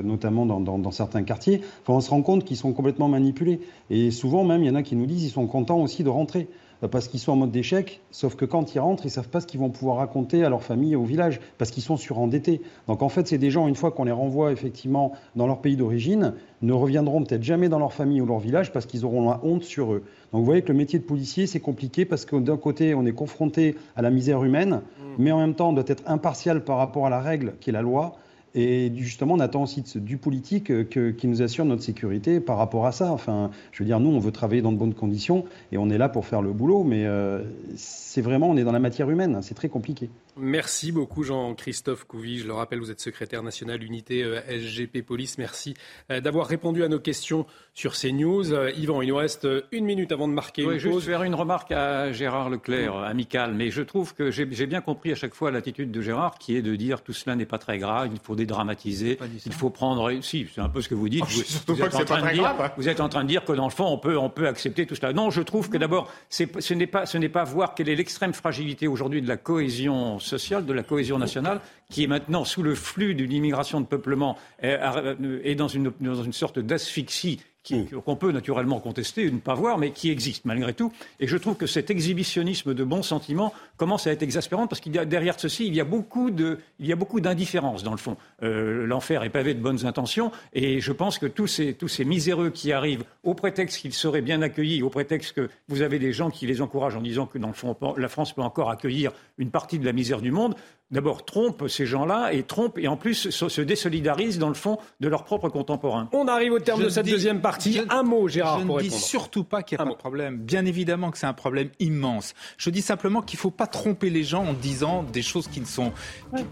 notamment 0.03 0.45
dans, 0.45 0.91
certains 0.91 1.23
quartiers. 1.23 1.61
Enfin, 1.83 1.93
on 1.93 2.01
se 2.01 2.09
rend 2.09 2.21
compte 2.21 2.45
qu'ils 2.45 2.57
sont 2.57 2.73
complètement 2.73 3.07
manipulés. 3.07 3.61
Et 3.89 4.11
souvent 4.11 4.43
même, 4.43 4.63
il 4.63 4.67
y 4.67 4.69
en 4.69 4.75
a 4.75 4.83
qui 4.83 4.95
nous 4.95 5.05
disent 5.05 5.21
qu'ils 5.21 5.31
sont 5.31 5.47
contents 5.47 5.81
aussi 5.81 6.03
de 6.03 6.09
rentrer. 6.09 6.47
Euh, 6.83 6.87
parce 6.87 7.07
qu'ils 7.07 7.19
sont 7.19 7.31
en 7.33 7.35
mode 7.35 7.51
d'échec, 7.51 8.01
sauf 8.11 8.35
que 8.35 8.45
quand 8.45 8.73
ils 8.75 8.79
rentrent, 8.79 9.05
ils 9.05 9.11
savent 9.11 9.29
pas 9.29 9.41
ce 9.41 9.47
qu'ils 9.47 9.59
vont 9.59 9.69
pouvoir 9.69 9.97
raconter 9.97 10.43
à 10.43 10.49
leur 10.49 10.63
famille 10.63 10.93
et 10.93 10.95
au 10.95 11.03
village, 11.03 11.39
parce 11.57 11.71
qu'ils 11.71 11.83
sont 11.83 11.97
surendettés. 11.97 12.61
Donc 12.87 13.01
en 13.01 13.09
fait, 13.09 13.27
c'est 13.27 13.37
des 13.37 13.51
gens, 13.51 13.67
une 13.67 13.75
fois 13.75 13.91
qu'on 13.91 14.05
les 14.05 14.11
renvoie 14.11 14.51
effectivement 14.51 15.13
dans 15.35 15.47
leur 15.47 15.61
pays 15.61 15.75
d'origine, 15.75 16.33
ne 16.61 16.73
reviendront 16.73 17.23
peut-être 17.23 17.43
jamais 17.43 17.69
dans 17.69 17.79
leur 17.79 17.93
famille 17.93 18.21
ou 18.21 18.25
leur 18.25 18.39
village 18.39 18.71
parce 18.71 18.85
qu'ils 18.85 19.05
auront 19.05 19.29
la 19.29 19.39
honte 19.43 19.63
sur 19.63 19.93
eux. 19.93 20.03
Donc 20.31 20.39
vous 20.39 20.45
voyez 20.45 20.61
que 20.61 20.71
le 20.71 20.77
métier 20.77 20.99
de 20.99 21.03
policier, 21.03 21.47
c'est 21.47 21.59
compliqué 21.59 22.05
parce 22.05 22.25
que 22.25 22.35
d'un 22.35 22.57
côté, 22.57 22.93
on 22.95 23.05
est 23.05 23.13
confronté 23.13 23.75
à 23.95 24.01
la 24.01 24.09
misère 24.09 24.43
humaine, 24.43 24.81
mmh. 24.81 25.03
mais 25.17 25.31
en 25.31 25.39
même 25.39 25.55
temps, 25.55 25.69
on 25.69 25.73
doit 25.73 25.83
être 25.87 26.03
impartial 26.05 26.63
par 26.63 26.77
rapport 26.77 27.05
à 27.05 27.09
la 27.09 27.21
règle 27.21 27.53
qui 27.59 27.69
est 27.69 27.73
la 27.73 27.81
loi. 27.81 28.17
Et 28.55 28.91
justement, 28.95 29.35
on 29.35 29.39
attend 29.39 29.63
aussi 29.63 29.83
du 29.95 30.17
politique 30.17 30.71
euh, 30.71 31.11
qui 31.11 31.27
nous 31.27 31.41
assure 31.41 31.65
notre 31.65 31.83
sécurité 31.83 32.39
par 32.39 32.57
rapport 32.57 32.85
à 32.85 32.91
ça. 32.91 33.11
Enfin, 33.11 33.51
je 33.71 33.83
veux 33.83 33.85
dire, 33.85 33.99
nous, 33.99 34.09
on 34.09 34.19
veut 34.19 34.31
travailler 34.31 34.61
dans 34.61 34.71
de 34.71 34.77
bonnes 34.77 34.93
conditions 34.93 35.45
et 35.71 35.77
on 35.77 35.89
est 35.89 35.97
là 35.97 36.09
pour 36.09 36.25
faire 36.25 36.41
le 36.41 36.51
boulot, 36.51 36.83
mais 36.83 37.05
euh, 37.05 37.43
c'est 37.75 38.21
vraiment, 38.21 38.49
on 38.49 38.57
est 38.57 38.63
dans 38.63 38.71
la 38.71 38.79
matière 38.79 39.09
humaine, 39.09 39.39
c'est 39.41 39.55
très 39.55 39.69
compliqué. 39.69 40.09
Merci 40.37 40.91
beaucoup 40.91 41.23
Jean-Christophe 41.23 42.05
Couvi. 42.05 42.39
Je 42.39 42.47
le 42.47 42.53
rappelle, 42.53 42.79
vous 42.79 42.91
êtes 42.91 43.01
secrétaire 43.01 43.43
national 43.43 43.83
unité 43.83 44.23
euh, 44.23 44.41
SGP 44.47 45.01
Police. 45.01 45.37
Merci 45.37 45.73
d'avoir 46.09 46.47
répondu 46.47 46.83
à 46.83 46.87
nos 46.87 46.99
questions 46.99 47.45
sur 47.73 47.95
ces 47.95 48.11
news. 48.11 48.53
Yvan, 48.53 49.01
il 49.01 49.09
nous 49.09 49.15
reste 49.15 49.47
une 49.71 49.85
minute 49.85 50.11
avant 50.11 50.27
de 50.27 50.33
marquer 50.33 50.63
une 50.63 50.69
pause. 50.69 50.79
Je 50.79 50.89
vais 50.89 50.99
faire 50.99 51.23
une 51.23 51.35
remarque 51.35 51.71
à 51.71 52.11
Gérard 52.11 52.49
Leclerc, 52.49 52.95
amical, 52.95 53.53
mais 53.53 53.69
je 53.71 53.81
trouve 53.81 54.13
que 54.13 54.31
j'ai 54.31 54.45
bien 54.45 54.81
compris 54.81 55.11
à 55.11 55.15
chaque 55.15 55.33
fois 55.33 55.51
l'attitude 55.51 55.91
de 55.91 56.01
Gérard 56.01 56.37
qui 56.37 56.55
est 56.55 56.61
de 56.61 56.75
dire 56.75 57.01
tout 57.01 57.13
cela 57.13 57.35
n'est 57.35 57.45
pas 57.45 57.57
très 57.57 57.77
grave, 57.77 58.09
il 58.11 58.19
faut 58.19 58.35
dédramatiser. 58.35 59.17
Il 59.45 59.53
faut 59.53 59.69
prendre. 59.69 60.11
Si, 60.21 60.47
c'est 60.53 60.61
un 60.61 60.69
peu 60.69 60.81
ce 60.81 60.89
que 60.89 60.95
vous 60.95 61.09
dites. 61.09 61.23
Oh, 61.23 61.73
vous, 61.73 61.81
êtes 61.81 61.95
en 61.95 62.05
train 62.05 62.27
de 62.27 62.33
dire, 62.33 62.71
vous 62.77 62.89
êtes 62.89 62.99
en 62.99 63.09
train 63.09 63.23
de 63.23 63.29
dire 63.29 63.43
que 63.43 63.53
dans 63.53 63.65
le 63.65 63.71
fond, 63.71 63.87
on 63.87 63.97
peut, 63.97 64.17
on 64.17 64.29
peut 64.29 64.47
accepter 64.47 64.85
tout 64.85 64.95
cela. 64.95 65.13
Non, 65.13 65.29
je 65.29 65.41
trouve 65.41 65.69
que 65.69 65.77
d'abord, 65.77 66.11
ce 66.29 66.73
n'est 66.73 66.87
pas, 66.87 67.05
ce 67.05 67.17
n'est 67.17 67.29
pas 67.29 67.43
voir 67.43 67.75
quelle 67.75 67.89
est 67.89 67.95
l'extrême 67.95 68.33
fragilité 68.33 68.87
aujourd'hui 68.87 69.21
de 69.21 69.27
la 69.27 69.37
cohésion 69.37 70.18
sociale, 70.19 70.65
de 70.65 70.73
la 70.73 70.83
cohésion 70.83 71.17
nationale, 71.17 71.61
qui 71.89 72.03
est 72.03 72.07
maintenant 72.07 72.45
sous 72.45 72.63
le 72.63 72.75
flux 72.75 73.15
d'une 73.15 73.31
immigration 73.31 73.81
de 73.81 73.85
peuplement 73.85 74.37
et, 74.61 75.55
dans, 75.55 75.67
une, 75.67 75.91
dans 75.99 76.23
une 76.23 76.33
sorte 76.33 76.59
d'asphyxie 76.59 77.39
Mm. 77.69 78.01
qu'on 78.03 78.15
peut 78.15 78.31
naturellement 78.31 78.79
contester, 78.79 79.29
ne 79.29 79.37
pas 79.37 79.53
voir, 79.53 79.77
mais 79.77 79.91
qui 79.91 80.09
existe 80.09 80.45
malgré 80.45 80.73
tout. 80.73 80.91
Et 81.19 81.27
je 81.27 81.37
trouve 81.37 81.55
que 81.55 81.67
cet 81.67 81.89
exhibitionnisme 81.89 82.73
de 82.73 82.83
bons 82.83 83.03
sentiments 83.03 83.53
commence 83.77 84.07
à 84.07 84.11
être 84.11 84.23
exaspérant 84.23 84.67
parce 84.67 84.81
qu'il 84.81 84.95
y 84.95 84.97
a 84.97 85.05
derrière 85.05 85.39
ceci, 85.39 85.67
il 85.67 85.75
y 85.75 85.81
a 85.81 85.83
beaucoup 85.83 86.31
de, 86.31 86.59
il 86.79 86.87
y 86.87 86.91
a 86.93 86.95
beaucoup 86.95 87.19
d'indifférence 87.19 87.83
dans 87.83 87.91
le 87.91 87.97
fond. 87.97 88.17
Euh, 88.43 88.85
L'enfer 88.87 89.23
est 89.23 89.29
pavé 89.29 89.53
de 89.53 89.61
bonnes 89.61 89.85
intentions, 89.85 90.31
et 90.53 90.79
je 90.79 90.91
pense 90.91 91.19
que 91.19 91.25
tous 91.25 91.47
ces, 91.47 91.73
tous 91.73 91.87
ces 91.87 92.05
miséreux 92.05 92.49
qui 92.49 92.71
arrivent 92.71 93.03
au 93.23 93.33
prétexte 93.33 93.81
qu'ils 93.81 93.93
seraient 93.93 94.21
bien 94.21 94.41
accueillis, 94.41 94.81
au 94.81 94.89
prétexte 94.89 95.33
que 95.33 95.49
vous 95.67 95.81
avez 95.81 95.99
des 95.99 96.13
gens 96.13 96.29
qui 96.29 96.47
les 96.47 96.61
encouragent 96.61 96.95
en 96.95 97.01
disant 97.01 97.25
que 97.25 97.37
dans 97.37 97.47
le 97.47 97.53
fond, 97.53 97.75
la 97.97 98.09
France 98.09 98.33
peut 98.33 98.41
encore 98.41 98.69
accueillir 98.71 99.11
une 99.39 99.49
partie 99.49 99.79
de 99.79 99.85
la 99.85 99.93
misère 99.93 100.21
du 100.21 100.31
monde, 100.31 100.55
d'abord 100.91 101.23
trompent 101.23 101.67
ces 101.67 101.85
gens-là 101.85 102.33
et 102.33 102.43
trompent 102.43 102.77
et 102.77 102.87
en 102.87 102.97
plus 102.97 103.29
se, 103.29 103.61
désolidarisent 103.61 104.39
dans 104.39 104.47
le 104.47 104.55
fond 104.55 104.77
de 104.99 105.07
leurs 105.07 105.23
propres 105.23 105.49
contemporains. 105.49 106.09
On 106.13 106.27
arrive 106.27 106.53
au 106.53 106.59
terme 106.59 106.83
de 106.83 106.89
cette 106.89 107.05
deuxième 107.05 107.41
partie. 107.41 107.81
un 107.89 108.03
mot, 108.03 108.27
Gérard, 108.27 108.59
je 108.59 108.65
pour 108.65 108.77
ne 108.77 108.81
dis 108.81 108.91
surtout 108.91 109.43
pas 109.43 109.63
qu'il 109.63 109.77
n'y 109.77 109.83
a 109.83 109.85
pas 109.85 109.91
de 109.91 109.97
problème. 109.97 110.37
Bien 110.37 110.65
évidemment 110.65 111.11
que 111.11 111.17
c'est 111.17 111.27
un 111.27 111.33
problème 111.33 111.69
immense. 111.79 112.33
Je 112.57 112.69
dis 112.69 112.81
simplement 112.81 113.21
qu'il 113.21 113.37
ne 113.37 113.41
faut 113.41 113.51
pas 113.51 113.67
tromper 113.67 114.09
les 114.09 114.23
gens 114.23 114.45
en 114.45 114.53
disant 114.53 115.03
des 115.03 115.21
choses 115.21 115.47
qui 115.47 115.61
ne 115.61 115.65
sont, 115.65 115.91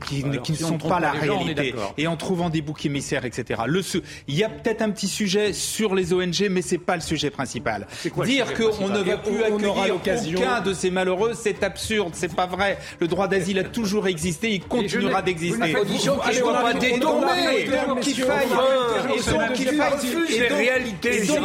qui, 0.06 0.24
qui 0.44 0.52
ne 0.52 0.58
sont 0.58 0.78
pas 0.78 1.00
la 1.00 1.12
réalité 1.12 1.74
et 1.98 2.08
en 2.08 2.16
trouvant 2.16 2.50
des 2.50 2.62
boucs 2.62 2.86
émissaires, 2.86 3.26
etc. 3.26 3.62
Le, 3.66 3.82
il 4.28 4.36
y 4.36 4.44
a 4.44 4.50
peut-être 4.50 4.82
un 4.82 4.92
petit 4.92 5.08
sujet 5.08 5.54
sur 5.54 5.96
les 5.96 6.14
ONG, 6.14 6.48
mais 6.50 6.62
c'est 6.62 6.78
pas 6.78 6.96
le 6.96 7.02
sujet 7.02 7.30
principal. 7.30 7.88
Dire 8.24 8.54
qu'on 8.54 8.90
ne 8.90 9.00
va 9.00 9.18
plus 9.18 9.44
accueillir 9.44 9.96
aucun 9.96 10.62
de 10.62 10.74
ces 10.74 10.92
malheureux, 10.92 11.34
c'est 11.34 11.64
absurde, 11.64 12.12
c'est 12.14 12.36
pas 12.36 12.46
vrai. 12.46 12.77
Le 13.00 13.08
droit 13.08 13.28
d'asile 13.28 13.60
a 13.60 13.64
toujours 13.64 14.08
existé 14.08 14.52
il 14.52 14.62
continuera 14.62 15.22
d'exister. 15.22 15.74
condition 15.74 16.18
qu'il 16.18 16.32
ne 16.32 16.36
soit 16.36 16.62
pas 16.62 16.74
détourné, 16.74 17.70
qu'il 18.02 18.16
faille, 18.16 18.48
qu'il 19.54 19.68
faille 19.70 19.94
les 20.30 20.48
réalités, 20.48 21.24
S'il 21.24 21.40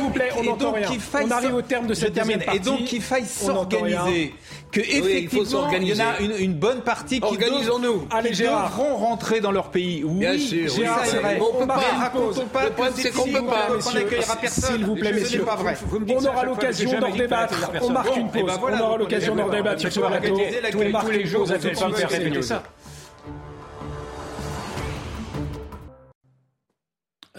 vous 0.00 0.10
plaît, 0.10 0.30
on 0.38 0.44
n'entend 0.44 0.72
rien. 0.72 0.88
On 1.22 1.30
arrive 1.30 1.54
au 1.54 1.62
terme 1.62 1.86
de 1.86 1.94
cette 1.94 2.14
partie. 2.14 2.56
Et 2.56 2.60
donc 2.60 2.84
qu'il 2.84 3.02
faille 3.02 3.26
s'organiser 3.26 4.34
que 4.72 4.80
effectivement 4.80 5.70
il, 5.70 5.88
y 5.88 6.02
en 6.02 6.04
a 6.04 6.18
une, 6.20 6.34
une 6.38 6.54
bonne 6.54 6.80
partie 6.80 7.20
qui, 7.20 7.38
nous 7.38 8.06
Allez, 8.10 8.30
qui 8.30 8.42
devront 8.42 8.96
rentrer 8.96 9.40
dans 9.40 9.52
leur 9.52 9.70
pays. 9.70 10.02
Oui, 10.02 10.20
Bien 10.20 10.38
sûr, 10.38 10.68
Gérard, 10.68 11.04
c'est 11.04 11.18
vrai. 11.18 11.38
On 11.40 11.60
peut 11.60 11.66
pas, 11.66 11.74
racontons 11.76 12.46
pas 12.46 12.64
le 12.64 12.70
problème 12.72 12.94
c'est 12.96 13.10
qu'on 13.10 13.24
peut 13.24 13.46
pas, 13.46 13.68
qu'on 13.82 13.92
n'accueillera 13.92 14.36
personne. 14.36 14.76
S'il 14.76 14.86
vous 14.86 14.96
plaît, 14.96 15.12
messieurs, 15.12 15.44
on 16.08 16.24
aura 16.24 16.44
l'occasion 16.44 16.98
d'en 16.98 17.10
débattre. 17.14 17.70
On 17.82 17.90
marque 17.90 18.16
une 18.16 18.30
pause. 18.30 18.50
On 18.62 18.80
aura 18.80 18.96
l'occasion 18.96 19.36
d'en 19.36 19.48
débattre 19.48 19.80
sur 19.80 19.92
ce 19.92 20.00
plateau. 20.00 20.40
Tous 21.00 21.10
les 21.10 21.26
jours, 21.26 21.44
vous 21.44 21.52
êtes 21.52 21.78
pas 21.78 21.92
faire 21.92 22.10
répéter 22.10 22.42
ça. 22.42 22.62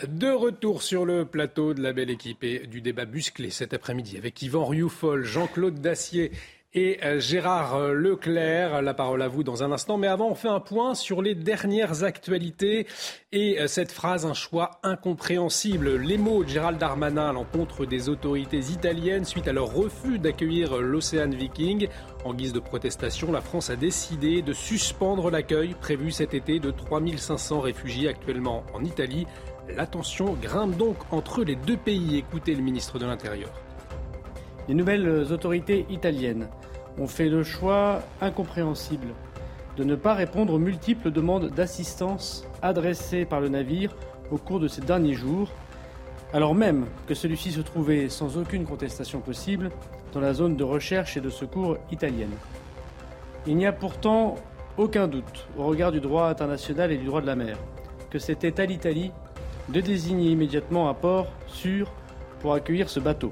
De 0.08 0.32
retour 0.32 0.84
sur 0.84 1.06
le 1.06 1.24
plateau 1.24 1.74
de 1.74 1.82
la 1.82 1.94
belle 1.94 2.10
équipe 2.10 2.44
et 2.44 2.68
du 2.68 2.82
débat 2.82 3.06
musclé 3.06 3.50
cet 3.52 3.74
après-midi 3.74 4.18
avec 4.18 4.42
Yvan 4.42 4.66
Rioufol, 4.66 5.24
Jean-Claude 5.24 5.80
Dacier 5.80 6.32
et 6.76 7.00
euh, 7.04 7.20
Gérard 7.20 7.76
euh, 7.76 7.94
Leclerc. 7.94 8.82
La 8.82 8.94
parole 8.94 9.22
à 9.22 9.28
vous 9.28 9.44
dans 9.44 9.64
un 9.64 9.72
instant. 9.72 9.98
Mais 9.98 10.08
avant, 10.08 10.30
on 10.30 10.36
fait 10.36 10.48
un 10.50 10.60
point 10.60 10.96
sur 10.96 11.22
les 11.22 11.36
dernières 11.36 12.04
actualités 12.04 12.88
et 13.32 13.60
euh, 13.60 13.68
cette 13.68 13.92
phrase, 13.92 14.26
un 14.26 14.34
choix 14.34 14.80
incompréhensible. 14.84 15.96
Les 15.98 16.18
mots 16.18 16.44
de 16.44 16.50
Gérald 16.50 16.80
Darmanin 16.80 17.30
à 17.30 17.34
l'encontre 17.34 17.86
des 17.86 18.10
autorités 18.10 18.60
italiennes 18.60 19.26
suite 19.26 19.48
à 19.48 19.54
leur 19.54 19.74
refus 19.74 20.20
d'accueillir 20.20 20.78
l'Océan 20.78 21.30
Viking. 21.30 21.88
En 22.26 22.34
guise 22.34 22.54
de 22.54 22.60
protestation, 22.60 23.32
la 23.32 23.42
France 23.42 23.70
a 23.70 23.76
décidé 23.76 24.42
de 24.42 24.54
suspendre 24.54 25.30
l'accueil 25.30 25.76
prévu 25.80 26.12
cet 26.12 26.34
été 26.34 26.60
de 26.60 26.72
3500 26.72 27.60
réfugiés 27.60 28.08
actuellement 28.08 28.64
en 28.74 28.84
Italie. 28.84 29.28
La 29.76 29.86
tension 29.86 30.34
grimpe 30.34 30.76
donc 30.78 30.98
entre 31.12 31.44
les 31.44 31.56
deux 31.56 31.78
pays. 31.78 32.18
Écoutez 32.18 32.56
le 32.56 32.62
ministre 32.62 33.00
de 33.00 33.06
l'Intérieur. 33.06 33.50
Les 34.68 34.74
nouvelles 34.74 35.32
autorités 35.32 35.86
italiennes 35.90 36.48
ont 37.00 37.08
fait 37.08 37.30
le 37.30 37.44
choix 37.44 38.02
incompréhensible 38.22 39.10
de 39.78 39.84
ne 39.84 39.96
pas 39.96 40.14
répondre 40.14 40.54
aux 40.54 40.60
multiples 40.60 41.12
demandes 41.12 41.50
d'assistance 41.50 42.46
adressées 42.62 43.26
par 43.26 43.42
le 43.42 43.50
navire 43.50 43.96
au 44.32 44.38
cours 44.38 44.60
de 44.60 44.68
ces 44.68 44.82
derniers 44.82 45.16
jours, 45.16 45.50
alors 46.32 46.56
même 46.56 46.86
que 47.08 47.14
celui-ci 47.14 47.52
se 47.52 47.62
trouvait 47.62 48.10
sans 48.10 48.38
aucune 48.38 48.66
contestation 48.66 49.20
possible 49.20 49.70
dans 50.14 50.20
la 50.20 50.34
zone 50.34 50.56
de 50.56 50.64
recherche 50.64 51.18
et 51.18 51.22
de 51.22 51.30
secours 51.30 51.78
italienne. 51.92 52.32
Il 53.48 53.58
n'y 53.58 53.66
a 53.66 53.74
pourtant 53.74 54.36
aucun 54.78 55.08
doute, 55.08 55.48
au 55.58 55.66
regard 55.66 55.92
du 55.92 56.00
droit 56.00 56.28
international 56.28 56.92
et 56.92 56.98
du 56.98 57.06
droit 57.06 57.22
de 57.22 57.28
la 57.28 57.36
mer, 57.36 57.58
que 58.10 58.20
c'était 58.20 58.60
à 58.62 58.66
l'Italie 58.66 59.12
de 59.70 59.82
désigner 59.82 60.30
immédiatement 60.30 60.90
un 60.90 60.94
port 60.94 61.28
sûr 61.48 61.92
pour 62.40 62.54
accueillir 62.54 62.90
ce 62.90 63.00
bateau. 63.00 63.32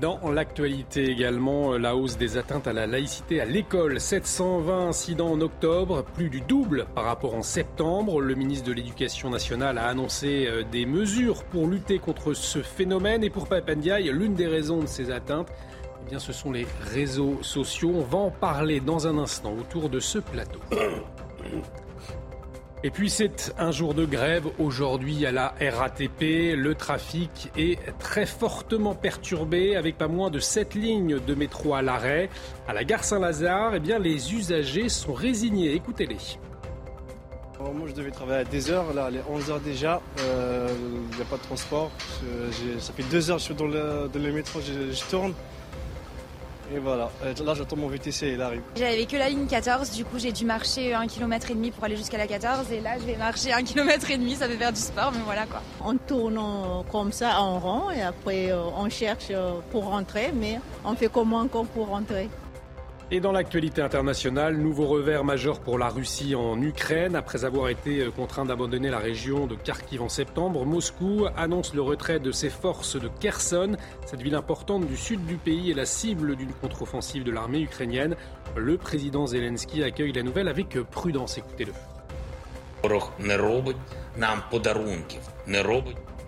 Dans 0.00 0.30
l'actualité 0.30 1.10
également, 1.10 1.72
euh, 1.72 1.78
la 1.78 1.96
hausse 1.96 2.16
des 2.16 2.36
atteintes 2.36 2.68
à 2.68 2.72
la 2.72 2.86
laïcité 2.86 3.40
à 3.40 3.44
l'école. 3.44 4.00
720 4.00 4.88
incidents 4.88 5.32
en 5.32 5.40
octobre, 5.40 6.04
plus 6.14 6.30
du 6.30 6.40
double 6.40 6.86
par 6.94 7.04
rapport 7.04 7.34
en 7.34 7.42
septembre. 7.42 8.20
Le 8.20 8.36
ministre 8.36 8.68
de 8.68 8.72
l'Éducation 8.72 9.28
nationale 9.28 9.76
a 9.76 9.86
annoncé 9.86 10.46
euh, 10.46 10.62
des 10.70 10.86
mesures 10.86 11.42
pour 11.42 11.66
lutter 11.66 11.98
contre 11.98 12.32
ce 12.32 12.60
phénomène. 12.60 13.24
Et 13.24 13.30
pour 13.30 13.48
Papendiaï, 13.48 14.04
l'une 14.12 14.34
des 14.34 14.46
raisons 14.46 14.78
de 14.78 14.86
ces 14.86 15.10
atteintes, 15.10 15.48
eh 16.04 16.08
bien, 16.08 16.20
ce 16.20 16.32
sont 16.32 16.52
les 16.52 16.68
réseaux 16.92 17.38
sociaux. 17.42 17.92
On 17.96 18.02
va 18.02 18.18
en 18.18 18.30
parler 18.30 18.78
dans 18.78 19.08
un 19.08 19.18
instant 19.18 19.52
autour 19.52 19.88
de 19.88 19.98
ce 19.98 20.20
plateau. 20.20 20.60
Et 22.84 22.90
puis 22.90 23.10
c'est 23.10 23.52
un 23.58 23.72
jour 23.72 23.92
de 23.92 24.04
grève 24.04 24.46
aujourd'hui 24.60 25.26
à 25.26 25.32
la 25.32 25.52
RATP. 25.60 26.54
Le 26.56 26.74
trafic 26.76 27.50
est 27.56 27.76
très 27.98 28.24
fortement 28.24 28.94
perturbé 28.94 29.74
avec 29.74 29.98
pas 29.98 30.06
moins 30.06 30.30
de 30.30 30.38
7 30.38 30.76
lignes 30.76 31.18
de 31.18 31.34
métro 31.34 31.74
à 31.74 31.82
l'arrêt. 31.82 32.30
À 32.68 32.72
la 32.72 32.84
gare 32.84 33.02
Saint-Lazare, 33.02 33.74
eh 33.74 33.80
bien, 33.80 33.98
les 33.98 34.32
usagers 34.32 34.88
sont 34.88 35.12
résignés. 35.12 35.74
Écoutez-les. 35.74 36.38
Moi 37.58 37.88
je 37.88 37.92
devais 37.92 38.12
travailler 38.12 38.42
à 38.42 38.44
des 38.44 38.70
heures, 38.70 38.94
là 38.94 39.08
il 39.10 39.16
est 39.16 39.20
11h 39.22 39.60
déjà, 39.60 40.00
il 40.18 40.22
euh, 40.26 40.68
n'y 41.16 41.22
a 41.22 41.24
pas 41.24 41.38
de 41.38 41.42
transport. 41.42 41.90
ça 42.78 42.92
fait 42.92 43.02
deux 43.10 43.32
heures 43.32 43.38
que 43.38 43.42
je 43.42 43.46
suis 43.46 43.54
dans 43.56 43.66
le 43.66 44.32
métro, 44.32 44.60
je 44.60 45.10
tourne. 45.10 45.34
Et 46.74 46.78
voilà, 46.78 47.10
euh, 47.24 47.32
là 47.44 47.54
j'attends 47.54 47.76
mon 47.76 47.88
VTC, 47.88 48.32
il 48.34 48.42
arrive. 48.42 48.60
J'avais 48.76 49.06
que 49.06 49.16
la 49.16 49.30
ligne 49.30 49.46
14, 49.46 49.90
du 49.92 50.04
coup 50.04 50.18
j'ai 50.18 50.32
dû 50.32 50.44
marcher 50.44 50.92
un 50.92 51.06
km 51.06 51.50
et 51.50 51.54
demi 51.54 51.70
pour 51.70 51.84
aller 51.84 51.96
jusqu'à 51.96 52.18
la 52.18 52.26
14 52.26 52.70
et 52.72 52.80
là 52.80 52.98
je 53.00 53.06
vais 53.06 53.16
marcher 53.16 53.52
un 53.52 53.62
km 53.62 54.10
et 54.10 54.18
demi, 54.18 54.34
ça 54.34 54.46
fait 54.46 54.56
faire 54.56 54.72
du 54.72 54.80
sport, 54.80 55.10
mais 55.12 55.22
voilà 55.24 55.46
quoi. 55.46 55.62
On 55.82 55.96
tourne 55.96 56.38
comme 56.92 57.10
ça 57.10 57.40
en 57.40 57.58
rond 57.58 57.90
et 57.90 58.02
après 58.02 58.52
euh, 58.52 58.60
on 58.76 58.90
cherche 58.90 59.28
euh, 59.30 59.52
pour 59.70 59.84
rentrer, 59.84 60.30
mais 60.34 60.60
on 60.84 60.94
fait 60.94 61.08
comment 61.10 61.38
encore 61.38 61.64
pour 61.66 61.88
rentrer? 61.88 62.28
Et 63.10 63.20
dans 63.20 63.32
l'actualité 63.32 63.80
internationale, 63.80 64.56
nouveau 64.56 64.86
revers 64.86 65.24
majeur 65.24 65.60
pour 65.60 65.78
la 65.78 65.88
Russie 65.88 66.34
en 66.34 66.60
Ukraine. 66.60 67.16
Après 67.16 67.44
avoir 67.44 67.70
été 67.70 68.00
euh, 68.00 68.10
contraint 68.10 68.44
d'abandonner 68.44 68.90
la 68.90 68.98
région 68.98 69.46
de 69.46 69.54
Kharkiv 69.54 70.02
en 70.02 70.10
septembre, 70.10 70.66
Moscou 70.66 71.26
annonce 71.36 71.72
le 71.72 71.80
retrait 71.80 72.20
de 72.20 72.32
ses 72.32 72.50
forces 72.50 73.00
de 73.00 73.08
Kherson. 73.20 73.76
Cette 74.04 74.20
ville 74.20 74.34
importante 74.34 74.86
du 74.86 74.96
sud 74.96 75.24
du 75.24 75.36
pays 75.36 75.70
est 75.70 75.74
la 75.74 75.86
cible 75.86 76.36
d'une 76.36 76.52
contre-offensive 76.52 77.24
de 77.24 77.30
l'armée 77.30 77.60
ukrainienne. 77.60 78.14
Le 78.56 78.76
président 78.76 79.26
Zelensky 79.26 79.82
accueille 79.82 80.12
la 80.12 80.22
nouvelle 80.22 80.48
avec 80.48 80.78
prudence. 80.90 81.38
Écoutez-le. 81.38 81.72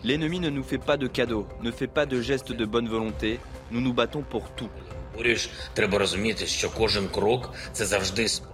L'ennemi 0.02 0.40
ne 0.40 0.48
nous 0.48 0.62
fait 0.62 0.78
pas 0.78 0.96
de 0.96 1.06
cadeaux, 1.06 1.46
ne 1.62 1.70
fait 1.70 1.86
pas 1.86 2.06
de 2.06 2.22
gestes 2.22 2.52
de 2.52 2.64
bonne 2.64 2.88
volonté. 2.88 3.38
Nous 3.70 3.82
nous 3.82 3.92
battons 3.92 4.22
pour 4.22 4.50
tout. 4.52 4.70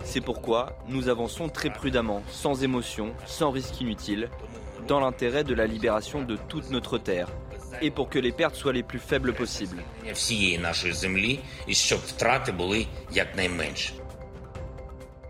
C'est 0.05 0.21
pourquoi 0.21 0.79
nous 0.89 1.09
avançons 1.09 1.49
très 1.49 1.71
prudemment, 1.71 2.23
sans 2.29 2.63
émotion, 2.63 3.15
sans 3.27 3.51
risque 3.51 3.81
inutile, 3.81 4.31
dans 4.87 5.01
l'intérêt 5.01 5.45
de 5.45 5.55
la 5.55 5.67
libération 5.67 6.23
de 6.23 6.37
toute 6.49 6.71
notre 6.71 6.99
terre 6.99 7.29
et 7.83 7.91
pour 7.91 8.09
que 8.09 8.19
les 8.19 8.33
pertes 8.33 8.55
soient 8.55 8.73
les 8.73 8.83
plus 8.83 8.99
faibles 8.99 9.35
possibles. 9.35 9.83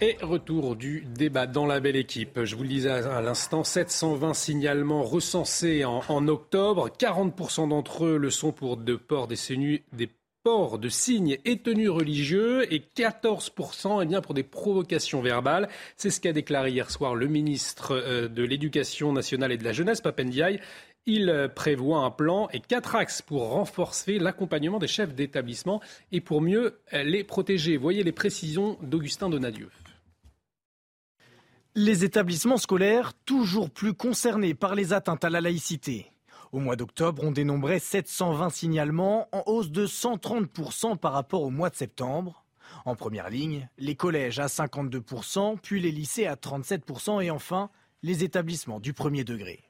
Et 0.03 0.19
retour 0.21 0.77
du 0.77 1.07
débat 1.15 1.47
dans 1.47 1.65
la 1.65 1.81
belle 1.81 1.97
équipe. 1.97 2.45
Je 2.45 2.55
vous 2.55 2.65
le 2.65 2.69
disais 2.69 2.91
à 2.91 3.23
l'instant, 3.23 3.65
720 3.65 4.35
signalements 4.35 5.03
recensés 5.03 5.87
en, 5.87 6.29
octobre. 6.29 6.91
40% 6.91 7.71
d'entre 7.71 8.05
eux 8.05 8.19
le 8.19 8.29
sont 8.29 8.53
pour 8.53 8.77
de 8.77 8.95
port 8.95 9.27
des, 9.27 9.37
des 9.95 10.11
de 10.47 10.89
signes 10.89 11.39
et 11.45 11.59
tenues 11.59 11.89
religieux 11.89 12.73
et 12.73 12.81
14% 12.97 14.07
eh 14.09 14.21
pour 14.21 14.33
des 14.33 14.45
provocations 14.45 15.21
verbales. 15.21 15.69
C'est 15.97 16.11
ce 16.11 16.21
qu'a 16.21 16.33
déclaré 16.33 16.71
hier 16.71 16.89
soir 16.89 17.17
le 17.17 17.27
ministre 17.27 17.91
euh, 17.97 18.29
de 18.29 18.45
l'Éducation 18.45 19.13
nationale 19.13 19.51
et 19.51 19.57
de 19.57 19.65
la 19.65 19.73
jeunesse, 19.73 20.01
Papendiaï. 20.01 20.61
Il 21.05 21.31
euh, 21.31 21.49
prévoit 21.49 21.99
un 21.99 22.13
plan 22.13 22.49
et 22.53 22.61
quatre 22.61 22.95
axes 22.95 23.23
pour 23.23 23.51
renforcer 23.51 24.21
l'accompagnement 24.21 24.79
des 24.79 24.87
chefs 24.87 25.17
d'établissement 25.17 25.81
et 26.13 26.21
pour 26.21 26.41
mieux 26.41 26.79
euh, 26.93 27.03
les 27.03 27.25
protéger. 27.25 27.77
Voyez 27.77 28.05
les 28.05 28.13
précisions 28.13 28.79
d'Augustin 28.83 29.29
Donadieu. 29.29 29.69
Les 31.75 32.05
établissements 32.05 32.57
scolaires 32.57 33.15
toujours 33.25 33.69
plus 33.69 33.95
concernés 33.95 34.55
par 34.55 34.77
les 34.77 34.93
atteintes 34.93 35.25
à 35.25 35.31
la 35.31 35.41
laïcité. 35.41 36.07
Au 36.53 36.61
mois 36.61 36.77
d'octobre, 36.77 37.23
on 37.25 37.33
dénombrait 37.33 37.81
720 37.81 38.51
signalements, 38.51 39.29
en 39.33 39.43
hausse 39.47 39.71
de 39.71 39.87
130% 39.87 40.97
par 40.97 41.13
rapport 41.13 41.43
au 41.43 41.51
mois 41.51 41.71
de 41.71 41.77
septembre. 41.77 42.45
En 42.85 42.95
première 42.95 43.31
ligne, 43.31 43.69
les 43.79 43.97
collèges 43.97 44.39
à 44.39 44.47
52%, 44.47 45.59
puis 45.61 45.81
les 45.81 45.91
lycées 45.91 46.27
à 46.27 46.37
37% 46.37 47.23
et 47.23 47.31
enfin 47.31 47.71
les 48.03 48.23
établissements 48.23 48.81
du 48.81 48.93
premier 48.93 49.25
degré. 49.25 49.65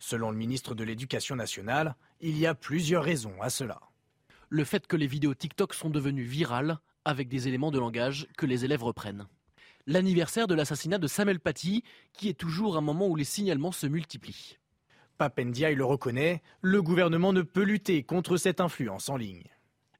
Selon 0.00 0.30
le 0.30 0.36
ministre 0.36 0.74
de 0.74 0.84
l'Éducation 0.84 1.36
nationale, 1.36 1.94
il 2.20 2.38
y 2.38 2.46
a 2.46 2.54
plusieurs 2.54 3.04
raisons 3.04 3.34
à 3.40 3.50
cela. 3.50 3.80
Le 4.48 4.64
fait 4.64 4.86
que 4.86 4.96
les 4.96 5.06
vidéos 5.06 5.34
TikTok 5.34 5.74
sont 5.74 5.90
devenues 5.90 6.24
virales 6.24 6.78
avec 7.04 7.28
des 7.28 7.48
éléments 7.48 7.70
de 7.70 7.78
langage 7.78 8.26
que 8.38 8.46
les 8.46 8.64
élèves 8.64 8.82
reprennent. 8.82 9.26
L'anniversaire 9.86 10.46
de 10.46 10.54
l'assassinat 10.54 10.98
de 10.98 11.06
Samuel 11.06 11.40
Paty, 11.40 11.82
qui 12.14 12.30
est 12.30 12.38
toujours 12.38 12.78
un 12.78 12.80
moment 12.80 13.08
où 13.08 13.16
les 13.16 13.24
signalements 13.24 13.72
se 13.72 13.86
multiplient. 13.86 14.58
Papendiaï 15.18 15.74
le 15.74 15.84
reconnaît, 15.84 16.42
le 16.60 16.82
gouvernement 16.82 17.32
ne 17.32 17.42
peut 17.42 17.62
lutter 17.62 18.02
contre 18.02 18.36
cette 18.36 18.60
influence 18.60 19.08
en 19.08 19.16
ligne. 19.16 19.44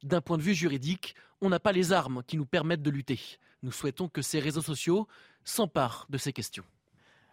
D'un 0.03 0.21
point 0.21 0.37
de 0.37 0.43
vue 0.43 0.55
juridique, 0.55 1.15
on 1.41 1.49
n'a 1.49 1.61
pas 1.61 1.73
les 1.73 1.93
armes 1.93 2.23
qui 2.27 2.37
nous 2.37 2.47
permettent 2.47 2.83
de 2.83 2.91
lutter. 2.91 3.21
Nous 3.63 3.73
souhaitons 3.73 4.09
que 4.09 4.23
ces 4.23 4.41
réseaux 4.41 4.63
sociaux 4.63 5.07
s'emparent 5.45 6.07
de 6.11 6.19
ces 6.19 6.33
questions. 6.33 6.65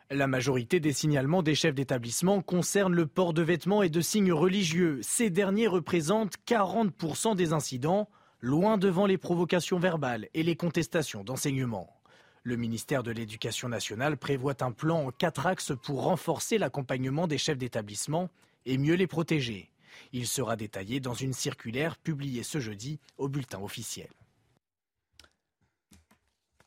La 0.10 0.28
majorité 0.28 0.82
des 0.82 0.92
signalements 0.92 1.42
des 1.42 1.56
chefs 1.56 1.74
d'établissement 1.74 2.42
concernent 2.42 2.94
le 2.94 3.08
port 3.08 3.34
de 3.34 3.42
vêtements 3.42 3.82
et 3.82 3.90
de 3.90 4.02
signes 4.02 4.34
religieux. 4.34 5.00
Ces 5.02 5.30
derniers 5.30 5.68
représentent 5.68 6.36
40% 6.46 7.36
des 7.36 7.54
incidents, 7.54 8.10
loin 8.42 8.78
devant 8.78 9.06
les 9.06 9.18
provocations 9.18 9.80
verbales 9.80 10.28
et 10.34 10.44
les 10.44 10.58
contestations 10.58 11.24
d'enseignement. 11.24 12.01
Le 12.44 12.56
ministère 12.56 13.04
de 13.04 13.12
l'Éducation 13.12 13.70
nationale 13.70 14.18
prévoit 14.18 14.64
un 14.64 14.72
plan 14.72 15.06
en 15.06 15.12
quatre 15.12 15.46
axes 15.46 15.74
pour 15.84 16.04
renforcer 16.04 16.58
l'accompagnement 16.58 17.28
des 17.28 17.38
chefs 17.38 17.60
d'établissement 17.60 18.30
et 18.66 18.80
mieux 18.80 18.96
les 18.96 19.06
protéger. 19.06 19.70
Il 20.12 20.26
sera 20.26 20.56
détaillé 20.56 21.00
dans 21.00 21.14
une 21.14 21.34
circulaire 21.34 21.98
publiée 21.98 22.42
ce 22.42 22.60
jeudi 22.60 23.00
au 23.20 23.28
bulletin 23.30 23.62
officiel. 23.62 24.10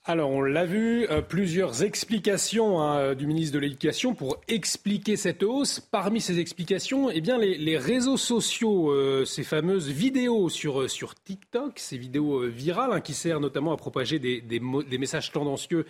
Alors, 0.06 0.28
on 0.28 0.42
l'a 0.42 0.66
vu, 0.66 1.06
euh, 1.08 1.22
plusieurs 1.22 1.82
explications 1.82 2.78
hein, 2.78 3.14
du 3.14 3.26
ministre 3.26 3.54
de 3.54 3.58
l'Éducation 3.58 4.14
pour 4.14 4.36
expliquer 4.48 5.16
cette 5.16 5.42
hausse. 5.42 5.80
Parmi 5.80 6.20
ces 6.20 6.40
explications, 6.40 7.08
eh 7.08 7.22
bien, 7.22 7.38
les, 7.38 7.78
réseaux 7.78 8.18
sociaux, 8.18 8.90
euh, 8.90 9.24
ces 9.24 9.44
fameuses 9.44 9.88
vidéos 9.88 10.50
sur, 10.50 10.82
euh, 10.82 10.88
TikTok, 11.24 11.78
ces 11.78 11.96
vidéos 11.96 12.40
virales 12.40 12.92
hein, 12.92 13.00
qui 13.00 13.14
servent 13.14 13.40
notamment 13.40 13.72
à 13.72 13.78
propager 13.78 14.18
des 14.18 14.98
messages 14.98 15.32
tendancieux 15.32 15.86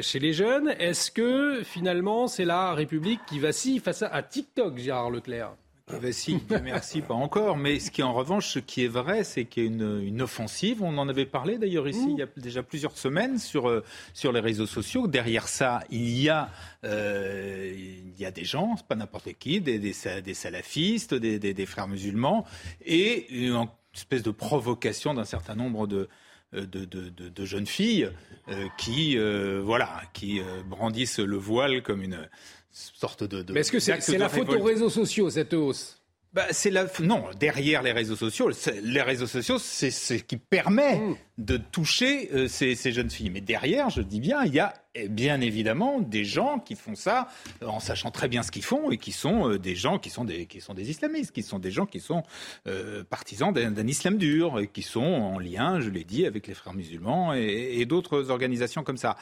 chez 0.00 0.20
les 0.20 0.32
jeunes. 0.32 0.74
Est-ce 0.78 1.10
que 1.10 1.62
finalement, 1.62 2.28
c'est 2.28 2.46
la 2.46 2.72
République 2.72 3.20
qui 3.26 3.40
vacille 3.40 3.78
face 3.78 4.02
à, 4.02 4.06
à 4.06 4.22
TikTok, 4.22 4.78
Gérard 4.78 5.10
Leclerc? 5.10 5.52
Ah 5.92 5.98
ben 6.00 6.12
si, 6.12 6.38
merci, 6.62 7.00
pas 7.00 7.14
encore. 7.14 7.56
Mais 7.56 7.78
ce 7.80 7.90
qui 7.90 8.00
est 8.00 8.04
en 8.04 8.12
revanche, 8.12 8.48
ce 8.48 8.58
qui 8.58 8.84
est 8.84 8.88
vrai, 8.88 9.24
c'est 9.24 9.44
qu'il 9.44 9.64
y 9.64 9.66
a 9.66 9.70
une, 9.70 10.22
offensive. 10.22 10.82
On 10.82 10.96
en 10.98 11.08
avait 11.08 11.26
parlé 11.26 11.58
d'ailleurs 11.58 11.88
ici 11.88 12.06
il 12.08 12.18
y 12.18 12.22
a 12.22 12.28
déjà 12.36 12.62
plusieurs 12.62 12.96
semaines 12.96 13.38
sur, 13.38 13.68
euh, 13.68 13.82
sur 14.12 14.32
les 14.32 14.40
réseaux 14.40 14.66
sociaux. 14.66 15.06
Derrière 15.06 15.48
ça, 15.48 15.80
il 15.90 16.20
y 16.20 16.28
a, 16.28 16.50
euh, 16.84 17.72
il 17.74 18.20
y 18.20 18.24
a 18.24 18.30
des 18.30 18.44
gens, 18.44 18.76
pas 18.88 18.94
n'importe 18.94 19.32
qui, 19.38 19.60
des, 19.60 19.78
des, 19.78 19.92
salafistes, 20.34 21.14
des, 21.14 21.38
des, 21.38 21.66
frères 21.66 21.88
musulmans, 21.88 22.46
et 22.84 23.26
une 23.30 23.66
espèce 23.94 24.22
de 24.22 24.30
provocation 24.30 25.14
d'un 25.14 25.24
certain 25.24 25.54
nombre 25.54 25.86
de, 25.86 26.08
de, 26.52 26.84
de, 26.84 27.08
de, 27.10 27.44
jeunes 27.44 27.66
filles 27.66 28.10
euh, 28.48 28.66
qui, 28.78 29.16
voilà, 29.62 30.02
qui 30.12 30.40
brandissent 30.66 31.20
le 31.20 31.36
voile 31.36 31.82
comme 31.82 32.02
une 32.02 32.28
sorte 32.70 33.24
de. 33.24 33.52
Mais 33.52 33.60
est-ce 33.60 33.72
que 33.72 33.80
c'est 33.80 34.18
la 34.18 34.28
faute 34.28 34.48
aux 34.48 34.62
réseaux 34.62 34.90
sociaux, 34.90 35.30
cette 35.30 35.54
hausse? 35.54 36.00
Bah, 36.32 36.46
c'est 36.52 36.70
la 36.70 36.86
non 37.00 37.24
derrière 37.40 37.82
les 37.82 37.90
réseaux 37.90 38.14
sociaux. 38.14 38.50
Les 38.84 39.02
réseaux 39.02 39.26
sociaux, 39.26 39.58
c'est 39.58 39.90
ce 39.90 40.14
qui 40.14 40.36
permet 40.36 40.94
mmh. 40.94 41.16
de 41.38 41.56
toucher 41.56 42.30
euh, 42.32 42.46
ces, 42.46 42.76
ces, 42.76 42.92
jeunes 42.92 43.10
filles. 43.10 43.30
Mais 43.30 43.40
derrière, 43.40 43.90
je 43.90 44.00
dis 44.00 44.20
bien, 44.20 44.44
il 44.44 44.54
y 44.54 44.60
a 44.60 44.72
eh, 44.94 45.08
bien 45.08 45.40
évidemment 45.40 45.98
des 45.98 46.24
gens 46.24 46.60
qui 46.60 46.76
font 46.76 46.94
ça 46.94 47.26
en 47.66 47.80
sachant 47.80 48.12
très 48.12 48.28
bien 48.28 48.44
ce 48.44 48.52
qu'ils 48.52 48.62
font 48.62 48.92
et 48.92 48.96
qui 48.96 49.10
sont 49.10 49.50
euh, 49.50 49.58
des 49.58 49.74
gens 49.74 49.98
qui 49.98 50.08
sont 50.08 50.24
des 50.24 50.46
qui 50.46 50.60
sont 50.60 50.72
des 50.72 50.88
islamistes, 50.88 51.32
qui 51.32 51.42
sont 51.42 51.58
des 51.58 51.72
gens 51.72 51.86
qui 51.86 51.98
sont 51.98 52.22
euh, 52.68 53.02
partisans 53.02 53.52
d'un 53.52 53.86
islam 53.88 54.16
dur, 54.16 54.60
et 54.60 54.68
qui 54.68 54.82
sont 54.82 55.00
en 55.00 55.40
lien, 55.40 55.80
je 55.80 55.90
l'ai 55.90 56.04
dit, 56.04 56.26
avec 56.26 56.46
les 56.46 56.54
frères 56.54 56.74
musulmans 56.74 57.34
et, 57.34 57.80
et 57.80 57.86
d'autres 57.86 58.30
organisations 58.30 58.84
comme 58.84 58.98
ça. 58.98 59.16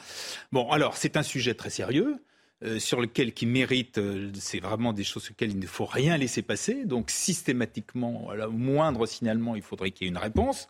Bon, 0.51 0.69
alors 0.69 0.95
c'est 0.95 1.17
un 1.17 1.23
sujet 1.23 1.55
très 1.55 1.71
sérieux. 1.71 2.19
Euh, 2.61 2.77
sur 2.77 2.99
lequel 2.99 3.33
qui 3.33 3.45
mérite, 3.45 3.99
euh, 3.99 4.31
c'est 4.33 4.59
vraiment 4.59 4.91
des 4.91 5.05
choses 5.05 5.23
sur 5.23 5.31
lesquelles 5.31 5.51
il 5.51 5.59
ne 5.59 5.67
faut 5.67 5.85
rien 5.85 6.17
laisser 6.17 6.41
passer. 6.41 6.83
Donc 6.83 7.09
systématiquement, 7.09 8.27
au 8.27 8.51
moindre 8.51 9.05
signalement, 9.05 9.55
il 9.55 9.61
faudrait 9.61 9.91
qu'il 9.91 10.05
y 10.05 10.09
ait 10.09 10.11
une 10.11 10.17
réponse. 10.17 10.67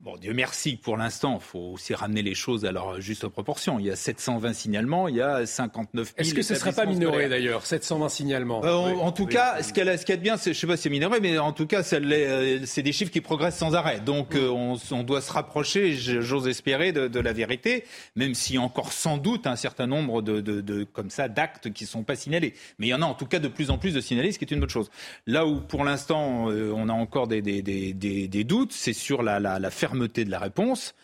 Bon, 0.00 0.16
Dieu 0.16 0.32
merci, 0.32 0.76
pour 0.76 0.96
l'instant, 0.96 1.40
il 1.40 1.44
faut 1.44 1.72
aussi 1.72 1.92
ramener 1.92 2.22
les 2.22 2.36
choses 2.36 2.64
à 2.64 2.70
leur 2.70 3.00
juste 3.00 3.26
proportion. 3.26 3.80
Il 3.80 3.86
y 3.86 3.90
a 3.90 3.96
720 3.96 4.52
signalements, 4.52 5.08
il 5.08 5.16
y 5.16 5.20
a 5.20 5.44
59 5.44 6.06
000. 6.06 6.14
Est-ce 6.16 6.34
que 6.34 6.42
ce 6.42 6.52
ne 6.52 6.58
serait 6.60 6.72
pas 6.72 6.86
minoré 6.86 7.28
d'ailleurs, 7.28 7.66
720 7.66 8.08
signalements 8.08 8.64
euh, 8.64 8.70
En, 8.70 9.10
tout 9.10 9.26
cas, 9.26 9.60
ce 9.60 9.72
qu'il 9.72 9.84
y, 9.84 9.88
a 9.88 10.16
de 10.16 10.22
bien, 10.22 10.36
je 10.36 10.50
ne 10.50 10.54
sais 10.54 10.68
pas 10.68 10.76
si 10.76 10.84
c'est 10.84 10.90
minoré, 10.90 11.18
mais 11.18 11.36
en 11.38 11.52
tout 11.52 11.66
cas, 11.66 11.82
euh, 11.92 12.60
c'est 12.64 12.82
des 12.82 12.92
chiffres 12.92 13.10
qui 13.10 13.20
progressent 13.20 13.58
sans 13.58 13.74
arrêt. 13.74 13.98
Donc 13.98 14.36
euh, 14.36 14.48
on, 14.48 15.02
doit 15.02 15.20
se 15.20 15.32
rapprocher, 15.32 15.96
j'ose 15.96 16.46
espérer, 16.46 16.92
de, 16.92 17.18
la 17.18 17.32
vérité, 17.32 17.82
même 18.14 18.34
s'il 18.34 18.54
y 18.54 18.58
a 18.58 18.62
encore 18.62 18.92
sans 18.92 19.18
doute 19.18 19.48
un 19.48 19.56
certain 19.56 19.88
nombre 19.88 20.22
de, 20.22 20.40
de 20.40 20.84
comme 20.84 21.10
ça 21.10 21.26
d'actes 21.26 21.72
qui 21.72 21.82
ne 21.82 21.88
sont 21.88 22.04
pas 22.04 22.14
signalés. 22.14 22.54
Mais 22.78 22.86
il 22.86 22.90
y 22.90 22.94
en 22.94 23.02
a 23.02 23.06
en 23.06 23.14
tout 23.14 23.26
cas 23.26 23.40
de 23.40 23.48
plus 23.48 23.70
en 23.70 23.78
plus 23.78 23.94
de 23.94 24.00
signalés, 24.00 24.30
ce 24.30 24.38
qui 24.38 24.44
est 24.44 24.52
une 24.52 24.60
bonne 24.60 24.70
chose. 24.70 24.92
Là 25.26 25.44
où 25.44 25.60
pour 25.60 25.82
l'instant 25.82 26.44
on 26.44 26.88
a 26.88 26.92
encore 26.92 27.26
des, 27.26 27.42
des, 27.42 27.62
des, 27.62 28.28
des 28.28 28.44
doutes, 28.44 28.72
c'est 28.72 28.92
sur 28.92 29.24
la, 29.24 29.40
la, 29.40 29.58
la 29.58 29.70
fermeté 29.72 29.87
de 29.94 30.30
la 30.30 30.38
réponse. 30.38 30.94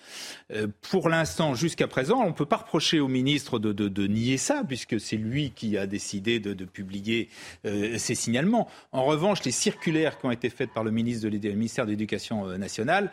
Euh, 0.52 0.68
pour 0.90 1.08
l'instant, 1.08 1.54
jusqu'à 1.54 1.86
présent, 1.86 2.20
on 2.22 2.28
ne 2.28 2.32
peut 2.32 2.46
pas 2.46 2.58
reprocher 2.58 3.00
au 3.00 3.08
ministre 3.08 3.58
de, 3.58 4.06
nier 4.06 4.36
ça, 4.36 4.62
puisque 4.66 5.00
c'est 5.00 5.16
lui 5.16 5.50
qui 5.50 5.76
a 5.76 5.86
décidé 5.86 6.40
de, 6.40 6.64
publier 6.64 7.28
euh, 7.66 7.98
ces 7.98 8.14
signalements. 8.14 8.68
En 8.92 9.04
revanche, 9.04 9.44
les 9.44 9.52
circulaires 9.52 10.18
qui 10.18 10.26
ont 10.26 10.30
été 10.30 10.50
faites 10.50 10.72
par 10.72 10.84
le 10.84 10.90
ministre 10.90 11.28
de 11.28 11.48
ministère 11.50 11.84
de 11.86 11.90
l'Éducation 11.90 12.48
euh, 12.48 12.56
nationale, 12.56 13.10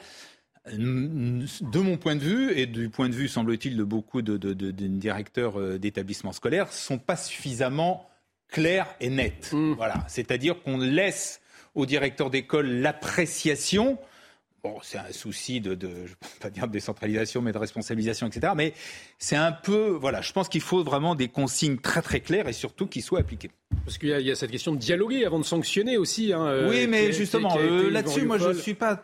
de 0.68 1.80
mon 1.80 1.98
point 1.98 2.16
de 2.16 2.22
vue 2.22 2.52
et 2.56 2.68
du 2.68 2.90
point 2.90 3.10
de 3.10 3.16
vue, 3.16 3.28
semble-t-il, 3.28 3.76
de 3.76 3.84
beaucoup 3.84 4.22
de, 4.22 4.38
directeurs 4.38 5.80
d'établissements 5.80 6.34
scolaires, 6.34 6.72
sont 6.72 7.00
pas 7.00 7.16
suffisamment 7.16 8.08
clairs 8.48 8.94
et 9.00 9.10
nets. 9.10 9.52
Mmh. 9.54 9.74
Voilà, 9.74 10.06
c'est-à-dire 10.08 10.62
qu'on 10.62 10.78
laisse 10.78 11.42
au 11.74 11.88
directeur 11.88 12.30
d'école 12.30 12.68
l'appréciation 12.68 13.98
Bon, 14.64 14.78
c'est 14.84 15.00
un 15.00 15.12
souci 15.12 15.60
de, 15.60 15.74
de, 15.74 15.90
je 16.06 16.12
ne 16.12 16.40
pas 16.40 16.52
dire 16.52 16.68
de 16.68 16.72
décentralisation, 16.72 17.42
mais 17.42 17.52
de 17.52 17.58
responsabilisation, 17.58 18.28
etc. 18.28 18.54
Mais 18.56 18.74
c'est 19.18 19.36
un 19.36 19.52
peu, 19.52 19.90
voilà, 19.90 20.22
je 20.22 20.32
pense 20.34 20.50
qu'il 20.50 20.62
faut 20.62 20.84
vraiment 20.84 21.16
des 21.16 21.30
consignes 21.30 21.78
très 21.78 22.04
très 22.04 22.20
claires 22.20 22.48
et 22.48 22.54
surtout 22.54 22.86
qui 22.86 23.02
soient 23.02 23.22
appliquées. 23.22 23.50
Parce 23.86 23.98
qu'il 23.98 24.10
y, 24.10 24.32
a 24.32 24.36
cette 24.36 24.52
question 24.52 24.74
de 24.74 24.78
dialoguer 24.78 25.26
avant 25.26 25.40
de 25.40 25.46
sanctionner 25.46 25.98
aussi. 25.98 26.32
Hein, 26.32 26.46
euh, 26.46 26.70
oui, 26.70 26.86
mais 26.88 27.12
justement, 27.12 27.58
euh, 27.58 27.90
là-dessus, 27.90 28.26
moi, 28.26 28.38
je 28.38 28.50
ne 28.50 28.54
suis 28.54 28.76
pas. 28.76 29.02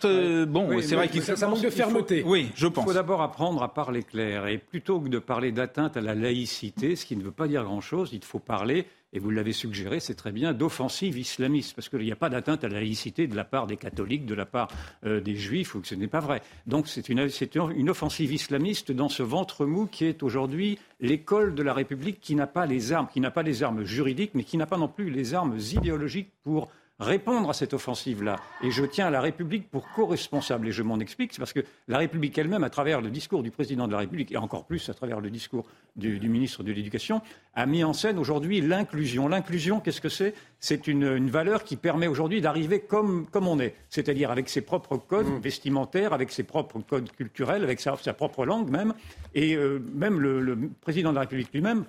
Bon, 0.47 0.79
c'est 0.81 0.95
vrai 0.95 1.07
qu'il 1.07 1.23
ça, 1.23 1.35
ça 1.35 1.47
manque 1.47 1.63
de 1.63 1.69
fermeté. 1.71 2.21
oui, 2.23 2.51
je 2.55 2.67
pense. 2.67 2.83
Il 2.83 2.87
faut 2.89 2.93
d'abord 2.93 3.23
apprendre 3.23 3.63
à 3.63 3.73
parler 3.73 4.03
clair. 4.03 4.45
Et 4.45 4.59
plutôt 4.59 4.99
que 4.99 5.09
de 5.09 5.17
parler 5.17 5.51
d'atteinte 5.51 5.97
à 5.97 6.01
la 6.01 6.13
laïcité, 6.13 6.95
ce 6.95 7.05
qui 7.05 7.15
ne 7.15 7.23
veut 7.23 7.31
pas 7.31 7.47
dire 7.47 7.63
grand-chose, 7.63 8.09
il 8.13 8.23
faut 8.23 8.39
parler 8.39 8.85
et 9.13 9.19
vous 9.19 9.29
l'avez 9.29 9.53
suggéré, 9.53 9.99
c'est 9.99 10.15
très 10.15 10.31
bien, 10.31 10.53
d'offensive 10.53 11.17
islamiste, 11.17 11.75
parce 11.75 11.89
qu'il 11.89 11.99
n'y 11.99 12.11
a 12.11 12.17
pas 12.17 12.29
d'atteinte 12.29 12.63
à 12.63 12.67
la 12.67 12.79
laïcité 12.79 13.27
de 13.27 13.35
la 13.35 13.45
part 13.45 13.67
des 13.67 13.77
catholiques, 13.77 14.25
de 14.25 14.35
la 14.35 14.45
part 14.45 14.67
euh, 15.05 15.21
des 15.21 15.35
juifs, 15.35 15.75
ou 15.75 15.81
que 15.81 15.87
ce 15.87 15.95
n'est 15.95 16.07
pas 16.07 16.19
vrai. 16.19 16.41
Donc 16.65 16.87
c'est 16.87 17.09
une, 17.09 17.29
une, 17.75 17.89
offensive 17.89 18.33
islamiste 18.33 18.91
dans 18.91 19.09
ce 19.09 19.23
ventre 19.23 19.65
mou 19.65 19.85
qui 19.85 20.05
est 20.05 20.23
aujourd'hui 20.23 20.77
l'école 20.99 21.55
de 21.55 21.63
la 21.63 21.73
République 21.73 22.19
qui 22.19 22.35
n'a 22.35 22.47
pas 22.47 22.65
les 22.65 22.91
armes, 22.91 23.07
qui 23.11 23.21
n'a 23.21 23.31
pas 23.31 23.43
les 23.43 23.63
armes 23.63 23.83
juridiques, 23.83 24.31
mais 24.33 24.43
qui 24.43 24.57
n'a 24.57 24.65
pas 24.65 24.77
non 24.77 24.89
plus 24.89 25.09
les 25.09 25.33
armes 25.33 25.57
idéologiques 25.57 26.31
pour 26.43 26.69
répondre 26.99 27.49
à 27.49 27.53
cette 27.53 27.73
offensive-là. 27.73 28.37
Et 28.63 28.71
je 28.71 28.83
tiens 28.83 29.07
à 29.07 29.09
la 29.09 29.21
République 29.21 29.69
pour 29.69 29.87
co-responsable. 29.89 30.67
Et 30.67 30.71
je 30.71 30.81
m'en 30.81 30.99
explique, 30.99 31.33
c'est 31.33 31.39
parce 31.39 31.53
que 31.53 31.63
la 31.87 31.99
République 31.99 32.37
elle-même, 32.37 32.63
à 32.63 32.69
travers 32.69 33.01
le 33.01 33.09
discours 33.09 33.43
du 33.43 33.51
président 33.51 33.87
de 33.87 33.91
la 33.91 33.99
République, 33.99 34.31
et 34.31 34.37
encore 34.37 34.65
plus 34.65 34.89
à 34.89 34.93
travers 34.93 35.19
le 35.19 35.29
discours 35.29 35.65
du, 35.95 36.19
ministre 36.27 36.63
de 36.63 36.71
l'Éducation, 36.71 37.21
a 37.53 37.65
mis 37.65 37.83
en 37.83 37.93
scène 37.93 38.17
aujourd'hui 38.17 38.61
l'inclusion. 38.61 39.27
L'inclusion, 39.27 39.79
qu'est-ce 39.79 40.01
que 40.01 40.09
c'est? 40.09 40.33
C'est 40.59 40.87
une, 40.87 41.29
valeur 41.29 41.63
qui 41.63 41.75
permet 41.75 42.07
aujourd'hui 42.07 42.41
d'arriver 42.41 42.79
comme, 42.79 43.27
comme 43.27 43.47
on 43.47 43.59
est, 43.59 43.75
c'est-à-dire 43.89 44.31
avec 44.31 44.49
ses 44.49 44.61
propres 44.61 44.97
codes 44.97 45.27
mmh. 45.27 45.39
vestimentaires, 45.39 46.13
avec 46.13 46.31
ses 46.31 46.43
propres 46.43 46.79
codes 46.79 47.11
culturels, 47.11 47.63
avec 47.63 47.79
sa, 47.79 47.95
propre 48.13 48.45
langue 48.45 48.69
même. 48.69 48.93
Et 49.35 49.55
euh, 49.55 49.79
même 49.93 50.19
le 50.19 50.57
président 50.81 51.11
de 51.11 51.15
la 51.15 51.21
République 51.21 51.53
lui-même 51.53 51.85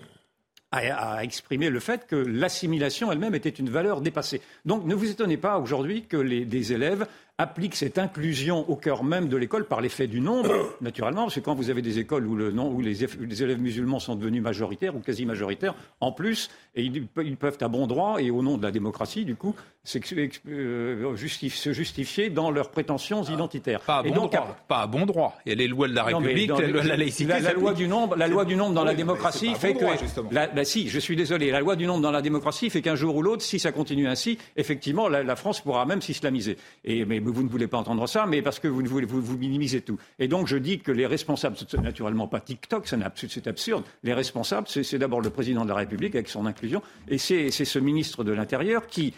a, 0.71 1.23
exprimé 1.23 1.71
le 1.71 1.81
fait 1.81 2.07
que 2.07 2.17
l'assimilation 2.17 3.11
elle-même 3.11 3.35
était 3.35 3.49
une 3.49 3.71
valeur 3.71 4.01
dépassée. 4.01 4.43
Donc 4.65 4.85
ne 4.85 4.95
vous 4.95 5.11
étonnez 5.11 5.37
pas 5.37 5.59
aujourd'hui 5.59 6.05
que 6.05 6.17
les, 6.17 6.45
des 6.45 6.73
élèves 6.73 7.07
applique 7.39 7.77
cette 7.77 7.99
inclusion 7.99 8.69
au 8.69 8.75
cœur 8.75 9.05
même 9.05 9.29
de 9.29 9.37
l'école 9.37 9.65
par 9.65 9.81
l'effet 9.81 10.09
du 10.09 10.21
nombre, 10.21 10.51
naturellement, 10.81 11.23
parce 11.23 11.37
que 11.37 11.41
quand 11.41 11.55
vous 11.55 11.71
avez 11.71 11.83
des 11.83 12.01
écoles 12.01 12.27
où, 12.27 12.35
le, 12.35 12.53
où 12.53 12.81
les, 12.81 13.05
élèves 13.43 13.61
musulmans 13.61 14.01
sont 14.01 14.17
devenus 14.17 14.43
majoritaires 14.43 14.97
ou 14.97 14.99
quasi 14.99 15.25
majoritaires, 15.25 15.75
en 16.01 16.11
plus, 16.11 16.51
et 16.75 16.83
ils, 16.83 17.37
peuvent 17.37 17.59
à 17.61 17.69
bon 17.69 17.87
droit 17.87 18.21
et 18.21 18.31
au 18.31 18.43
nom 18.43 18.59
de 18.59 18.63
la 18.63 18.73
démocratie, 18.73 19.25
du 19.25 19.37
coup, 19.37 19.55
euh, 19.97 21.17
se 21.17 21.73
justifier 21.73 22.29
dans 22.29 22.51
leurs 22.51 22.71
prétentions 22.71 23.23
identitaires. 23.23 23.81
Pas 23.81 23.99
à 23.99 24.03
bon, 24.03 24.27
droit, 24.27 24.57
pas 24.67 24.83
à 24.83 24.87
bon 24.87 25.07
droit. 25.07 25.39
Il 25.47 25.51
y 25.51 25.53
a 25.53 25.55
les 25.55 25.69
lois 25.69 25.89
de 25.89 25.95
la 25.95 26.05
République, 26.05 26.51
la, 26.51 26.97
laïcité. 26.97 27.41
La, 27.41 27.53
loi 27.53 27.73
du 27.73 27.89
nombre, 27.89 28.17
la 28.17 28.29
loi 28.29 28.45
du 28.45 28.57
nombre 28.57 28.75
dans 28.75 28.85
la 28.85 28.95
démocratie 28.95 29.55
fait 29.55 29.75
que. 29.75 29.85
La, 30.31 30.65
si, 30.65 30.89
je 30.89 30.99
suis 30.99 31.17
désolé, 31.17 31.51
la 31.51 31.61
loi 31.61 31.77
du 31.77 31.87
nombre 31.87 32.03
dans 32.03 32.11
la 32.11 32.21
démocratie 32.21 32.69
fait 32.69 32.83
qu'un 32.83 32.97
jour 32.97 33.17
ou 33.17 33.23
l'autre, 33.23 33.43
si 33.43 33.59
ça 33.59 33.73
continue 33.73 34.09
ainsi, 34.09 34.39
effectivement, 34.57 35.09
la, 35.09 35.37
France 35.37 35.61
pourra 35.61 35.87
même 35.87 36.03
s'islamiser. 36.03 36.57
Et 36.85 37.05
mais 37.05 37.21
vous 37.31 37.43
ne 37.43 37.49
voulez 37.49 37.67
pas 37.67 37.79
entendre 37.79 38.07
ça, 38.07 38.27
mais 38.27 38.43
parce 38.43 38.59
que 38.59 38.69
vous, 38.69 38.83
vous, 38.85 39.39
minimisez 39.39 39.81
tout. 39.81 39.99
Et 40.19 40.29
donc 40.29 40.47
je 40.47 40.57
dis 40.57 40.81
que 40.81 40.93
les 40.93 41.07
responsables, 41.07 41.57
naturellement 41.83 42.27
pas 42.27 42.41
TikTok, 42.41 42.87
c'est 42.87 43.47
absurde. 43.47 43.85
Les 44.03 44.15
responsables, 44.15 44.69
c'est 44.69 44.99
d'abord 44.99 45.21
le 45.21 45.31
président 45.31 45.65
de 45.65 45.71
la 45.71 45.77
République 45.77 46.15
avec 46.15 46.29
son 46.29 46.47
inclusion, 46.47 46.83
et 47.09 47.19
c'est 47.19 47.51
ce 47.51 47.79
ministre 47.79 48.25
de 48.25 48.33
l'Intérieur 48.33 48.87
qui 48.87 49.15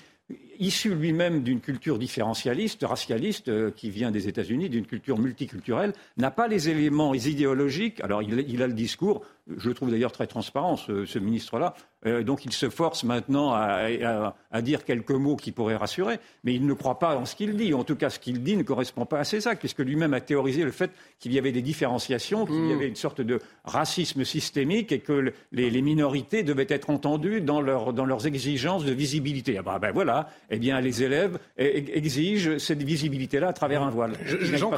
issu 0.59 0.95
lui-même 0.95 1.43
d'une 1.43 1.61
culture 1.61 1.99
différentialiste, 1.99 2.85
racialiste, 2.85 3.49
euh, 3.49 3.71
qui 3.71 3.91
vient 3.91 4.11
des 4.11 4.29
États-Unis, 4.29 4.69
d'une 4.69 4.87
culture 4.87 5.19
multiculturelle, 5.19 5.95
n'a 6.19 6.31
pas 6.31 6.49
les 6.49 6.69
éléments 6.69 7.15
idéologiques. 7.15 8.01
Alors, 8.03 8.23
il, 8.23 8.63
a 8.63 8.67
le 8.67 8.75
discours, 8.75 9.23
je 9.57 9.69
le 9.69 9.75
trouve 9.75 9.91
d'ailleurs 9.91 10.13
très 10.13 10.27
transparent, 10.27 10.77
ce, 10.77 11.19
ministre-là. 11.19 11.75
Euh, 12.07 12.23
donc, 12.23 12.45
il 12.45 12.53
se 12.53 12.71
force 12.71 13.05
maintenant 13.05 13.53
à, 13.53 14.63
dire 14.63 14.85
quelques 14.85 15.11
mots 15.11 15.37
qui 15.37 15.53
pourraient 15.53 15.77
rassurer, 15.77 16.19
mais 16.45 16.55
il 16.55 16.67
ne 16.67 16.73
croit 16.73 16.99
pas 16.99 17.17
en 17.17 17.27
ce 17.27 17.37
qu'il 17.37 17.57
dit. 17.57 17.75
En 17.75 17.85
tout 17.85 17.97
cas, 17.97 18.11
ce 18.11 18.19
qu'il 18.19 18.43
dit 18.43 18.57
ne 18.57 18.63
correspond 18.63 19.07
pas 19.07 19.19
à 19.19 19.25
ses 19.25 19.47
actes, 19.49 19.61
puisque 19.61 19.81
lui-même 19.81 20.15
a 20.15 20.21
théorisé 20.21 20.65
le 20.65 20.71
fait 20.71 20.91
qu'il 21.19 21.33
y 21.33 21.39
avait 21.39 21.53
des 21.53 21.63
différenciations, 21.63 22.47
qu'il 22.47 22.55
y 22.55 22.73
hmm. 22.73 22.77
avait 22.77 22.89
une 22.89 22.97
sorte 22.97 23.21
de 23.21 23.39
racisme 23.65 24.25
systémique 24.25 24.93
et 24.93 25.01
que 25.01 25.33
les, 25.53 25.83
minorités 25.83 26.43
devaient 26.43 26.67
être 26.69 26.91
entendues 26.91 27.41
dans, 27.41 27.61
leurs 27.61 28.27
exigences 28.27 28.85
de 28.85 28.93
visibilité. 28.93 29.59
Ah 29.65 29.79
ben 29.79 29.93
voilà, 29.93 30.29
eh 30.51 30.59
bien, 30.59 30.81
les 30.81 31.03
élèves 31.03 31.39
exigent 31.57 32.59
cette 32.59 32.83
visibilité-là 32.83 33.49
à 33.49 33.53
travers 33.53 33.83
un 33.83 33.91
voile. 33.91 34.13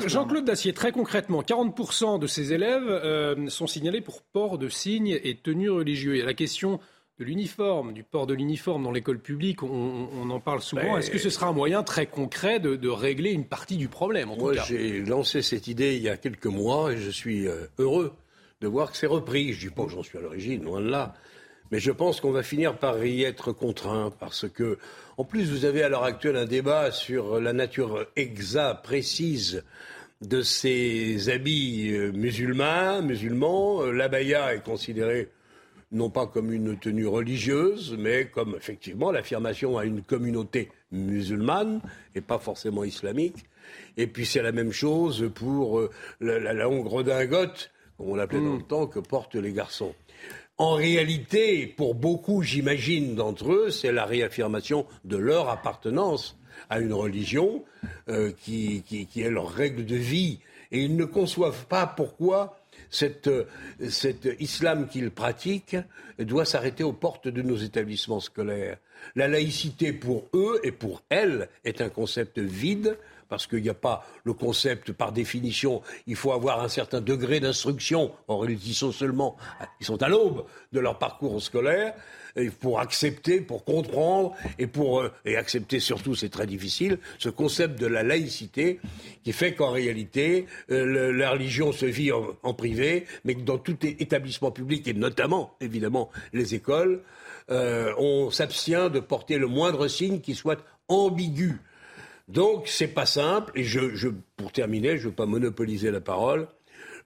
Jean-Claude 0.07 0.45
Dacier, 0.45 0.73
très 0.73 0.93
concrètement, 0.93 1.43
40% 1.43 2.19
de 2.19 2.27
ces 2.27 2.53
élèves 2.53 2.89
euh, 2.89 3.49
sont 3.49 3.67
signalés 3.67 4.01
pour 4.01 4.23
port 4.23 4.59
de 4.59 4.62
signes 4.69 5.19
et 5.23 5.35
tenues 5.37 5.71
religieux. 5.71 6.15
Il 6.15 6.19
y 6.19 6.23
a 6.23 6.27
la 6.27 6.35
question 6.35 6.81
de 7.19 7.25
l'uniforme, 7.25 7.93
du 7.93 8.03
port 8.03 8.27
de 8.27 8.35
l'uniforme 8.35 8.85
dans 8.85 8.91
l'école 8.91 9.19
publique, 9.19 9.63
on, 9.63 10.31
en 10.31 10.41
parle 10.41 10.61
souvent. 10.61 10.97
Est-ce 10.97 11.11
que 11.11 11.19
ce 11.19 11.31
sera 11.31 11.47
un 11.47 11.53
moyen 11.53 11.83
très 11.83 12.07
concret 12.07 12.59
de, 12.59 12.89
régler 12.89 13.31
une 13.31 13.45
partie 13.45 13.77
du 13.77 13.89
problème 13.89 14.31
Moi, 14.39 14.55
j'ai 14.67 15.01
lancé 15.01 15.43
cette 15.43 15.67
idée 15.67 15.97
il 15.97 16.03
y 16.03 16.09
a 16.09 16.17
quelques 16.17 16.47
mois 16.47 16.93
et 16.93 16.97
je 16.97 17.11
suis 17.11 17.47
euh, 17.47 17.67
heureux 17.79 18.13
de 18.61 18.69
voir 18.69 18.91
que 18.91 18.97
c'est 18.97 19.07
repris. 19.07 19.53
Je 19.53 19.65
ne 19.65 19.71
dis 19.71 19.75
pas 19.75 19.85
que 19.85 19.91
j'en 19.91 20.03
suis 20.03 20.19
à 20.19 20.21
l'origine, 20.21 20.65
loin 20.65 20.81
de 20.81 20.89
là. 20.89 21.15
Mais 21.71 21.81
je 21.81 21.91
pense 21.91 22.21
qu'on 22.21 22.33
va 22.33 22.43
finir 22.43 22.77
par 22.77 23.03
y 23.05 23.23
être 23.23 23.53
contraint 23.53 24.13
parce 24.21 24.49
que, 24.49 24.79
en 25.17 25.25
plus, 25.25 25.51
vous 25.51 25.65
avez 25.65 25.83
à 25.83 25.89
l'heure 25.89 26.05
actuelle 26.05 26.37
un 26.37 26.45
débat 26.45 26.91
sur 26.91 27.41
la 27.41 27.53
nature 27.53 28.07
exacte, 28.17 28.85
précise 28.85 29.65
de 30.23 30.43
ces 30.43 31.29
habits 31.29 31.91
euh, 31.93 32.13
musulmans, 32.13 33.03
musulmans. 33.03 33.83
Euh, 33.83 33.93
l'abaya 33.93 34.55
est 34.55 34.63
considéré 34.63 35.29
non 35.91 36.09
pas 36.09 36.27
comme 36.27 36.53
une 36.53 36.79
tenue 36.79 37.07
religieuse, 37.07 37.97
mais 37.99 38.27
comme 38.27 38.55
effectivement 38.57 39.11
l'affirmation 39.11 39.77
à 39.77 39.85
une 39.85 40.03
communauté 40.03 40.71
musulmane 40.91 41.81
et 42.15 42.21
pas 42.21 42.39
forcément 42.39 42.85
islamique. 42.85 43.45
Et 43.97 44.07
puis 44.07 44.25
c'est 44.25 44.43
la 44.43 44.53
même 44.53 44.73
chose 44.73 45.31
pour 45.35 45.81
euh, 45.81 45.91
la, 46.21 46.53
longue 46.53 46.87
redingote, 46.87 47.71
comme 47.99 48.09
on 48.11 48.15
l'appelait 48.15 48.41
dans 48.41 48.55
le 48.55 48.59
mm. 48.59 48.67
temps, 48.67 48.87
que 48.87 49.01
portent 49.01 49.35
les 49.35 49.53
garçons. 49.53 49.95
En 50.57 50.75
réalité, 50.75 51.67
pour 51.67 51.95
beaucoup, 51.95 52.43
j'imagine, 52.43 53.15
d'entre 53.15 53.53
eux, 53.53 53.71
c'est 53.71 53.91
la 53.91 54.05
réaffirmation 54.05 54.87
de 55.05 55.17
leur 55.17 55.49
appartenance 55.49 56.39
à 56.73 56.81
une 56.81 56.95
religion 56.95 57.63
euh, 58.09 58.33
qui, 58.43 58.83
est 59.15 59.31
leur 59.31 59.51
règle 59.51 59.85
de 59.85 59.97
vie. 59.97 60.41
Et 60.71 60.83
ils 60.83 60.97
ne 60.97 61.05
conçoivent 61.05 61.67
pas 61.67 61.87
pourquoi 61.87 62.59
cet 62.89 63.29
islam 64.41 64.89
qu'ils 64.89 65.11
pratiquent 65.11 65.77
doit 66.19 66.47
s'arrêter 66.47 66.83
aux 66.83 66.95
portes 66.95 67.29
de 67.29 67.43
nos 67.43 67.57
établissements 67.57 68.21
scolaires. 68.21 68.79
La 69.17 69.29
laïcité 69.29 69.93
pour 69.93 70.29
eux 70.33 70.61
et 70.63 70.73
pour 70.73 71.03
elles 71.11 71.49
est 71.65 71.83
un 71.83 71.91
concept 71.91 72.39
vide 72.39 72.97
parce 73.33 73.47
qu'il 73.47 73.63
n'y 73.63 73.71
a 73.71 73.75
pas 73.75 74.05
le 74.25 74.35
concept 74.35 74.93
par 74.93 75.11
définition, 75.11 75.81
il 76.07 76.17
faut 76.17 76.33
avoir 76.33 76.63
un 76.63 76.69
certain 76.69 77.01
degré 77.01 77.41
d'instruction. 77.41 78.13
Or, 78.29 78.45
ils 78.47 78.75
seulement, 78.75 79.39
ils 79.81 79.87
sont 79.87 80.03
à 80.03 80.09
l'aube 80.11 80.45
de 80.75 80.81
leur 80.81 80.99
parcours 80.99 81.41
scolaire 81.41 81.95
pour 82.61 82.79
accepter, 82.79 83.41
pour 83.41 83.65
comprendre 83.65 84.37
et 84.59 84.67
pour 84.67 85.01
euh, 85.01 85.11
et 85.25 85.39
accepter 85.39 85.81
surtout, 85.81 86.15
c'est 86.15 86.29
très 86.29 86.47
difficile, 86.47 86.99
ce 87.19 87.31
concept 87.31 87.81
de 87.81 87.87
la 87.87 88.03
laïcité 88.03 88.81
qui 89.25 89.33
fait 89.33 89.55
qu'en 89.55 89.71
réalité 89.71 90.45
euh, 90.71 91.11
la 91.11 91.31
religion 91.31 91.73
se 91.73 91.87
vit 91.87 92.13
en, 92.13 92.53
privé, 92.53 93.07
mais 93.25 93.35
que 93.35 93.41
dans 93.41 93.59
tout 93.59 93.79
établissement 93.87 94.51
public 94.51 94.87
et 94.89 94.95
notamment 94.95 95.57
évidemment 95.63 96.11
les 96.35 96.55
écoles, 96.55 97.01
euh, 97.51 97.95
on 97.97 98.31
s'abstient 98.31 98.91
de 98.91 99.01
porter 99.01 99.39
le 99.39 99.47
moindre 99.47 99.89
signe 99.89 100.21
qui 100.21 100.35
soit 100.35 100.63
ambigu. 100.89 101.61
Donc 102.33 102.65
c'est 102.67 102.89
pas 102.89 103.07
simple. 103.07 103.53
Et 103.55 103.65
je, 103.65 104.09
pour 104.37 104.53
terminer, 104.53 104.97
je 104.97 105.05
ne 105.05 105.09
veux 105.09 105.15
pas 105.15 105.27
monopoliser 105.27 105.91
la 105.91 106.01
parole. 106.01 106.49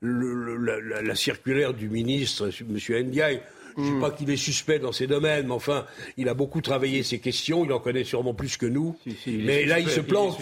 la, 0.02 1.14
circulaire 1.14 1.74
du 1.74 1.88
ministre, 1.88 2.50
M. 2.60 3.06
Ndiaye, 3.08 3.40
je 3.76 3.82
ne 3.82 3.86
sais 3.86 3.92
hmm. 3.92 4.00
pas 4.00 4.10
qu'il 4.10 4.30
est 4.30 4.36
suspect 4.36 4.78
dans 4.78 4.92
ces 4.92 5.06
domaines, 5.06 5.48
mais 5.48 5.52
enfin, 5.52 5.84
il 6.16 6.30
a 6.30 6.34
beaucoup 6.34 6.62
travaillé 6.62 7.02
ces 7.02 7.18
questions, 7.18 7.64
il 7.64 7.72
en 7.72 7.78
connaît 7.78 8.04
sûrement 8.04 8.32
plus 8.32 8.56
que 8.56 8.64
nous. 8.64 8.96
mais 9.26 9.66
là, 9.66 9.80
il 9.80 9.88
se 9.88 10.00
planque. 10.00 10.36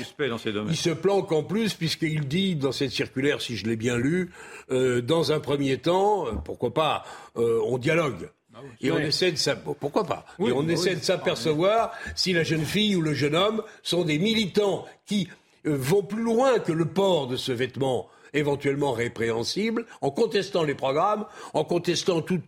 Il, 0.68 0.76
se 0.76 0.90
planque 0.90 1.32
en 1.32 1.42
plus, 1.42 1.74
puisqu'il 1.74 2.28
dit 2.28 2.54
dans 2.54 2.70
cette 2.70 2.92
circulaire, 2.92 3.40
si 3.40 3.56
je 3.56 3.66
l'ai 3.66 3.76
bien 3.76 3.96
lu, 3.96 4.30
euh, 4.70 5.00
dans 5.00 5.32
un 5.32 5.40
premier 5.40 5.78
temps, 5.78 6.28
euh, 6.28 6.32
pourquoi 6.44 6.72
pas, 6.72 7.04
euh, 7.36 7.60
on 7.64 7.78
dialogue. 7.78 8.28
Ah 8.54 8.60
et 8.80 8.90
on 8.90 8.98
essaie 8.98 9.32
de 9.32 9.38
pourquoi 9.80 10.04
pas. 10.04 10.24
Et 10.38 10.52
on 10.52 10.68
essaie 10.68 10.94
de 10.94 11.02
s'apercevoir 11.02 11.92
si 12.14 12.32
la 12.32 12.44
jeune 12.44 12.64
fille 12.64 12.96
ou 12.96 13.00
le 13.00 13.14
jeune 13.14 13.34
homme 13.34 13.62
sont 13.82 14.04
des 14.04 14.18
militants 14.18 14.86
qui 15.06 15.28
euh, 15.66 15.76
vont 15.76 16.02
plus 16.02 16.22
loin 16.22 16.58
que 16.58 16.72
le 16.72 16.84
port 16.84 17.26
de 17.26 17.36
ce 17.36 17.52
vêtement 17.52 18.08
éventuellement 18.34 18.92
répréhensible, 18.92 19.86
en 20.00 20.10
contestant 20.10 20.64
les 20.64 20.74
programmes, 20.74 21.24
en 21.54 21.64
contestant 21.64 22.20
tout, 22.20 22.40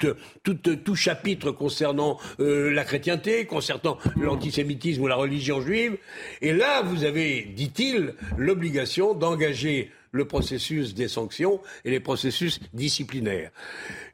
tout, 0.42 0.94
chapitre 0.94 1.52
concernant 1.52 2.18
euh, 2.40 2.70
la 2.72 2.84
chrétienté, 2.84 3.46
concernant 3.46 3.96
l'antisémitisme 4.16 5.02
ou 5.02 5.06
la 5.06 5.14
religion 5.14 5.60
juive. 5.60 5.96
Et 6.42 6.52
là, 6.52 6.82
vous 6.82 7.04
avez, 7.04 7.42
dit-il, 7.42 8.14
l'obligation 8.36 9.14
d'engager 9.14 9.92
le 10.12 10.26
processus 10.26 10.94
des 10.94 11.08
sanctions 11.08 11.60
et 11.84 11.90
les 11.90 12.00
processus 12.00 12.60
disciplinaires. 12.72 13.50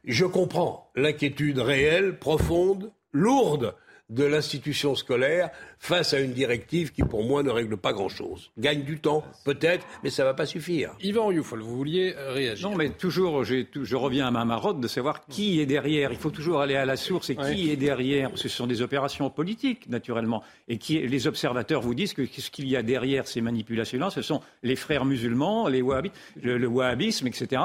Je 0.04 0.24
comprends 0.24 0.90
l'inquiétude 0.96 1.58
réelle, 1.58 2.18
profonde, 2.18 2.92
lourde 3.12 3.74
de 4.12 4.24
l'institution 4.24 4.94
scolaire 4.94 5.50
face 5.78 6.14
à 6.14 6.20
une 6.20 6.32
directive 6.32 6.92
qui, 6.92 7.02
pour 7.02 7.24
moi, 7.24 7.42
ne 7.42 7.50
règle 7.50 7.76
pas 7.76 7.92
grand-chose. 7.92 8.52
Gagne 8.58 8.82
du 8.82 9.00
temps, 9.00 9.24
peut-être, 9.44 9.86
mais 10.04 10.10
ça 10.10 10.22
ne 10.22 10.28
va 10.28 10.34
pas 10.34 10.46
suffire. 10.46 10.92
Yvan 11.00 11.28
Rioufol, 11.28 11.60
vous 11.60 11.76
vouliez 11.76 12.14
réagir 12.16 12.70
Non, 12.70 12.76
mais 12.76 12.90
toujours, 12.90 13.42
je 13.44 13.96
reviens 13.96 14.26
à 14.26 14.30
ma 14.30 14.44
marotte 14.44 14.80
de 14.80 14.88
savoir 14.88 15.26
qui 15.26 15.60
est 15.60 15.66
derrière. 15.66 16.12
Il 16.12 16.18
faut 16.18 16.30
toujours 16.30 16.60
aller 16.60 16.76
à 16.76 16.84
la 16.84 16.96
source 16.96 17.30
et 17.30 17.36
qui 17.36 17.70
est 17.70 17.76
derrière. 17.76 18.30
Ce 18.34 18.48
sont 18.48 18.66
des 18.66 18.82
opérations 18.82 19.30
politiques, 19.30 19.88
naturellement. 19.88 20.42
Et 20.68 20.78
qui, 20.78 20.98
les 20.98 21.26
observateurs 21.26 21.80
vous 21.80 21.94
disent 21.94 22.12
que 22.12 22.26
ce 22.26 22.50
qu'il 22.50 22.68
y 22.68 22.76
a 22.76 22.82
derrière 22.82 23.26
ces 23.26 23.40
manipulations-là, 23.40 24.10
ce 24.10 24.22
sont 24.22 24.40
les 24.62 24.76
frères 24.76 25.04
musulmans, 25.04 25.68
les 25.68 25.82
wahhabites, 25.82 26.14
le, 26.42 26.66
wahhabisme, 26.66 27.26
etc. 27.26 27.62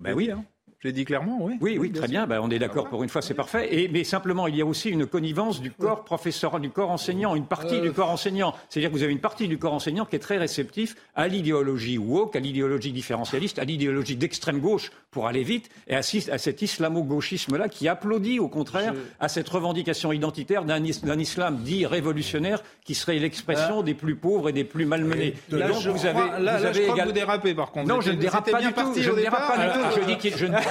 Ben 0.00 0.14
oui, 0.14 0.30
hein. 0.30 0.44
Je 0.82 0.88
l'ai 0.88 0.92
dit 0.92 1.04
clairement, 1.04 1.38
oui. 1.40 1.58
Oui, 1.60 1.78
oui, 1.78 1.92
très 1.92 2.08
bien. 2.08 2.26
Ben, 2.26 2.40
on 2.42 2.50
est 2.50 2.58
d'accord 2.58 2.88
pour 2.88 3.04
une 3.04 3.08
fois, 3.08 3.22
c'est 3.22 3.34
parfait. 3.34 3.68
Et, 3.72 3.86
mais 3.86 4.02
simplement, 4.02 4.48
il 4.48 4.56
y 4.56 4.62
a 4.62 4.66
aussi 4.66 4.90
une 4.90 5.06
connivence 5.06 5.60
du 5.60 5.70
corps 5.70 6.02
professeur, 6.02 6.58
du 6.58 6.70
corps 6.70 6.90
enseignant, 6.90 7.36
une 7.36 7.46
partie 7.46 7.80
du 7.80 7.92
corps 7.92 8.10
enseignant. 8.10 8.52
C'est-à-dire 8.68 8.90
que 8.90 8.96
vous 8.96 9.04
avez 9.04 9.12
une 9.12 9.20
partie 9.20 9.46
du 9.46 9.58
corps 9.58 9.74
enseignant 9.74 10.04
qui 10.04 10.16
est 10.16 10.18
très 10.18 10.38
réceptif 10.38 10.96
à 11.14 11.28
l'idéologie 11.28 11.98
woke, 11.98 12.34
à 12.34 12.40
l'idéologie 12.40 12.90
différentialiste, 12.90 13.60
à 13.60 13.64
l'idéologie 13.64 14.16
d'extrême 14.16 14.58
gauche 14.58 14.90
pour 15.12 15.28
aller 15.28 15.44
vite, 15.44 15.70
et 15.86 15.94
assiste 15.94 16.30
à 16.30 16.38
cet 16.38 16.62
islamo-gauchisme-là 16.62 17.68
qui 17.68 17.86
applaudit 17.86 18.40
au 18.40 18.48
contraire 18.48 18.92
à 19.20 19.28
cette 19.28 19.48
revendication 19.48 20.10
identitaire 20.10 20.64
d'un 20.64 20.82
islam 20.82 21.58
dit 21.58 21.86
révolutionnaire 21.86 22.60
qui 22.84 22.96
serait 22.96 23.20
l'expression 23.20 23.80
ah. 23.80 23.82
des 23.84 23.94
plus 23.94 24.16
pauvres 24.16 24.48
et 24.48 24.52
des 24.52 24.64
plus 24.64 24.84
malmenés. 24.84 25.34
là, 25.50 25.68
donc, 25.68 25.86
vous 25.86 26.06
avez, 26.06 26.42
là, 26.42 26.58
vous 26.58 26.66
avez 26.66 26.74
je 26.74 26.88
crois 26.88 26.98
que 26.98 27.06
vous 27.06 27.12
dérapez 27.12 27.54
par 27.54 27.70
contre. 27.70 27.86
Non, 27.86 28.00
je 28.00 28.10
ne 28.10 28.16
dérape 28.16 28.50
pas 28.50 28.60
du 28.60 28.72
tout. 28.72 28.94
Je 28.96 29.10
ne 29.10 29.16
dérape 29.16 29.46
pas 29.46 29.58
du 29.58 29.72
tout. 29.72 30.00
Je 30.00 30.06
dis 30.06 30.16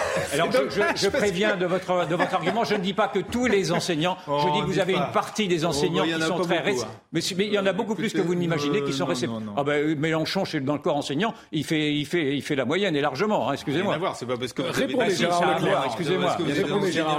je 0.29 0.33
alors, 0.33 0.51
je, 0.95 1.09
préviens 1.09 1.55
de 1.55 1.65
votre, 1.65 2.07
de 2.07 2.15
votre 2.15 2.33
argument, 2.33 2.63
je 2.63 2.75
ne 2.75 2.79
dis 2.79 2.93
pas 2.93 3.07
que 3.07 3.19
tous 3.19 3.45
les 3.45 3.71
enseignants, 3.71 4.17
je 4.25 4.31
oh, 4.31 4.51
dis 4.53 4.61
que 4.61 4.65
vous 4.65 4.79
avez 4.79 4.93
une 4.93 5.11
partie 5.13 5.47
des 5.47 5.65
enseignants 5.65 6.05
qui 6.05 6.21
sont 6.21 6.39
très 6.39 6.59
réceptifs. 6.59 6.87
Hein. 6.87 7.01
Mais, 7.11 7.21
il 7.39 7.53
y 7.53 7.59
en 7.59 7.65
a 7.65 7.73
beaucoup 7.73 7.95
plus 7.95 8.13
que 8.13 8.21
vous 8.21 8.35
n'imaginez 8.35 8.83
qui 8.83 8.93
sont 8.93 9.05
réceptifs. 9.05 9.39
Ah 9.57 9.63
ben, 9.63 9.97
Mélenchon, 9.97 10.45
chez, 10.45 10.59
dans 10.59 10.73
le 10.73 10.79
corps 10.79 10.97
enseignant, 10.97 11.33
il 11.51 11.63
fait, 11.63 11.93
il 11.93 12.05
fait, 12.05 12.35
il 12.35 12.41
fait 12.41 12.55
la 12.55 12.65
moyenne 12.65 12.95
et 12.95 13.01
largement, 13.01 13.49
hein, 13.49 13.53
excusez-moi. 13.53 13.97
c'est 14.15 14.25
pas 14.25 14.37
parce 14.37 14.53
que 14.53 14.61
répondez 14.61 15.15
Gérard 15.15 15.59
Leclerc, 15.59 15.83
excusez-moi. 15.85 16.37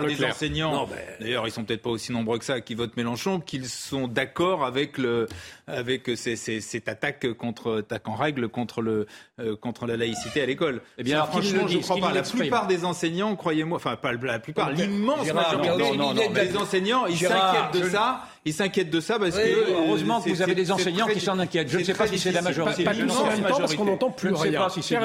Les 0.06 0.24
enseignants, 0.24 0.88
d'ailleurs, 1.20 1.46
ils 1.46 1.52
sont 1.52 1.64
peut-être 1.64 1.82
pas 1.82 1.90
aussi 1.90 2.12
nombreux 2.12 2.38
que 2.38 2.44
ça 2.44 2.60
qui 2.60 2.74
votent 2.74 2.96
Mélenchon, 2.96 3.40
qu'ils 3.40 3.68
sont 3.68 4.08
d'accord 4.08 4.64
avec 4.64 4.98
le, 4.98 5.28
avec 5.66 6.10
cette 6.16 6.88
attaque 6.88 7.32
contre, 7.34 7.78
attaque 7.78 8.08
en 8.08 8.14
règle 8.14 8.48
contre 8.48 8.82
le, 8.82 9.06
euh, 9.40 9.56
contre 9.56 9.86
la 9.86 9.96
laïcité 9.96 10.42
à 10.42 10.46
l'école. 10.46 10.82
Eh 10.98 11.02
bien, 11.02 11.24
franchement, 11.24 11.66
je 11.66 11.78
ne 11.78 11.82
crois 11.82 11.96
pas. 11.96 12.12
La 12.12 12.22
plupart 12.22 12.66
des 12.76 12.84
enseignants, 12.84 13.36
croyez-moi, 13.36 13.76
enfin 13.76 13.96
pas 13.96 14.12
la 14.12 14.38
plupart, 14.38 14.70
l'immense 14.70 15.32
majorité 15.32 16.28
des 16.28 16.56
enseignants, 16.56 17.06
ils 17.06 17.18
s'inquiètent 17.18 17.82
de 17.82 17.88
ça. 17.88 18.22
Ils 18.44 18.52
s'inquiètent 18.52 18.90
de 18.90 19.00
ça 19.00 19.20
parce 19.20 19.36
que 19.36 19.70
heureusement 19.70 20.20
que 20.20 20.30
vous 20.30 20.42
avez 20.42 20.54
des 20.54 20.72
enseignants 20.72 21.06
qui 21.06 21.20
s'en 21.20 21.38
inquiètent. 21.38 21.68
Je 21.68 21.78
ne 21.78 21.84
sais 21.84 21.94
pas 21.94 22.08
si 22.08 22.18
c'est 22.18 22.32
la 22.32 22.42
majorité. 22.42 22.84
C'est 22.84 22.92
l'immense 22.92 23.22
majorité. 23.22 23.58
Parce 23.58 23.74
qu'on 23.74 23.84
n'entend 23.84 24.10
plus 24.10 24.32
rien. 24.32 24.68
C'est 24.68 24.98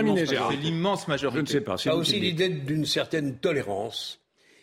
l'immense 0.61 1.07
majorité. 1.07 1.37
Je 1.37 1.41
ne 1.41 1.47
sais 1.47 1.61
pas. 1.61 1.75
Il 1.83 1.87
y 1.87 1.91
a 1.91 1.95
aussi 1.95 2.19
l'idée 2.19 2.49
d'une 2.49 2.85
certaine 2.85 3.35
tolérance 3.37 4.19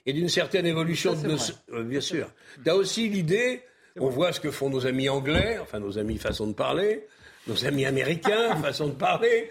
et 0.06 0.12
d'une 0.12 0.28
certaine 0.28 0.66
évolution 0.66 1.14
de 1.14 1.28
nos... 1.28 1.82
Bien 1.84 2.00
sûr. 2.00 2.28
Tu 2.62 2.70
as 2.70 2.76
aussi 2.76 3.08
l'idée, 3.08 3.62
on 3.98 4.08
voit 4.08 4.32
ce 4.32 4.40
que 4.40 4.50
font 4.50 4.70
nos 4.70 4.86
amis 4.86 5.08
anglais, 5.08 5.58
enfin 5.62 5.78
nos 5.78 5.98
amis 5.98 6.18
façon 6.18 6.48
de 6.48 6.52
parler, 6.52 7.06
nos 7.46 7.64
amis 7.64 7.86
américains 7.86 8.56
façon 8.62 8.88
de 8.88 8.94
parler. 8.94 9.50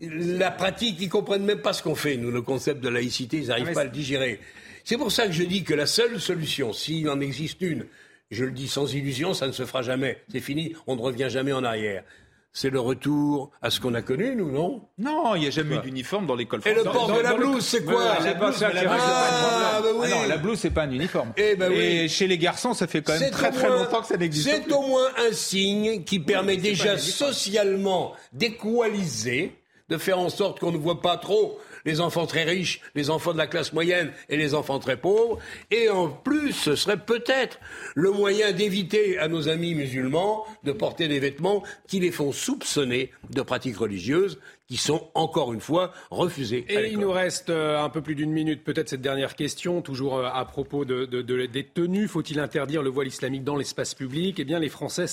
La 0.00 0.50
pratique, 0.50 0.96
ils 1.00 1.08
comprennent 1.08 1.44
même 1.44 1.60
pas 1.60 1.72
ce 1.72 1.82
qu'on 1.82 1.94
fait. 1.94 2.16
Nous, 2.16 2.30
le 2.30 2.42
concept 2.42 2.80
de 2.80 2.88
laïcité, 2.88 3.38
ils 3.38 3.48
n'arrivent 3.48 3.68
ah, 3.70 3.74
pas 3.74 3.80
à 3.80 3.84
le 3.84 3.90
digérer. 3.90 4.40
C'est 4.84 4.96
pour 4.96 5.12
ça 5.12 5.26
que 5.26 5.32
je 5.32 5.42
dis 5.42 5.64
que 5.64 5.74
la 5.74 5.86
seule 5.86 6.20
solution, 6.20 6.72
s'il 6.72 7.08
en 7.10 7.20
existe 7.20 7.60
une, 7.62 7.86
je 8.30 8.44
le 8.44 8.52
dis 8.52 8.68
sans 8.68 8.94
illusion, 8.94 9.34
ça 9.34 9.46
ne 9.46 9.52
se 9.52 9.64
fera 9.64 9.82
jamais. 9.82 10.22
C'est 10.30 10.40
fini, 10.40 10.74
on 10.86 10.96
ne 10.96 11.00
revient 11.00 11.28
jamais 11.28 11.52
en 11.52 11.64
arrière 11.64 12.04
c'est 12.52 12.70
le 12.70 12.80
retour 12.80 13.50
à 13.62 13.70
ce 13.70 13.78
qu'on 13.78 13.94
a 13.94 14.02
connu, 14.02 14.34
nous, 14.34 14.50
non? 14.50 14.80
Non, 14.98 15.36
il 15.36 15.42
n'y 15.42 15.46
a 15.46 15.50
jamais 15.50 15.76
eu 15.76 15.80
d'uniforme 15.80 16.26
dans 16.26 16.34
l'école 16.34 16.60
française. 16.60 16.80
Et 16.80 16.84
le 16.84 16.90
port 16.90 17.12
de 17.12 17.20
la 17.20 17.34
blouse, 17.34 17.64
c'est 17.64 17.84
quoi 17.84 18.18
La 18.24 18.34
blouse, 18.34 18.64
ah, 18.64 19.80
bah 19.80 19.88
oui. 19.94 20.10
non, 20.10 20.26
la 20.26 20.38
blouse, 20.38 20.58
c'est 20.58 20.70
pas 20.70 20.82
un 20.82 20.90
uniforme. 20.90 21.32
Eh 21.36 21.54
ben 21.54 21.70
Et 21.70 22.08
chez 22.08 22.26
les 22.26 22.38
garçons, 22.38 22.74
ça 22.74 22.86
fait 22.86 23.02
quand 23.02 23.18
même 23.18 23.30
très 23.30 23.52
très 23.52 23.68
longtemps 23.68 24.00
que 24.00 24.08
ça 24.08 24.16
n'existe 24.16 24.48
C'est 24.48 24.72
au 24.72 24.82
moins 24.82 25.08
un 25.18 25.32
signe 25.32 26.02
qui 26.02 26.18
permet 26.18 26.56
déjà 26.56 26.98
socialement 26.98 28.14
d'équaliser, 28.32 29.52
de 29.88 29.98
faire 29.98 30.18
en 30.18 30.28
sorte 30.28 30.60
qu'on 30.60 30.72
ne 30.72 30.78
voit 30.78 31.00
pas 31.00 31.16
trop 31.16 31.58
les 31.84 32.00
enfants 32.00 32.26
très 32.26 32.44
riches, 32.44 32.80
les 32.94 33.10
enfants 33.10 33.32
de 33.32 33.38
la 33.38 33.46
classe 33.46 33.72
moyenne 33.72 34.12
et 34.28 34.36
les 34.36 34.54
enfants 34.54 34.78
très 34.78 34.96
pauvres. 34.96 35.38
Et 35.70 35.88
en 35.88 36.08
plus, 36.08 36.52
ce 36.52 36.76
serait 36.76 36.98
peut-être 36.98 37.58
le 37.94 38.10
moyen 38.10 38.52
d'éviter 38.52 39.18
à 39.18 39.28
nos 39.28 39.48
amis 39.48 39.74
musulmans 39.74 40.44
de 40.64 40.72
porter 40.72 41.08
des 41.08 41.18
vêtements 41.20 41.62
qui 41.86 42.00
les 42.00 42.10
font 42.10 42.32
soupçonner 42.32 43.10
de 43.30 43.42
pratiques 43.42 43.78
religieuses 43.78 44.38
qui 44.68 44.76
sont 44.76 45.08
encore 45.14 45.54
une 45.54 45.62
fois 45.62 45.92
refusées. 46.10 46.66
Et 46.68 46.92
il 46.92 46.98
nous 46.98 47.10
reste 47.10 47.48
euh, 47.48 47.82
un 47.82 47.88
peu 47.88 48.02
plus 48.02 48.14
d'une 48.14 48.30
minute, 48.30 48.64
peut-être 48.64 48.90
cette 48.90 49.00
dernière 49.00 49.34
question, 49.34 49.80
toujours 49.80 50.18
euh, 50.18 50.28
à 50.30 50.44
propos 50.44 50.84
de, 50.84 51.06
des 51.06 51.64
tenues. 51.64 52.06
Faut-il 52.06 52.38
interdire 52.38 52.82
le 52.82 52.90
voile 52.90 53.06
islamique 53.06 53.44
dans 53.44 53.56
l'espace 53.56 53.94
public? 53.94 54.38
Eh 54.38 54.44
bien, 54.44 54.58
les 54.58 54.68
Français 54.68 55.06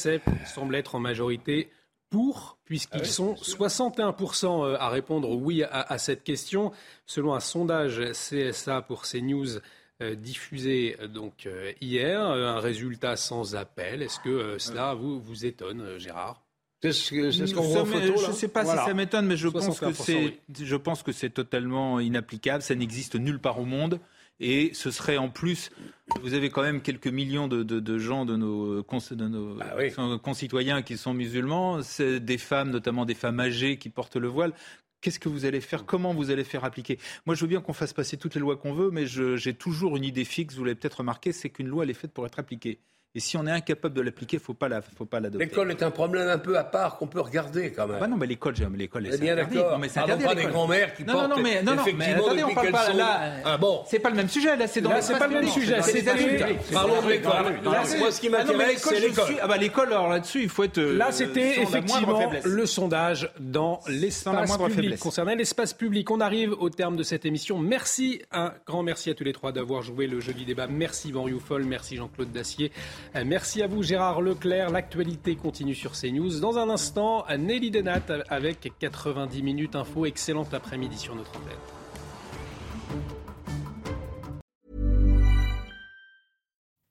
semblent 0.44 0.76
être 0.76 0.96
en 0.96 1.00
majorité 1.00 1.70
pour, 2.10 2.58
puisqu'ils 2.66 3.02
ah 3.02 3.06
sont 3.06 3.34
61% 3.34 4.46
euh, 4.46 4.78
à 4.80 4.90
répondre 4.90 5.30
oui 5.32 5.64
à, 5.64 5.98
cette 5.98 6.24
question. 6.24 6.72
Selon 7.06 7.34
un 7.34 7.40
sondage 7.40 8.02
CSA 8.12 8.82
pour 8.82 9.04
CNews 9.04 9.60
euh, 10.02 10.16
diffusé 10.16 10.98
euh, 11.00 11.08
donc 11.08 11.48
hier, 11.82 12.22
un 12.22 12.60
résultat 12.60 13.16
sans 13.16 13.56
appel. 13.56 14.02
Est-ce 14.02 14.20
que 14.20 14.58
cela 14.58 14.94
vous, 14.94 15.20
vous 15.20 15.46
étonne, 15.46 15.98
Gérard? 15.98 16.42
C'est 16.82 16.92
ce, 16.92 17.54
qu'on 17.56 17.62
voit 17.62 17.82
en 17.82 17.86
photo, 17.86 18.18
Je 18.22 18.28
ne 18.28 18.34
sais 18.34 18.48
pas 18.48 18.64
si 18.64 18.76
ça 18.76 18.94
m'étonne, 18.94 19.26
mais 19.26 19.38
je 19.38 19.48
pense, 19.48 19.80
que 19.80 19.92
c'est, 19.94 20.40
je 20.60 20.76
pense 20.76 21.02
que 21.02 21.12
c'est 21.12 21.32
totalement 21.32 22.00
inapplicable. 22.00 22.62
Ça 22.62 22.76
n'existe 22.76 23.16
nulle 23.16 23.40
part 23.40 23.60
au 23.60 23.66
monde. 23.66 24.00
Et 24.40 24.72
ce 24.74 24.92
serait 24.92 25.18
en 25.18 25.30
plus, 25.30 25.72
vous 26.22 26.34
avez 26.34 26.50
quand 26.50 26.62
même 26.62 26.82
quelques 26.82 27.08
millions 27.08 27.48
de, 27.48 27.64
de, 27.64 27.98
gens, 27.98 28.26
de 28.26 28.36
nos, 28.36 28.82
de 28.82 29.28
nos 29.28 29.60
ah 29.62 30.18
concitoyens 30.18 30.82
qui 30.82 30.98
sont 30.98 31.14
musulmans, 31.14 31.82
c'est 31.82 32.20
des 32.20 32.38
femmes, 32.38 32.70
notamment 32.70 33.06
des 33.06 33.16
femmes 33.16 33.40
âgées 33.40 33.78
qui 33.78 33.90
portent 33.90 34.18
le 34.18 34.28
voile. 34.28 34.54
Qu'est-ce 35.00 35.20
que 35.20 35.30
vous 35.30 35.46
allez 35.46 35.62
faire? 35.62 35.86
Comment 35.86 36.14
vous 36.14 36.32
allez 36.32 36.44
faire 36.44 36.66
appliquer? 36.66 37.00
Moi, 37.26 37.36
je 37.36 37.42
veux 37.42 37.48
bien 37.48 37.62
qu'on 37.62 37.74
fasse 37.74 37.94
passer 37.94 38.18
toutes 38.18 38.36
les 38.36 38.42
lois 38.42 38.58
qu'on 38.58 38.74
veut, 38.74 38.92
mais 38.92 39.06
j'ai 39.06 39.54
toujours 39.54 39.96
une 39.96 40.04
idée 40.04 40.26
fixe, 40.26 40.56
vous 40.56 40.66
l'avez 40.66 40.76
peut-être 40.76 41.00
remarqué, 41.00 41.32
c'est 41.32 41.50
qu'une 41.50 41.68
loi, 41.68 41.84
elle 41.84 41.92
est 41.92 41.94
faite 41.94 42.12
pour 42.12 42.26
être 42.26 42.40
appliquée. 42.40 42.80
Et 43.16 43.22
si 43.22 43.38
on 43.38 43.48
est 43.48 43.52
incapable 43.52 43.96
de 43.96 44.02
l'appliquer, 44.02 44.40
faut 44.40 44.54
pas 44.54 44.68
la, 44.68 44.82
faut 44.82 45.06
pas 45.06 45.22
l'adopter. 45.22 45.46
L'école 45.46 45.72
est 45.72 45.82
un 45.82 45.92
problème 45.92 46.28
un 46.28 46.38
peu 46.38 46.58
à 46.58 46.66
part 46.66 46.98
qu'on 46.98 47.08
peut 47.08 47.22
regarder 47.22 47.72
quand 47.72 47.88
même. 47.88 48.00
Ah 48.02 48.08
non, 48.08 48.18
mais 48.18 48.28
l'école, 48.28 48.56
j'aime 48.56 48.76
l'école. 48.76 49.08
C'est 49.10 49.22
bien 49.22 49.38
d'accord. 49.38 49.72
Non, 49.72 49.78
mais 49.78 49.88
c'est 49.88 50.02
pas 50.02 50.36
des 50.36 50.44
grands-mères 50.44 50.94
qui 50.94 51.06
non, 51.06 51.14
portent 51.14 51.30
non, 51.30 51.38
non, 51.38 51.42
mais, 51.42 51.64
non, 51.64 51.76
non, 51.76 51.84
mais 51.96 52.14
attendez, 52.14 52.44
on 52.44 52.54
parle 52.54 52.72
pas 52.72 52.94
là. 52.94 53.32
Ah 53.46 53.58
bon. 53.58 53.84
C'est 53.88 54.00
pas 54.00 54.10
le 54.10 54.18
même 54.18 54.28
sujet. 54.28 54.56
Là, 54.58 54.68
c'est 54.68 54.82
dans. 54.82 55.02
C'est 55.02 55.18
pas 55.18 55.28
le 55.28 55.34
même 55.36 55.48
sujet. 55.48 55.82
C'est 55.82 56.02
des 56.02 56.10
adultes. 56.10 56.44
Parlons 56.74 57.02
de 57.02 57.10
l'école. 57.10 57.62
Moi, 57.64 58.12
ce 58.12 58.20
qui 58.20 58.28
ah 58.28 58.32
m'intéresse, 58.32 58.84
c'est 58.84 59.00
l'école. 59.00 59.36
Ah 59.42 59.48
bah 59.48 59.58
l'école, 59.58 59.88
alors 59.88 60.10
là-dessus, 60.10 60.44
il 60.44 60.50
faut 60.50 60.64
être. 60.64 60.78
Euh, 60.78 60.98
là, 60.98 61.12
c'était 61.12 61.62
effectivement 61.62 62.30
le 62.44 62.66
sondage 62.66 63.32
dans 63.40 63.80
l'espace 63.88 64.58
public 64.58 65.00
concernant 65.00 65.36
l'espace 65.36 65.74
public. 65.74 66.12
On 66.12 66.20
arrive 66.20 66.54
au 66.60 66.70
terme 66.70 66.98
de 66.98 67.04
cette 67.04 67.26
émission. 67.26 67.60
Merci, 67.60 68.22
un 68.32 68.54
grand 68.66 68.84
merci 68.84 69.10
à 69.10 69.14
tous 69.14 69.24
les 69.24 69.34
trois 69.34 69.52
d'avoir 69.52 69.82
joué 69.82 70.08
le 70.08 70.20
jeudi 70.20 70.46
débat. 70.46 70.68
Merci 70.68 71.12
Van 71.12 71.26
Foll, 71.40 71.66
merci 71.66 71.98
Jean-Claude 71.98 72.32
Dacier, 72.32 72.72
merci 73.26 73.62
à 73.62 73.68
vous 73.68 73.84
Gérard 73.84 74.22
Leclerc. 74.22 74.70
L'actualité 74.70 75.36
continue 75.36 75.76
sur 75.76 75.92
CNews. 75.94 76.40
Dans 76.40 76.58
un 76.58 76.70
instant, 76.70 77.26
Nelly 77.38 77.72
Denat 77.72 78.02
avec 78.30 78.72
90 78.80 79.44
minutes 79.44 79.76
info. 79.76 80.06
Excellent 80.06 80.48
après-midi 80.52 80.98
sur 80.98 81.16
notre 81.16 81.32
antenne. 81.32 81.58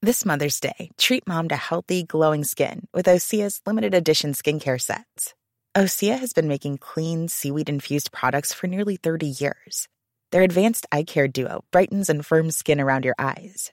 This 0.02 0.26
Mother's 0.26 0.60
Day, 0.60 0.90
treat 0.98 1.26
mom 1.26 1.48
to 1.48 1.56
healthy, 1.56 2.02
glowing 2.02 2.44
skin 2.44 2.86
with 2.92 3.06
Osea's 3.06 3.62
limited 3.64 3.94
edition 3.94 4.34
skincare 4.34 4.78
sets. 4.78 5.32
Osea 5.74 6.18
has 6.18 6.34
been 6.34 6.46
making 6.46 6.76
clean, 6.76 7.26
seaweed 7.26 7.70
infused 7.70 8.12
products 8.12 8.52
for 8.52 8.66
nearly 8.66 8.96
30 8.96 9.26
years. 9.26 9.88
Their 10.30 10.42
advanced 10.42 10.86
eye 10.92 11.04
care 11.04 11.26
duo 11.26 11.64
brightens 11.70 12.10
and 12.10 12.24
firms 12.24 12.54
skin 12.56 12.80
around 12.80 13.06
your 13.06 13.14
eyes 13.18 13.72